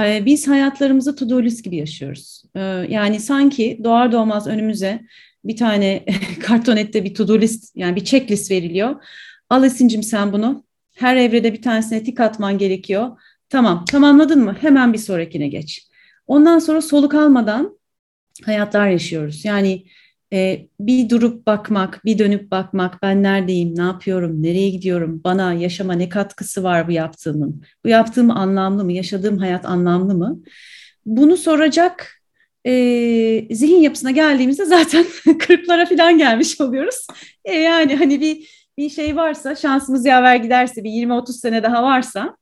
Ee, 0.00 0.22
biz 0.26 0.48
hayatlarımızı 0.48 1.16
to-do 1.16 1.42
list 1.42 1.64
gibi 1.64 1.76
yaşıyoruz. 1.76 2.42
Ee, 2.56 2.60
yani 2.88 3.20
sanki 3.20 3.80
doğar 3.84 4.12
doğmaz 4.12 4.46
önümüze 4.46 5.00
bir 5.44 5.56
tane 5.56 6.04
kartonette 6.40 7.04
bir 7.04 7.14
to-do 7.14 7.40
list, 7.40 7.76
yani 7.76 7.96
bir 7.96 8.04
checklist 8.04 8.50
veriliyor. 8.50 9.04
Al 9.50 9.64
Esin'cim 9.64 10.02
sen 10.02 10.32
bunu, 10.32 10.64
her 10.94 11.16
evrede 11.16 11.52
bir 11.52 11.62
tanesine 11.62 12.02
tik 12.04 12.20
atman 12.20 12.58
gerekiyor. 12.58 13.20
Tamam, 13.48 13.84
tamamladın 13.84 14.44
mı? 14.44 14.56
Hemen 14.60 14.92
bir 14.92 14.98
sonrakine 14.98 15.48
geç. 15.48 15.86
Ondan 16.26 16.58
sonra 16.58 16.82
soluk 16.82 17.14
almadan 17.14 17.78
hayatlar 18.44 18.88
yaşıyoruz. 18.88 19.44
Yani 19.44 19.84
e, 20.36 20.68
bir 20.80 21.10
durup 21.10 21.46
bakmak, 21.46 22.00
bir 22.04 22.18
dönüp 22.18 22.50
bakmak, 22.50 23.02
ben 23.02 23.22
neredeyim, 23.22 23.78
ne 23.78 23.82
yapıyorum, 23.82 24.42
nereye 24.42 24.70
gidiyorum, 24.70 25.20
bana 25.24 25.52
yaşama 25.52 25.92
ne 25.92 26.08
katkısı 26.08 26.62
var 26.62 26.88
bu 26.88 26.92
yaptığımın, 26.92 27.62
bu 27.84 27.88
yaptığım 27.88 28.30
anlamlı 28.30 28.84
mı, 28.84 28.92
yaşadığım 28.92 29.38
hayat 29.38 29.66
anlamlı 29.66 30.14
mı? 30.14 30.40
Bunu 31.06 31.36
soracak 31.36 32.22
e, 32.64 32.72
zihin 33.54 33.80
yapısına 33.80 34.10
geldiğimizde 34.10 34.64
zaten 34.64 35.06
kırklara 35.38 35.86
falan 35.86 36.18
gelmiş 36.18 36.60
oluyoruz. 36.60 37.06
E, 37.44 37.54
yani 37.54 37.96
hani 37.96 38.20
bir 38.20 38.66
bir 38.78 38.90
şey 38.90 39.16
varsa 39.16 39.54
şansımız 39.54 40.06
yaver 40.06 40.36
giderse 40.36 40.84
bir 40.84 40.90
20-30 40.90 41.32
sene 41.32 41.62
daha 41.62 41.82
varsa 41.82 42.36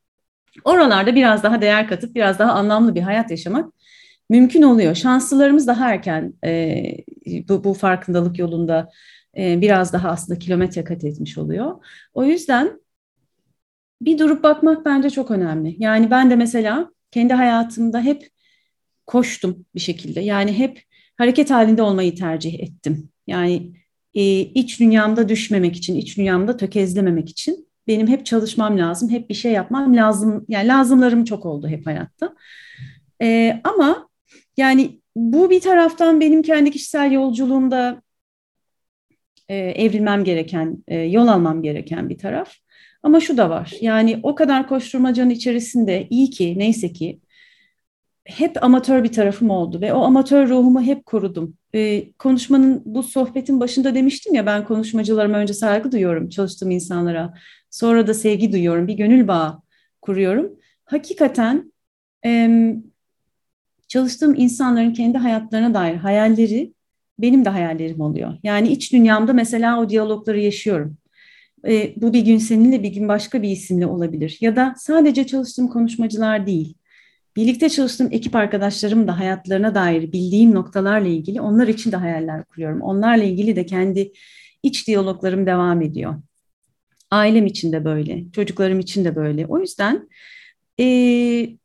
oralarda 0.65 1.15
biraz 1.15 1.43
daha 1.43 1.61
değer 1.61 1.89
katıp 1.89 2.15
biraz 2.15 2.39
daha 2.39 2.53
anlamlı 2.53 2.95
bir 2.95 3.03
hayat 3.03 3.31
yaşamak 3.31 3.73
mümkün 4.31 4.63
oluyor. 4.63 4.95
Şanslılarımız 4.95 5.67
daha 5.67 5.91
erken 5.91 6.35
e, 6.45 6.83
bu, 7.49 7.65
bu 7.65 7.75
farkındalık 7.75 8.39
yolunda 8.39 8.91
e, 9.37 9.61
biraz 9.61 9.93
daha 9.93 10.09
aslında 10.09 10.39
kilometre 10.39 10.85
kat 10.85 11.05
etmiş 11.05 11.39
oluyor. 11.39 11.85
O 12.15 12.25
yüzden 12.25 12.81
bir 14.01 14.19
durup 14.19 14.43
bakmak 14.43 14.85
bence 14.85 15.11
çok 15.11 15.31
önemli. 15.31 15.77
Yani 15.79 16.11
ben 16.11 16.31
de 16.31 16.37
mesela 16.37 16.91
kendi 17.11 17.35
hayatımda 17.35 18.01
hep 18.01 18.31
koştum 19.07 19.67
bir 19.75 19.81
şekilde. 19.81 20.21
Yani 20.21 20.59
hep 20.59 20.83
hareket 21.17 21.51
halinde 21.51 21.83
olmayı 21.83 22.15
tercih 22.15 22.61
ettim. 22.61 23.09
Yani 23.27 23.73
e, 24.15 24.41
iç 24.41 24.81
dünyamda 24.81 25.29
düşmemek 25.29 25.77
için, 25.77 25.97
iç 25.97 26.17
dünyamda 26.19 26.57
tökezlememek 26.57 27.29
için 27.29 27.69
benim 27.87 28.07
hep 28.07 28.27
çalışmam 28.27 28.79
lazım, 28.79 29.11
hep 29.11 29.31
bir 29.31 29.35
şey 29.35 29.53
yapmam 29.53 29.97
lazım. 29.97 30.45
Yani 30.49 30.69
lazımlarım 30.69 31.25
çok 31.25 31.47
oldu 31.47 31.69
hep 31.69 31.87
hayatta. 31.87 32.35
E, 33.23 33.61
ama 33.65 34.09
yani 34.57 35.01
bu 35.17 35.51
bir 35.51 35.61
taraftan 35.61 36.21
benim 36.21 36.43
kendi 36.43 36.71
kişisel 36.71 37.13
yolculuğumda 37.13 38.03
e, 39.49 39.57
evrilmem 39.57 40.25
gereken, 40.25 40.85
e, 40.89 40.99
yol 40.99 41.27
almam 41.29 41.63
gereken 41.63 42.09
bir 42.09 42.19
taraf. 42.19 42.55
Ama 43.03 43.21
şu 43.21 43.37
da 43.37 43.51
var. 43.51 43.73
Yani 43.81 44.21
o 44.23 44.35
kadar 44.35 44.69
koşturmacanın 44.69 45.31
içerisinde 45.31 46.07
iyi 46.11 46.31
ki 46.31 46.55
neyse 46.59 46.93
ki 46.93 47.21
hep 48.25 48.65
amatör 48.65 49.05
bir 49.05 49.13
tarafım 49.13 49.51
oldu 49.51 49.81
ve 49.81 49.93
o 49.93 50.03
amatör 50.03 50.49
ruhumu 50.49 50.83
hep 50.83 51.07
korudum. 51.07 51.57
Ee, 51.75 52.13
konuşmanın 52.19 52.83
bu 52.85 53.03
sohbetin 53.03 53.61
başında 53.61 53.95
demiştim 53.95 54.35
ya 54.35 54.47
ben 54.47 54.65
konuşmacılarıma 54.65 55.39
önce 55.39 55.55
saygı 55.55 55.93
duyuyorum 55.93 56.29
çalıştığım 56.29 56.71
insanlara. 56.71 57.35
Sonra 57.71 58.07
da 58.07 58.15
sevgi 58.15 58.53
duyuyorum, 58.53 58.89
bir 58.89 58.95
gönül 58.95 59.29
bağı 59.29 59.63
kuruyorum. 60.03 60.59
Hakikaten 60.85 61.73
e, 62.25 62.51
çalıştığım 63.95 64.35
insanların 64.35 64.93
kendi 64.93 65.19
hayatlarına 65.19 65.75
dair 65.75 65.95
hayalleri 65.95 66.73
benim 67.19 67.45
de 67.45 67.49
hayallerim 67.49 68.01
oluyor. 68.01 68.35
Yani 68.43 68.69
iç 68.69 68.93
dünyamda 68.93 69.33
mesela 69.33 69.81
o 69.81 69.89
diyalogları 69.89 70.41
yaşıyorum. 70.41 70.97
E, 71.69 71.95
bu 71.97 72.13
bir 72.13 72.21
gün 72.21 72.39
seninle 72.39 72.83
bir 72.83 72.89
gün 72.89 73.09
başka 73.09 73.43
bir 73.43 73.49
isimle 73.49 73.87
olabilir. 73.87 74.39
Ya 74.41 74.57
da 74.57 74.75
sadece 74.79 75.27
çalıştığım 75.27 75.69
konuşmacılar 75.69 76.47
değil 76.47 76.75
birlikte 77.37 77.69
çalıştığım 77.69 78.09
ekip 78.13 78.37
arkadaşlarım 78.37 79.09
da 79.09 79.19
hayatlarına 79.19 79.75
dair 79.75 80.13
bildiğim 80.13 80.55
noktalarla 80.55 81.09
ilgili 81.09 81.41
onlar 81.41 81.69
için 81.69 81.93
de 81.93 81.97
hayaller 81.97 82.45
kuruyorum. 82.45 82.81
Onlarla 82.81 83.25
ilgili 83.25 83.57
de 83.57 83.67
kendi 83.67 84.13
iç 84.63 84.89
diyaloglarım 84.89 85.47
devam 85.47 85.83
ediyor. 85.83 86.15
Ailem 87.11 87.47
için 87.47 87.73
de 87.73 87.85
böyle, 87.85 88.25
çocuklarım 88.33 88.81
için 88.81 89.05
de 89.05 89.17
böyle. 89.17 89.47
O 89.47 89.59
yüzden 89.59 90.09
e, 90.81 90.85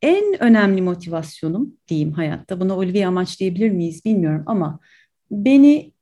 en 0.01 0.43
önemli 0.43 0.81
motivasyonum 0.81 1.77
diyeyim 1.87 2.11
hayatta, 2.11 2.59
buna 2.59 2.77
ulvi 2.77 3.07
amaç 3.07 3.39
diyebilir 3.39 3.69
miyiz 3.69 4.05
bilmiyorum 4.05 4.43
ama 4.45 4.79
beni 5.31 5.93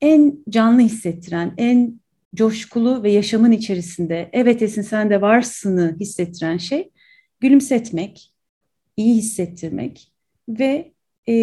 en 0.00 0.44
canlı 0.48 0.80
hissettiren, 0.80 1.54
en 1.56 2.00
coşkulu 2.34 3.02
ve 3.02 3.12
yaşamın 3.12 3.52
içerisinde 3.52 4.30
evet 4.32 4.62
Esin 4.62 4.82
sen 4.82 5.10
de 5.10 5.20
varsını 5.20 5.96
hissettiren 6.00 6.56
şey 6.56 6.90
gülümsetmek, 7.40 8.34
iyi 8.96 9.14
hissettirmek 9.14 10.12
ve 10.48 10.92
e, 11.28 11.34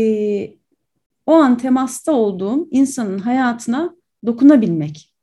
o 1.25 1.33
an 1.33 1.57
temasta 1.57 2.11
olduğum 2.11 2.67
insanın 2.71 3.19
hayatına 3.19 3.95
dokunabilmek, 4.25 5.13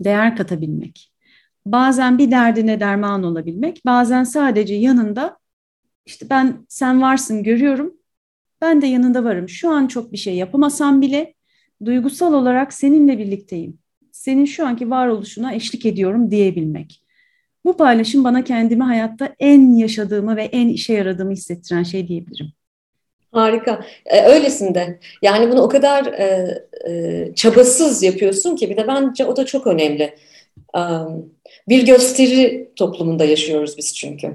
değer 0.00 0.36
katabilmek. 0.36 1.11
Bazen 1.66 2.18
bir 2.18 2.30
derdine 2.30 2.80
derman 2.80 3.22
olabilmek, 3.22 3.86
bazen 3.86 4.24
sadece 4.24 4.74
yanında 4.74 5.38
işte 6.06 6.26
ben 6.30 6.66
sen 6.68 7.02
varsın 7.02 7.42
görüyorum, 7.42 7.94
ben 8.60 8.82
de 8.82 8.86
yanında 8.86 9.24
varım. 9.24 9.48
Şu 9.48 9.70
an 9.70 9.86
çok 9.86 10.12
bir 10.12 10.16
şey 10.16 10.34
yapamasam 10.36 11.00
bile 11.00 11.34
duygusal 11.84 12.32
olarak 12.32 12.72
seninle 12.72 13.18
birlikteyim. 13.18 13.78
Senin 14.12 14.44
şu 14.44 14.66
anki 14.66 14.90
varoluşuna 14.90 15.54
eşlik 15.54 15.86
ediyorum 15.86 16.30
diyebilmek. 16.30 17.02
Bu 17.64 17.76
paylaşım 17.76 18.24
bana 18.24 18.44
kendimi 18.44 18.82
hayatta 18.82 19.34
en 19.38 19.72
yaşadığımı 19.72 20.36
ve 20.36 20.44
en 20.44 20.68
işe 20.68 20.92
yaradığımı 20.92 21.32
hissettiren 21.32 21.82
şey 21.82 22.08
diyebilirim. 22.08 22.52
Harika. 23.32 23.84
Ee, 24.06 24.22
öylesinde. 24.26 24.98
Yani 25.22 25.50
bunu 25.50 25.60
o 25.60 25.68
kadar 25.68 26.06
e, 26.06 26.58
e, 26.88 27.34
çabasız 27.34 28.02
yapıyorsun 28.02 28.56
ki 28.56 28.70
bir 28.70 28.76
de 28.76 28.88
bence 28.88 29.24
o 29.24 29.36
da 29.36 29.46
çok 29.46 29.66
önemli. 29.66 30.14
Um, 30.74 31.32
bir 31.68 31.86
gösteri 31.86 32.70
toplumunda 32.76 33.24
yaşıyoruz 33.24 33.78
biz 33.78 33.94
çünkü. 33.94 34.34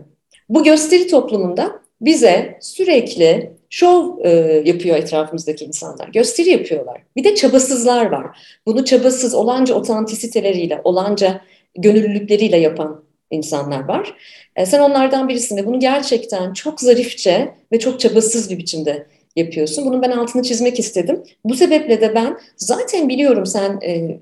Bu 0.49 0.63
gösteri 0.63 1.07
toplumunda 1.07 1.81
bize 2.01 2.57
sürekli 2.61 3.51
şov 3.69 4.17
e, 4.23 4.29
yapıyor 4.65 4.97
etrafımızdaki 4.97 5.65
insanlar. 5.65 6.07
Gösteri 6.07 6.49
yapıyorlar. 6.49 7.01
Bir 7.15 7.23
de 7.23 7.35
çabasızlar 7.35 8.05
var. 8.05 8.39
Bunu 8.65 8.85
çabasız, 8.85 9.35
olanca 9.35 9.75
otantisiteleriyle, 9.75 10.81
olanca 10.83 11.41
gönüllülükleriyle 11.77 12.57
yapan 12.57 13.03
insanlar 13.31 13.87
var. 13.87 14.17
E, 14.55 14.65
sen 14.65 14.79
onlardan 14.79 15.29
birisin 15.29 15.57
ve 15.57 15.65
bunu 15.65 15.79
gerçekten 15.79 16.53
çok 16.53 16.81
zarifçe 16.81 17.53
ve 17.71 17.79
çok 17.79 17.99
çabasız 17.99 18.49
bir 18.49 18.57
biçimde 18.57 19.07
yapıyorsun. 19.35 19.85
Bunun 19.85 20.01
ben 20.01 20.11
altını 20.11 20.43
çizmek 20.43 20.79
istedim. 20.79 21.23
Bu 21.43 21.55
sebeple 21.55 22.01
de 22.01 22.15
ben 22.15 22.37
zaten 22.57 23.09
biliyorum 23.09 23.45
sen 23.45 23.79
e, 23.83 24.19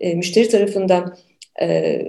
e, 0.00 0.14
müşteri 0.14 0.48
tarafından 0.48 1.16
e, 1.62 2.00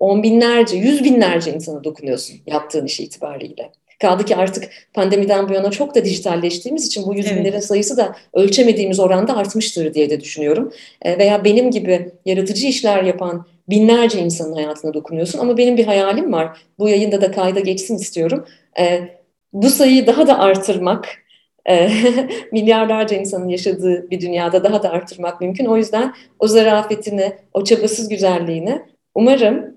on 0.00 0.22
binlerce, 0.22 0.76
yüz 0.76 1.04
binlerce 1.04 1.52
insana 1.52 1.84
dokunuyorsun 1.84 2.36
yaptığın 2.46 2.86
iş 2.86 3.00
itibariyle. 3.00 3.72
Kaldı 3.98 4.24
ki 4.24 4.36
artık 4.36 4.70
pandemiden 4.94 5.48
bu 5.48 5.52
yana 5.52 5.70
çok 5.70 5.94
da 5.94 6.04
dijitalleştiğimiz 6.04 6.86
için 6.86 7.06
bu 7.06 7.14
yüz 7.14 7.26
evet. 7.26 7.38
binlerin 7.38 7.60
sayısı 7.60 7.96
da 7.96 8.16
ölçemediğimiz 8.32 9.00
oranda 9.00 9.36
artmıştır 9.36 9.94
diye 9.94 10.10
de 10.10 10.20
düşünüyorum. 10.20 10.72
E, 11.02 11.18
veya 11.18 11.44
benim 11.44 11.70
gibi 11.70 12.10
yaratıcı 12.24 12.66
işler 12.66 13.02
yapan 13.02 13.46
binlerce 13.68 14.18
insanın 14.20 14.54
hayatına 14.54 14.94
dokunuyorsun. 14.94 15.38
Ama 15.38 15.56
benim 15.56 15.76
bir 15.76 15.84
hayalim 15.84 16.32
var. 16.32 16.58
Bu 16.78 16.88
yayında 16.88 17.20
da 17.20 17.30
kayda 17.30 17.60
geçsin 17.60 17.96
istiyorum. 17.96 18.44
E, 18.78 19.00
bu 19.52 19.70
sayıyı 19.70 20.06
daha 20.06 20.26
da 20.26 20.38
artırmak, 20.38 21.23
e, 21.68 21.90
milyarlarca 22.52 23.16
insanın 23.16 23.48
yaşadığı 23.48 24.10
bir 24.10 24.20
dünyada 24.20 24.64
daha 24.64 24.82
da 24.82 24.90
artırmak 24.90 25.40
mümkün. 25.40 25.66
O 25.66 25.76
yüzden 25.76 26.14
o 26.38 26.46
zarafetini, 26.46 27.32
o 27.52 27.64
çabasız 27.64 28.08
güzelliğini 28.08 28.82
umarım 29.14 29.76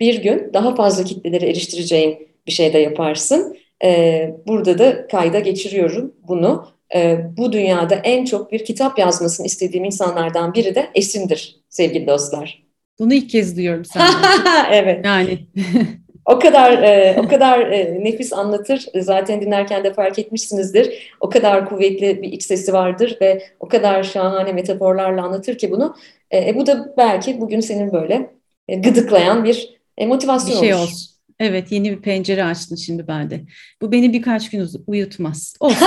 bir 0.00 0.22
gün 0.22 0.50
daha 0.54 0.74
fazla 0.74 1.04
kitlelere 1.04 1.48
eriştireceğin 1.48 2.28
bir 2.46 2.52
şey 2.52 2.72
de 2.72 2.78
yaparsın. 2.78 3.56
E, 3.84 4.34
burada 4.46 4.78
da 4.78 5.06
kayda 5.06 5.38
geçiriyorum 5.38 6.14
bunu. 6.28 6.68
E, 6.94 7.18
bu 7.36 7.52
dünyada 7.52 7.94
en 7.94 8.24
çok 8.24 8.52
bir 8.52 8.64
kitap 8.64 8.98
yazmasını 8.98 9.46
istediğim 9.46 9.84
insanlardan 9.84 10.54
biri 10.54 10.74
de 10.74 10.90
Esin'dir 10.94 11.60
sevgili 11.68 12.06
dostlar. 12.06 12.62
Bunu 12.98 13.14
ilk 13.14 13.30
kez 13.30 13.56
duyuyorum 13.56 13.84
senden. 13.84 14.08
evet. 14.72 15.04
Yani. 15.04 15.38
o 16.28 16.38
kadar 16.38 16.82
e, 16.82 17.16
o 17.20 17.28
kadar 17.28 17.60
e, 17.60 18.04
nefis 18.04 18.32
anlatır. 18.32 18.86
Zaten 18.94 19.40
dinlerken 19.40 19.84
de 19.84 19.94
fark 19.94 20.18
etmişsinizdir. 20.18 21.12
O 21.20 21.28
kadar 21.28 21.68
kuvvetli 21.68 22.22
bir 22.22 22.32
iç 22.32 22.42
sesi 22.42 22.72
vardır 22.72 23.18
ve 23.20 23.42
o 23.60 23.68
kadar 23.68 24.02
şahane 24.02 24.52
metaforlarla 24.52 25.22
anlatır 25.22 25.58
ki 25.58 25.70
bunu. 25.70 25.96
E, 26.32 26.56
bu 26.56 26.66
da 26.66 26.94
belki 26.96 27.40
bugün 27.40 27.60
senin 27.60 27.92
böyle 27.92 28.30
e, 28.68 28.74
gıdıklayan 28.76 29.44
bir 29.44 29.80
e, 29.98 30.06
motivasyon 30.06 30.62
bir 30.62 30.66
şey 30.66 30.74
olur. 30.74 30.82
olsun. 30.82 31.08
Evet 31.40 31.72
yeni 31.72 31.90
bir 31.90 32.02
pencere 32.02 32.44
açtın 32.44 32.76
şimdi 32.76 33.08
bende. 33.08 33.40
Bu 33.82 33.92
beni 33.92 34.12
birkaç 34.12 34.50
gün 34.50 34.68
uyutmaz. 34.86 35.54
Olsun. 35.60 35.86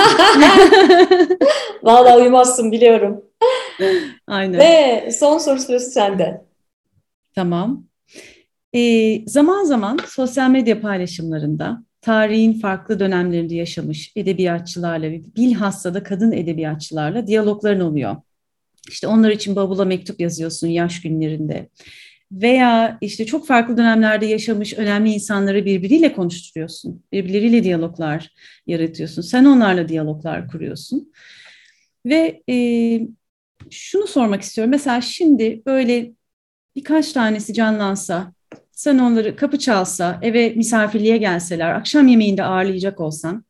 Vallahi 1.82 2.16
uyumazsın 2.16 2.72
biliyorum. 2.72 3.24
Aynen. 4.26 4.60
Ve 4.60 5.10
son 5.10 5.38
soru 5.38 5.58
sırası 5.58 5.90
sende. 5.90 6.44
Tamam. 7.34 7.91
Ee, 8.74 9.22
zaman 9.26 9.64
zaman 9.64 9.98
sosyal 10.08 10.50
medya 10.50 10.80
paylaşımlarında 10.80 11.84
tarihin 12.00 12.60
farklı 12.60 13.00
dönemlerinde 13.00 13.54
yaşamış 13.54 14.12
edebiyatçılarla, 14.16 15.10
bilhassa 15.10 15.94
da 15.94 16.02
kadın 16.02 16.32
edebiyatçılarla 16.32 17.26
diyalogların 17.26 17.80
oluyor. 17.80 18.16
İşte 18.88 19.06
onlar 19.06 19.30
için 19.30 19.56
bavula 19.56 19.84
mektup 19.84 20.20
yazıyorsun 20.20 20.68
yaş 20.68 21.02
günlerinde 21.02 21.68
veya 22.32 22.98
işte 23.00 23.26
çok 23.26 23.46
farklı 23.46 23.76
dönemlerde 23.76 24.26
yaşamış 24.26 24.74
önemli 24.74 25.10
insanları 25.10 25.64
birbiriyle 25.64 26.12
konuşturuyorsun. 26.12 27.02
Birbirleriyle 27.12 27.64
diyaloglar 27.64 28.30
yaratıyorsun. 28.66 29.22
Sen 29.22 29.44
onlarla 29.44 29.88
diyaloglar 29.88 30.48
kuruyorsun. 30.48 31.12
Ve 32.06 32.42
e, 32.48 32.56
şunu 33.70 34.06
sormak 34.06 34.42
istiyorum. 34.42 34.70
Mesela 34.70 35.00
şimdi 35.00 35.62
böyle 35.66 36.12
birkaç 36.76 37.12
tanesi 37.12 37.54
canlansa, 37.54 38.32
sen 38.72 38.98
onları 38.98 39.36
kapı 39.36 39.58
çalsa, 39.58 40.18
eve 40.22 40.50
misafirliğe 40.50 41.16
gelseler, 41.16 41.74
akşam 41.74 42.08
yemeğinde 42.08 42.44
ağırlayacak 42.44 43.00
olsan 43.00 43.44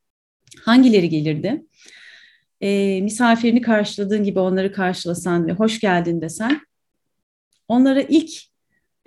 hangileri 0.61 1.09
gelirdi? 1.09 1.65
E, 2.61 3.01
misafirini 3.01 3.61
karşıladığın 3.61 4.23
gibi 4.23 4.39
onları 4.39 4.71
karşılasan 4.73 5.47
ve 5.47 5.51
hoş 5.51 5.79
geldin 5.79 6.21
desen, 6.21 6.61
onlara 7.67 8.01
ilk 8.01 8.31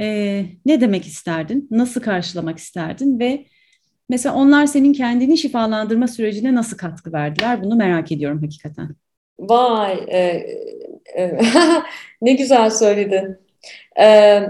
e, 0.00 0.06
ne 0.66 0.80
demek 0.80 1.06
isterdin, 1.06 1.68
nasıl 1.70 2.00
karşılamak 2.00 2.58
isterdin 2.58 3.18
ve 3.18 3.46
mesela 4.08 4.34
onlar 4.34 4.66
senin 4.66 4.92
kendini 4.92 5.38
şifalandırma 5.38 6.08
sürecine 6.08 6.54
nasıl 6.54 6.76
katkı 6.76 7.12
verdiler 7.12 7.62
bunu 7.62 7.76
merak 7.76 8.12
ediyorum 8.12 8.42
hakikaten. 8.42 8.88
Vay, 9.38 10.04
e, 10.08 10.18
e, 11.18 11.38
ne 12.22 12.32
güzel 12.32 12.70
söyledin. 12.70 13.36
E, 14.00 14.40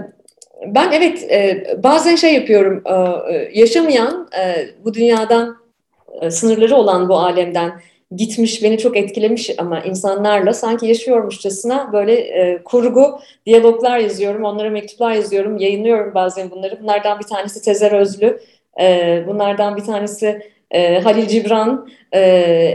ben 0.65 0.91
evet 0.91 1.31
e, 1.31 1.65
bazen 1.83 2.15
şey 2.15 2.33
yapıyorum, 2.33 2.83
e, 2.85 3.49
yaşamayan, 3.59 4.29
e, 4.39 4.67
bu 4.85 4.93
dünyadan 4.93 5.57
e, 6.21 6.31
sınırları 6.31 6.75
olan 6.75 7.09
bu 7.09 7.17
alemden 7.19 7.71
gitmiş, 8.15 8.63
beni 8.63 8.77
çok 8.77 8.97
etkilemiş 8.97 9.49
ama 9.57 9.79
insanlarla 9.79 10.53
sanki 10.53 10.87
yaşıyormuşçasına 10.87 11.93
böyle 11.93 12.13
e, 12.13 12.63
kurgu 12.63 13.19
diyaloglar 13.45 13.99
yazıyorum, 13.99 14.43
onlara 14.43 14.69
mektuplar 14.69 15.11
yazıyorum, 15.11 15.57
yayınlıyorum 15.57 16.13
bazen 16.13 16.51
bunları. 16.51 16.79
Bunlardan 16.81 17.19
bir 17.19 17.25
tanesi 17.25 17.61
Tezer 17.61 17.91
Özlü, 17.91 18.39
e, 18.81 19.23
bunlardan 19.27 19.77
bir 19.77 19.83
tanesi 19.83 20.41
e, 20.71 20.99
Halil 20.99 21.27
Cibran, 21.27 21.89
e, 22.11 22.19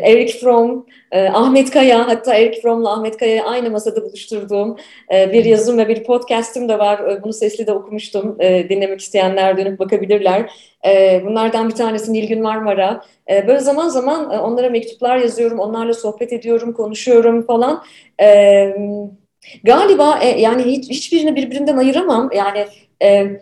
Eric 0.05 0.38
Fromm, 0.38 0.86
e, 1.12 1.28
Ahmet 1.28 1.70
Kaya, 1.70 2.09
hatta 2.09 2.34
Eric 2.34 2.61
Fromm'la 2.61 2.93
Ahmet 2.93 3.16
Kaya'yı 3.16 3.43
aynı 3.43 3.70
masada 3.70 4.03
buluşturduğum 4.03 4.76
e, 5.12 5.32
bir 5.32 5.45
yazım 5.45 5.78
ve 5.78 5.88
bir 5.88 6.05
podcast'im 6.05 6.68
de 6.68 6.78
var. 6.78 7.11
E, 7.11 7.22
bunu 7.22 7.32
sesli 7.32 7.66
de 7.66 7.72
okumuştum. 7.72 8.36
E, 8.40 8.68
dinlemek 8.68 9.01
isteyenler 9.01 9.57
dönüp 9.57 9.78
bakabilirler. 9.78 10.51
E, 10.86 11.22
bunlardan 11.26 11.68
bir 11.68 11.74
tanesi 11.74 12.12
Nilgün 12.12 12.43
Marmara. 12.43 13.05
E, 13.30 13.47
böyle 13.47 13.61
zaman 13.61 13.88
zaman 13.88 14.30
e, 14.30 14.38
onlara 14.38 14.70
mektuplar 14.70 15.16
yazıyorum, 15.16 15.59
onlarla 15.59 15.95
sohbet 15.95 16.32
ediyorum, 16.32 16.72
konuşuyorum 16.72 17.47
falan. 17.47 17.82
E, 18.22 18.76
galiba 19.64 20.18
e, 20.22 20.40
yani 20.40 20.62
hiç, 20.62 20.90
hiçbirini 20.90 21.36
birbirinden 21.36 21.76
ayıramam. 21.76 22.30
Yani 22.34 22.66
e, 23.03 23.40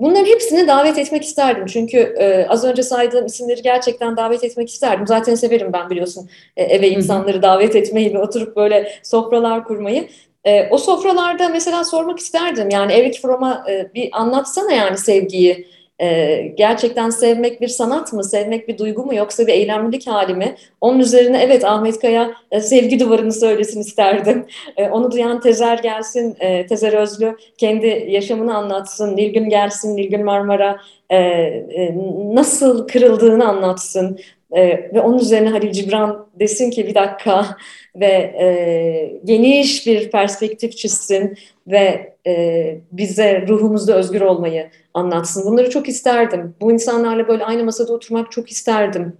Bunların 0.00 0.26
hepsini 0.26 0.68
davet 0.68 0.98
etmek 0.98 1.24
isterdim. 1.24 1.66
Çünkü 1.66 1.98
e, 1.98 2.46
az 2.48 2.64
önce 2.64 2.82
saydığım 2.82 3.26
isimleri 3.26 3.62
gerçekten 3.62 4.16
davet 4.16 4.44
etmek 4.44 4.68
isterdim. 4.68 5.06
Zaten 5.06 5.34
severim 5.34 5.72
ben 5.72 5.90
biliyorsun 5.90 6.28
e, 6.56 6.62
eve 6.62 6.88
insanları 6.88 7.42
davet 7.42 7.76
etmeyi 7.76 8.14
ve 8.14 8.18
oturup 8.18 8.56
böyle 8.56 8.92
sofralar 9.02 9.64
kurmayı. 9.64 10.08
E, 10.44 10.68
o 10.70 10.78
sofralarda 10.78 11.48
mesela 11.48 11.84
sormak 11.84 12.18
isterdim. 12.18 12.70
Yani 12.70 12.92
Eric 12.92 13.20
Fromm'a 13.20 13.64
e, 13.70 13.94
bir 13.94 14.08
anlatsana 14.12 14.72
yani 14.72 14.98
sevgiyi. 14.98 15.66
E, 16.00 16.42
gerçekten 16.56 17.10
sevmek 17.10 17.60
bir 17.60 17.68
sanat 17.68 18.12
mı, 18.12 18.24
sevmek 18.24 18.68
bir 18.68 18.78
duygu 18.78 19.04
mu 19.04 19.14
yoksa 19.14 19.46
bir 19.46 19.52
eylemlilik 19.52 20.06
hali 20.06 20.34
mi? 20.34 20.54
Onun 20.80 20.98
üzerine 20.98 21.42
evet 21.42 21.64
Ahmet 21.64 21.98
Kaya 21.98 22.30
e, 22.50 22.60
sevgi 22.60 23.00
duvarını 23.00 23.32
söylesin 23.32 23.80
isterdim. 23.80 24.46
E, 24.76 24.88
onu 24.88 25.12
duyan 25.12 25.40
Tezer 25.40 25.78
gelsin, 25.78 26.36
e, 26.40 26.66
Tezer 26.66 26.92
Özlü 26.92 27.36
kendi 27.58 28.06
yaşamını 28.08 28.56
anlatsın, 28.56 29.16
Nilgün 29.16 29.48
gelsin, 29.48 29.96
Nilgün 29.96 30.24
Marmara 30.24 30.80
e, 31.10 31.16
e, 31.16 31.94
nasıl 32.34 32.88
kırıldığını 32.88 33.48
anlatsın. 33.48 34.18
E, 34.52 34.90
ve 34.94 35.00
onun 35.00 35.18
üzerine 35.18 35.48
Halil 35.48 35.72
Cibran 35.72 36.28
desin 36.40 36.70
ki 36.70 36.86
bir 36.86 36.94
dakika 36.94 37.56
ve 37.96 38.06
e, 38.06 39.20
geniş 39.24 39.86
bir 39.86 40.10
perspektif 40.10 40.76
çizsin 40.76 41.38
ve 41.66 42.16
e, 42.26 42.80
bize 42.92 43.46
ruhumuzda 43.48 43.96
özgür 43.96 44.20
olmayı 44.20 44.70
anlatsın. 44.94 45.44
Bunları 45.52 45.70
çok 45.70 45.88
isterdim. 45.88 46.56
Bu 46.60 46.72
insanlarla 46.72 47.28
böyle 47.28 47.44
aynı 47.44 47.64
masada 47.64 47.92
oturmak 47.92 48.32
çok 48.32 48.50
isterdim. 48.50 49.16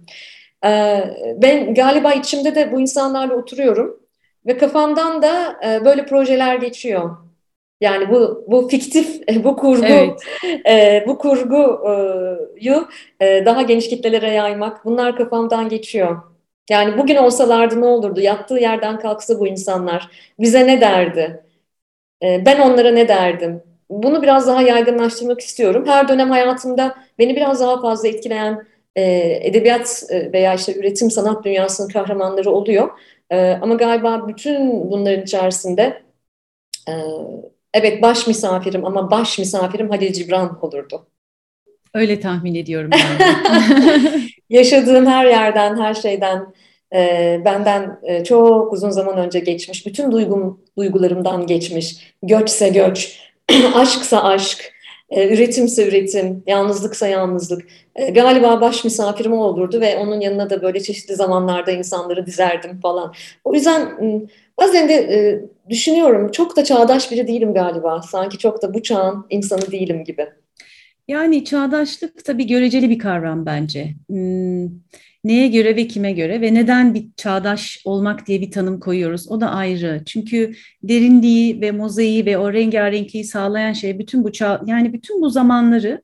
E, 0.65 1.03
ben 1.37 1.73
galiba 1.73 2.13
içimde 2.13 2.55
de 2.55 2.71
bu 2.71 2.81
insanlarla 2.81 3.35
oturuyorum 3.35 3.99
ve 4.45 4.57
kafamdan 4.57 5.21
da 5.21 5.55
e, 5.65 5.85
böyle 5.85 6.05
projeler 6.05 6.55
geçiyor. 6.55 7.30
Yani 7.81 8.09
bu 8.09 8.45
bu 8.47 8.67
fiktif, 8.67 9.27
bu 9.43 9.55
kurgu, 9.55 9.85
evet. 9.85 10.21
e, 10.69 11.03
bu 11.07 11.17
kurguyu 11.17 12.87
e, 13.19 13.45
daha 13.45 13.61
geniş 13.61 13.89
kitlelere 13.89 14.31
yaymak. 14.31 14.85
Bunlar 14.85 15.15
kafamdan 15.15 15.69
geçiyor. 15.69 16.21
Yani 16.69 16.97
bugün 16.97 17.15
olsalardı 17.15 17.81
ne 17.81 17.85
olurdu? 17.85 18.21
Yattığı 18.21 18.55
yerden 18.59 18.99
kalksa 18.99 19.39
bu 19.39 19.47
insanlar 19.47 20.09
bize 20.39 20.67
ne 20.67 20.81
derdi? 20.81 21.43
E, 22.23 22.45
ben 22.45 22.59
onlara 22.59 22.91
ne 22.91 23.07
derdim? 23.07 23.63
Bunu 23.89 24.21
biraz 24.21 24.47
daha 24.47 24.61
yaygınlaştırmak 24.61 25.41
istiyorum. 25.41 25.83
Her 25.87 26.07
dönem 26.07 26.29
hayatımda 26.31 26.95
beni 27.19 27.35
biraz 27.35 27.59
daha 27.61 27.81
fazla 27.81 28.07
etkileyen 28.07 28.67
e, 28.95 29.03
edebiyat 29.43 30.03
e, 30.09 30.33
veya 30.33 30.53
işte 30.53 30.75
üretim 30.75 31.11
sanat 31.11 31.45
dünyasının 31.45 31.87
kahramanları 31.89 32.51
oluyor. 32.51 32.89
E, 33.29 33.51
ama 33.61 33.75
galiba 33.75 34.27
bütün 34.27 34.91
bunların 34.91 35.23
içerisinde 35.23 36.03
e, 36.89 36.93
evet 37.73 38.01
baş 38.01 38.27
misafirim 38.27 38.85
ama 38.85 39.11
baş 39.11 39.39
misafirim 39.39 39.89
Halil 39.89 40.13
Cibran 40.13 40.59
olurdu. 40.61 41.07
Öyle 41.93 42.19
tahmin 42.19 42.55
ediyorum 42.55 42.89
Yaşadığım 44.49 45.05
her 45.05 45.25
yerden, 45.25 45.77
her 45.81 45.93
şeyden 45.93 46.53
e, 46.93 47.41
benden 47.45 47.99
e, 48.03 48.23
çok 48.23 48.73
uzun 48.73 48.89
zaman 48.89 49.17
önce 49.17 49.39
geçmiş, 49.39 49.85
bütün 49.85 50.11
duygum, 50.11 50.61
duygularımdan 50.77 51.47
geçmiş. 51.47 52.15
Göçse 52.23 52.69
göç, 52.69 53.19
aşksa 53.75 54.23
aşk, 54.23 54.73
e, 55.11 55.33
üretimse 55.33 55.87
üretim, 55.87 56.43
yalnızlıksa 56.47 57.07
yalnızlık. 57.07 57.67
E, 57.95 58.09
galiba 58.09 58.61
baş 58.61 58.83
misafirim 58.83 59.33
olurdu 59.33 59.81
ve 59.81 59.97
onun 59.97 60.19
yanına 60.19 60.49
da 60.49 60.61
böyle 60.61 60.79
çeşitli 60.79 61.15
zamanlarda 61.15 61.71
insanları 61.71 62.25
dizerdim 62.25 62.79
falan. 62.79 63.13
O 63.43 63.53
yüzden 63.53 63.97
bazen 64.57 64.89
de 64.89 64.93
e, 64.93 65.41
düşünüyorum 65.69 66.31
çok 66.31 66.57
da 66.57 66.63
çağdaş 66.63 67.11
biri 67.11 67.27
değilim 67.27 67.53
galiba. 67.53 68.01
Sanki 68.01 68.37
çok 68.37 68.61
da 68.61 68.73
bu 68.73 68.83
çağın 68.83 69.25
insanı 69.29 69.71
değilim 69.71 70.03
gibi. 70.03 70.27
Yani 71.07 71.45
çağdaşlık 71.45 72.25
tabii 72.25 72.47
göreceli 72.47 72.89
bir 72.89 72.99
kavram 72.99 73.45
bence. 73.45 73.95
Hmm, 74.09 74.65
neye 75.23 75.47
göre 75.47 75.75
ve 75.75 75.87
kime 75.87 76.11
göre 76.11 76.41
ve 76.41 76.53
neden 76.53 76.93
bir 76.93 77.07
çağdaş 77.17 77.81
olmak 77.85 78.27
diye 78.27 78.41
bir 78.41 78.51
tanım 78.51 78.79
koyuyoruz 78.79 79.31
o 79.31 79.41
da 79.41 79.49
ayrı. 79.49 80.01
Çünkü 80.05 80.53
derinliği 80.83 81.61
ve 81.61 81.71
mozaiği 81.71 82.25
ve 82.25 82.37
o 82.37 82.53
rengarenkliği 82.53 83.23
sağlayan 83.23 83.73
şey 83.73 83.99
bütün 83.99 84.23
bu 84.23 84.31
çağ, 84.31 84.61
yani 84.65 84.93
bütün 84.93 85.21
bu 85.21 85.29
zamanları 85.29 86.01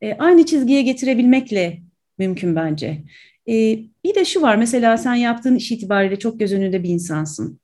e, 0.00 0.12
aynı 0.12 0.46
çizgiye 0.46 0.82
getirebilmekle 0.82 1.82
mümkün 2.18 2.56
bence. 2.56 3.02
E, 3.48 3.78
bir 4.04 4.14
de 4.14 4.24
şu 4.24 4.42
var 4.42 4.56
mesela 4.56 4.96
sen 4.96 5.14
yaptığın 5.14 5.56
iş 5.56 5.72
itibariyle 5.72 6.18
çok 6.18 6.40
göz 6.40 6.52
önünde 6.52 6.82
bir 6.82 6.88
insansın. 6.88 7.60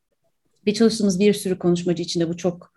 Ve 0.66 0.74
çalıştığımız 0.74 1.20
bir 1.20 1.32
sürü 1.32 1.59
konuşmacı 1.59 2.03
içinde 2.03 2.28
bu 2.28 2.36
çok 2.36 2.74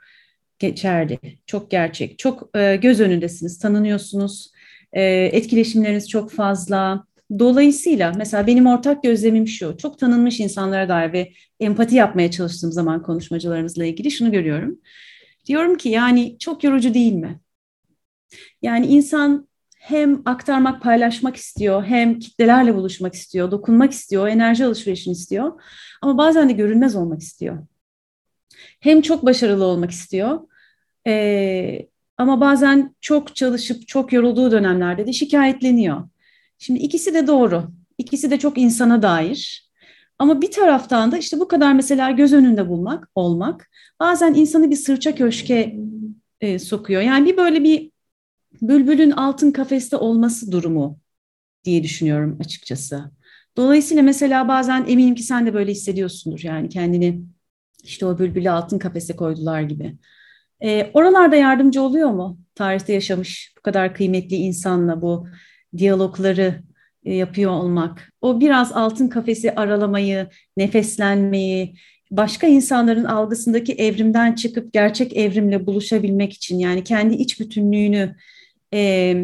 geçerli, 0.59 1.20
çok 1.45 1.72
gerçek, 1.72 2.20
çok 2.20 2.49
e, 2.57 2.76
göz 2.76 2.99
önündesiniz, 2.99 3.59
tanınıyorsunuz, 3.59 4.51
e, 4.93 5.03
etkileşimleriniz 5.26 6.09
çok 6.09 6.32
fazla. 6.32 7.07
Dolayısıyla 7.39 8.13
mesela 8.17 8.47
benim 8.47 8.67
ortak 8.67 9.03
gözlemim 9.03 9.47
şu, 9.47 9.78
çok 9.78 9.99
tanınmış 9.99 10.39
insanlara 10.39 10.89
dair 10.89 11.13
ve 11.13 11.32
empati 11.59 11.95
yapmaya 11.95 12.32
çalıştığım 12.32 12.71
zaman 12.71 13.03
konuşmacılarımızla 13.03 13.86
ilgili 13.86 14.11
şunu 14.11 14.32
görüyorum. 14.32 14.80
Diyorum 15.45 15.78
ki 15.78 15.89
yani 15.89 16.39
çok 16.39 16.63
yorucu 16.63 16.93
değil 16.93 17.13
mi? 17.13 17.39
Yani 18.61 18.86
insan 18.86 19.47
hem 19.80 20.21
aktarmak, 20.25 20.82
paylaşmak 20.82 21.36
istiyor, 21.36 21.84
hem 21.86 22.19
kitlelerle 22.19 22.75
buluşmak 22.75 23.13
istiyor, 23.13 23.51
dokunmak 23.51 23.91
istiyor, 23.91 24.28
enerji 24.28 24.65
alışverişini 24.65 25.11
istiyor. 25.11 25.61
Ama 26.01 26.17
bazen 26.17 26.49
de 26.49 26.53
görünmez 26.53 26.95
olmak 26.95 27.21
istiyor. 27.21 27.67
Hem 28.80 29.01
çok 29.01 29.25
başarılı 29.25 29.65
olmak 29.65 29.91
istiyor, 29.91 30.39
ee, 31.07 31.88
ama 32.17 32.41
bazen 32.41 32.95
çok 33.01 33.36
çalışıp 33.36 33.88
çok 33.88 34.13
yorulduğu 34.13 34.51
dönemlerde 34.51 35.07
de 35.07 35.13
şikayetleniyor. 35.13 36.03
Şimdi 36.58 36.80
ikisi 36.80 37.14
de 37.14 37.28
doğru. 37.28 37.72
İkisi 37.97 38.32
de 38.32 38.39
çok 38.39 38.58
insana 38.58 39.01
dair. 39.01 39.68
Ama 40.20 40.41
bir 40.41 40.51
taraftan 40.51 41.12
da 41.12 41.18
işte 41.18 41.39
bu 41.39 41.47
kadar 41.47 41.74
mesela 41.74 42.12
göz 42.12 42.34
önünde 42.34 42.70
bulmak, 42.70 43.10
olmak 43.16 43.70
bazen 43.99 44.34
insanı 44.34 44.72
bir 44.72 44.76
sırça 44.76 45.16
köşke 45.16 45.76
e, 46.41 46.60
sokuyor. 46.60 47.01
Yani 47.01 47.26
bir 47.26 47.38
böyle 47.38 47.64
bir 47.64 47.91
bülbülün 48.62 49.12
altın 49.12 49.51
kafeste 49.51 49.97
olması 49.97 50.51
durumu 50.51 50.99
diye 51.64 51.84
düşünüyorum 51.84 52.38
açıkçası. 52.41 53.12
Dolayısıyla 53.58 54.03
mesela 54.03 54.47
bazen 54.47 54.86
eminim 54.88 55.16
ki 55.16 55.24
sen 55.24 55.45
de 55.45 55.53
böyle 55.53 55.72
hissediyorsundur 55.72 56.39
yani 56.43 56.70
kendini 56.70 57.22
işte 57.84 58.05
o 58.05 58.20
bülbülü 58.20 58.49
altın 58.49 58.80
kafese 58.80 59.16
koydular 59.16 59.62
gibi. 59.62 59.97
E, 60.64 60.91
oralarda 60.93 61.36
yardımcı 61.36 61.82
oluyor 61.82 62.10
mu? 62.10 62.39
Tarihte 62.55 62.93
yaşamış 62.93 63.53
bu 63.58 63.62
kadar 63.62 63.95
kıymetli 63.95 64.36
insanla 64.36 65.01
bu 65.01 65.28
diyalogları 65.78 66.63
e, 67.05 67.13
yapıyor 67.13 67.51
olmak. 67.51 68.13
O 68.21 68.39
biraz 68.39 68.73
altın 68.73 69.07
kafesi 69.07 69.55
aralamayı, 69.55 70.28
nefeslenmeyi, 70.57 71.75
başka 72.11 72.47
insanların 72.47 73.03
algısındaki 73.03 73.73
evrimden 73.73 74.34
çıkıp 74.36 74.73
gerçek 74.73 75.17
evrimle 75.17 75.65
buluşabilmek 75.65 76.34
için 76.34 76.59
yani 76.59 76.84
kendi 76.84 77.15
iç 77.15 77.39
bütünlüğünü 77.39 78.15
e, 78.73 79.15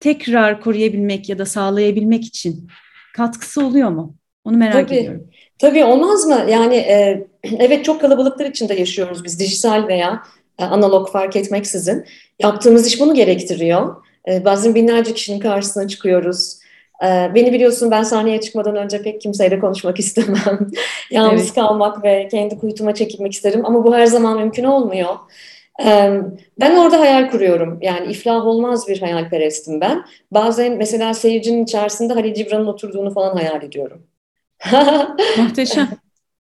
tekrar 0.00 0.60
koruyabilmek 0.60 1.28
ya 1.28 1.38
da 1.38 1.46
sağlayabilmek 1.46 2.24
için 2.24 2.68
katkısı 3.16 3.66
oluyor 3.66 3.90
mu? 3.90 4.16
Onu 4.44 4.56
merak 4.56 4.88
Tabii. 4.88 4.98
ediyorum. 4.98 5.30
Tabii 5.58 5.84
olmaz 5.84 6.26
mı? 6.26 6.46
Yani 6.48 6.76
e, 6.76 7.26
evet 7.58 7.84
çok 7.84 8.00
kalabalıklar 8.00 8.46
içinde 8.46 8.74
yaşıyoruz 8.74 9.24
biz 9.24 9.40
dijital 9.40 9.88
veya 9.88 10.22
e, 10.58 10.64
analog 10.64 11.10
fark 11.12 11.36
etmeksizin. 11.36 12.04
Yaptığımız 12.38 12.86
iş 12.86 13.00
bunu 13.00 13.14
gerektiriyor. 13.14 14.03
E, 14.28 14.44
bazen 14.44 14.74
binlerce 14.74 15.14
kişinin 15.14 15.40
karşısına 15.40 15.88
çıkıyoruz. 15.88 16.58
E, 17.04 17.30
beni 17.34 17.52
biliyorsun 17.52 17.90
ben 17.90 18.02
sahneye 18.02 18.40
çıkmadan 18.40 18.76
önce 18.76 19.02
pek 19.02 19.20
kimseyle 19.20 19.58
konuşmak 19.58 19.98
istemem. 20.00 20.70
Yalnız 21.10 21.42
evet. 21.42 21.54
kalmak 21.54 22.04
ve 22.04 22.28
kendi 22.28 22.58
kuyutuma 22.58 22.94
çekilmek 22.94 23.32
isterim 23.32 23.66
ama 23.66 23.84
bu 23.84 23.94
her 23.94 24.06
zaman 24.06 24.38
mümkün 24.38 24.64
olmuyor. 24.64 25.14
Ben 26.60 26.76
orada 26.76 27.00
hayal 27.00 27.30
kuruyorum. 27.30 27.78
Yani 27.82 28.12
iflah 28.12 28.46
olmaz 28.46 28.88
bir 28.88 29.00
hayalperestim 29.00 29.80
ben. 29.80 30.04
Bazen 30.30 30.76
mesela 30.76 31.14
seyircinin 31.14 31.64
içerisinde 31.64 32.12
Halil 32.12 32.34
Cibran'ın 32.34 32.66
oturduğunu 32.66 33.14
falan 33.14 33.36
hayal 33.36 33.62
ediyorum. 33.62 34.06
Muhteşem. 35.38 35.88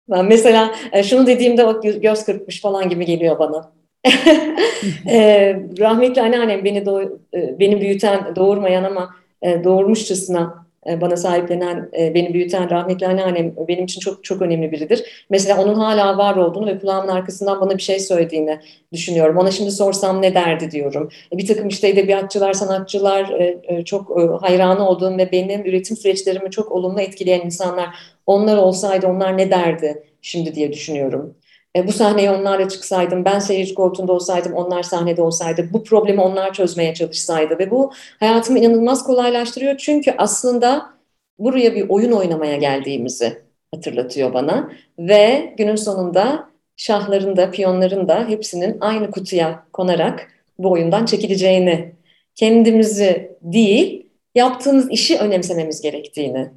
Ben 0.08 0.24
mesela 0.24 0.74
şunu 1.04 1.26
dediğimde 1.26 1.64
o 1.64 1.80
göz 1.80 2.24
kırpmış 2.24 2.60
falan 2.60 2.88
gibi 2.88 3.04
geliyor 3.04 3.38
bana 3.38 3.72
e, 5.08 5.56
rahmetli 5.78 6.22
anneannem 6.22 6.64
beni 6.64 6.86
doğ, 6.86 7.02
beni 7.32 7.80
büyüten, 7.80 8.36
doğurmayan 8.36 8.84
ama 8.84 9.10
e, 9.42 9.64
doğurmuşçasına 9.64 10.66
e, 10.86 11.00
bana 11.00 11.16
sahiplenen, 11.16 11.90
e, 11.98 12.14
beni 12.14 12.34
büyüten 12.34 12.70
rahmetli 12.70 13.06
anneannem 13.06 13.54
benim 13.68 13.84
için 13.84 14.00
çok 14.00 14.24
çok 14.24 14.42
önemli 14.42 14.72
biridir. 14.72 15.26
Mesela 15.30 15.62
onun 15.62 15.74
hala 15.74 16.18
var 16.18 16.36
olduğunu 16.36 16.66
ve 16.66 16.78
kulağımın 16.78 17.08
arkasından 17.08 17.60
bana 17.60 17.76
bir 17.76 17.82
şey 17.82 18.00
söylediğini 18.00 18.60
düşünüyorum. 18.92 19.36
Ona 19.36 19.50
şimdi 19.50 19.70
sorsam 19.70 20.22
ne 20.22 20.34
derdi 20.34 20.70
diyorum. 20.70 21.08
E, 21.32 21.38
bir 21.38 21.46
takım 21.46 21.68
işte 21.68 21.88
edebiyatçılar, 21.88 22.52
sanatçılar 22.52 23.30
e, 23.30 23.58
e, 23.62 23.84
çok 23.84 24.10
e, 24.20 24.46
hayranı 24.46 24.88
olduğum 24.88 25.18
ve 25.18 25.32
benim 25.32 25.66
üretim 25.66 25.96
süreçlerimi 25.96 26.50
çok 26.50 26.72
olumlu 26.72 27.00
etkileyen 27.00 27.40
insanlar 27.40 27.88
onlar 28.26 28.56
olsaydı 28.56 29.06
onlar 29.06 29.38
ne 29.38 29.50
derdi 29.50 30.02
şimdi 30.22 30.54
diye 30.54 30.72
düşünüyorum. 30.72 31.34
E, 31.76 31.86
bu 31.86 31.92
sahneye 31.92 32.30
onlarla 32.30 32.68
çıksaydım, 32.68 33.24
ben 33.24 33.38
seyirci 33.38 33.74
koltuğunda 33.74 34.12
olsaydım, 34.12 34.52
onlar 34.52 34.82
sahnede 34.82 35.22
olsaydı, 35.22 35.68
bu 35.72 35.84
problemi 35.84 36.20
onlar 36.20 36.52
çözmeye 36.52 36.94
çalışsaydı 36.94 37.58
ve 37.58 37.70
bu 37.70 37.92
hayatımı 38.20 38.58
inanılmaz 38.58 39.04
kolaylaştırıyor. 39.04 39.76
Çünkü 39.76 40.14
aslında 40.18 40.90
buraya 41.38 41.74
bir 41.74 41.88
oyun 41.88 42.12
oynamaya 42.12 42.56
geldiğimizi 42.56 43.42
hatırlatıyor 43.74 44.34
bana 44.34 44.72
ve 44.98 45.54
günün 45.58 45.76
sonunda 45.76 46.50
şahların 46.76 47.36
da 47.36 47.50
piyonların 47.50 48.08
da 48.08 48.28
hepsinin 48.28 48.76
aynı 48.80 49.10
kutuya 49.10 49.66
konarak 49.72 50.28
bu 50.58 50.72
oyundan 50.72 51.04
çekileceğini 51.06 51.94
kendimizi 52.34 53.36
değil, 53.42 54.06
yaptığımız 54.34 54.90
işi 54.90 55.18
önemsememiz 55.18 55.80
gerektiğini 55.80 56.50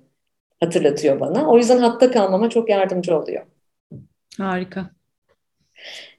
hatırlatıyor 0.60 1.20
bana. 1.20 1.50
O 1.50 1.58
yüzden 1.58 1.78
hatta 1.78 2.12
kalmama 2.12 2.50
çok 2.50 2.70
yardımcı 2.70 3.18
oluyor. 3.18 3.46
Harika. 4.38 4.95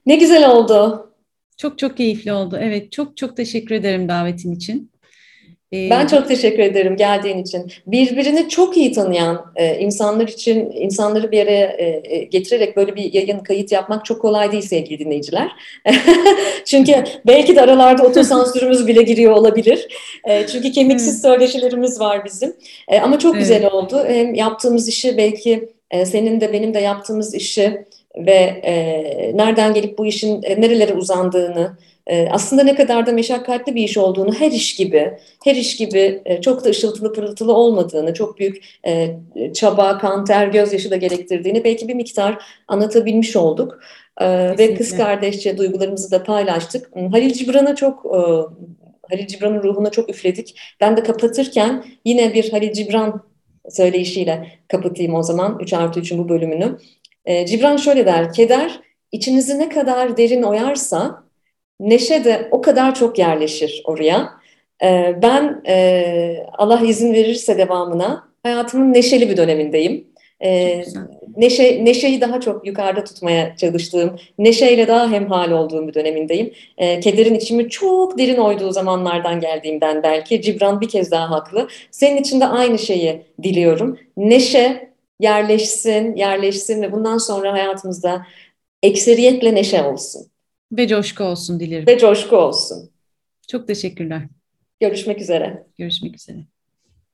Ne 0.05 0.15
güzel 0.15 0.49
oldu. 0.49 1.11
Çok 1.57 1.79
çok 1.79 1.97
keyifli 1.97 2.33
oldu. 2.33 2.59
Evet, 2.61 2.91
çok 2.91 3.17
çok 3.17 3.37
teşekkür 3.37 3.75
ederim 3.75 4.09
davetin 4.09 4.51
için. 4.51 4.91
Ee, 5.73 5.89
ben 5.89 6.07
çok 6.07 6.27
teşekkür 6.27 6.59
ederim 6.59 6.95
geldiğin 6.97 7.37
için. 7.37 7.71
Birbirini 7.87 8.49
çok 8.49 8.77
iyi 8.77 8.91
tanıyan 8.91 9.45
e, 9.55 9.79
insanlar 9.79 10.27
için 10.27 10.71
insanları 10.71 11.31
bir 11.31 11.39
araya 11.39 11.67
e, 11.67 12.01
e, 12.03 12.23
getirerek 12.23 12.77
böyle 12.77 12.95
bir 12.95 13.13
yayın 13.13 13.39
kayıt 13.39 13.71
yapmak 13.71 14.05
çok 14.05 14.21
kolay 14.21 14.51
değil 14.51 14.63
sevgili 14.63 14.99
dinleyiciler. 14.99 15.51
çünkü 16.65 17.03
belki 17.27 17.55
de 17.55 17.61
aralarda 17.61 18.03
otosansürümüz 18.03 18.87
bile 18.87 19.01
giriyor 19.01 19.31
olabilir. 19.31 19.87
E, 20.23 20.47
çünkü 20.47 20.71
kemiksiz 20.71 21.13
evet. 21.13 21.21
söyleşilerimiz 21.21 21.99
var 21.99 22.25
bizim. 22.25 22.55
E, 22.87 22.99
ama 22.99 23.19
çok 23.19 23.35
evet. 23.35 23.43
güzel 23.43 23.71
oldu. 23.71 24.05
Hem 24.07 24.33
yaptığımız 24.33 24.87
işi 24.87 25.17
belki 25.17 25.69
e, 25.91 26.05
senin 26.05 26.41
de 26.41 26.53
benim 26.53 26.73
de 26.73 26.79
yaptığımız 26.79 27.35
işi 27.35 27.85
ve 28.25 28.61
e, 28.63 29.37
nereden 29.37 29.73
gelip 29.73 29.97
bu 29.97 30.05
işin 30.05 30.43
e, 30.43 30.61
nerelere 30.61 30.93
uzandığını 30.93 31.77
ee, 32.07 32.27
aslında 32.31 32.63
ne 32.63 32.75
kadar 32.75 33.05
da 33.05 33.11
meşakkatli 33.11 33.75
bir 33.75 33.83
iş 33.83 33.97
olduğunu 33.97 34.33
her 34.33 34.51
iş 34.51 34.75
gibi, 34.75 35.17
her 35.43 35.55
iş 35.55 35.77
gibi 35.77 36.21
e, 36.25 36.41
çok 36.41 36.65
da 36.65 36.69
ışıltılı 36.69 37.13
pırıltılı 37.13 37.53
olmadığını, 37.53 38.13
çok 38.13 38.39
büyük 38.39 38.63
e, 38.85 39.15
çaba, 39.53 39.97
kan, 39.97 40.25
ter, 40.25 40.47
gözyaşı 40.47 40.91
da 40.91 40.95
gerektirdiğini 40.95 41.63
belki 41.63 41.87
bir 41.87 41.95
miktar 41.95 42.43
anlatabilmiş 42.67 43.35
olduk. 43.35 43.79
Kesinlikle. 44.19 44.67
Ve 44.67 44.75
kız 44.75 44.97
kardeşçe 44.97 45.57
duygularımızı 45.57 46.11
da 46.11 46.23
paylaştık. 46.23 46.89
Halil 46.95 47.33
Cibran'a 47.33 47.75
çok 47.75 48.05
e, 48.05 48.19
Halil 49.09 49.27
Cibran'ın 49.27 49.63
ruhuna 49.63 49.89
çok 49.89 50.09
üfledik. 50.09 50.59
Ben 50.81 50.97
de 50.97 51.03
kapatırken 51.03 51.83
yine 52.05 52.33
bir 52.33 52.51
Halil 52.51 52.73
Cibran 52.73 53.21
söyleyişiyle 53.69 54.47
kapatayım 54.67 55.15
o 55.15 55.23
zaman 55.23 55.59
3 55.61 55.73
artı 55.73 55.99
3'ün 55.99 56.19
bu 56.19 56.29
bölümünü. 56.29 56.77
Cibran 57.47 57.77
şöyle 57.77 58.05
der, 58.05 58.33
keder 58.33 58.79
içinizi 59.11 59.59
ne 59.59 59.69
kadar 59.69 60.17
derin 60.17 60.43
oyarsa 60.43 61.23
neşe 61.79 62.23
de 62.23 62.47
o 62.51 62.61
kadar 62.61 62.95
çok 62.95 63.19
yerleşir 63.19 63.83
oraya. 63.85 64.29
E, 64.83 65.15
ben 65.21 65.61
e, 65.67 66.45
Allah 66.53 66.81
izin 66.81 67.13
verirse 67.13 67.57
devamına 67.57 68.27
hayatımın 68.43 68.93
neşeli 68.93 69.29
bir 69.29 69.37
dönemindeyim. 69.37 70.07
E, 70.43 70.81
neşe, 71.37 71.85
neşeyi 71.85 72.21
daha 72.21 72.39
çok 72.39 72.67
yukarıda 72.67 73.03
tutmaya 73.03 73.55
çalıştığım, 73.55 74.15
neşeyle 74.39 74.87
daha 74.87 75.11
hemhal 75.11 75.51
olduğum 75.51 75.87
bir 75.87 75.93
dönemindeyim. 75.93 76.53
E, 76.77 76.99
kederin 76.99 77.35
içimi 77.35 77.69
çok 77.69 78.17
derin 78.17 78.37
oyduğu 78.37 78.71
zamanlardan 78.71 79.39
geldiğimden 79.39 80.03
belki 80.03 80.41
Cibran 80.41 80.81
bir 80.81 80.89
kez 80.89 81.11
daha 81.11 81.29
haklı. 81.29 81.67
Senin 81.91 82.17
için 82.17 82.41
de 82.41 82.47
aynı 82.47 82.79
şeyi 82.79 83.21
diliyorum. 83.43 83.99
Neşe 84.17 84.89
yerleşsin, 85.19 86.15
yerleşsin 86.15 86.81
ve 86.81 86.91
bundan 86.91 87.17
sonra 87.17 87.53
hayatımızda 87.53 88.25
ekseriyetle 88.83 89.55
neşe 89.55 89.83
olsun. 89.83 90.27
Ve 90.71 90.87
coşku 90.87 91.23
olsun 91.23 91.59
dilerim. 91.59 91.87
Ve 91.87 91.97
coşku 91.97 92.35
olsun. 92.35 92.89
Çok 93.47 93.67
teşekkürler. 93.67 94.21
Görüşmek 94.79 95.21
üzere. 95.21 95.67
Görüşmek 95.77 96.15
üzere. 96.15 96.37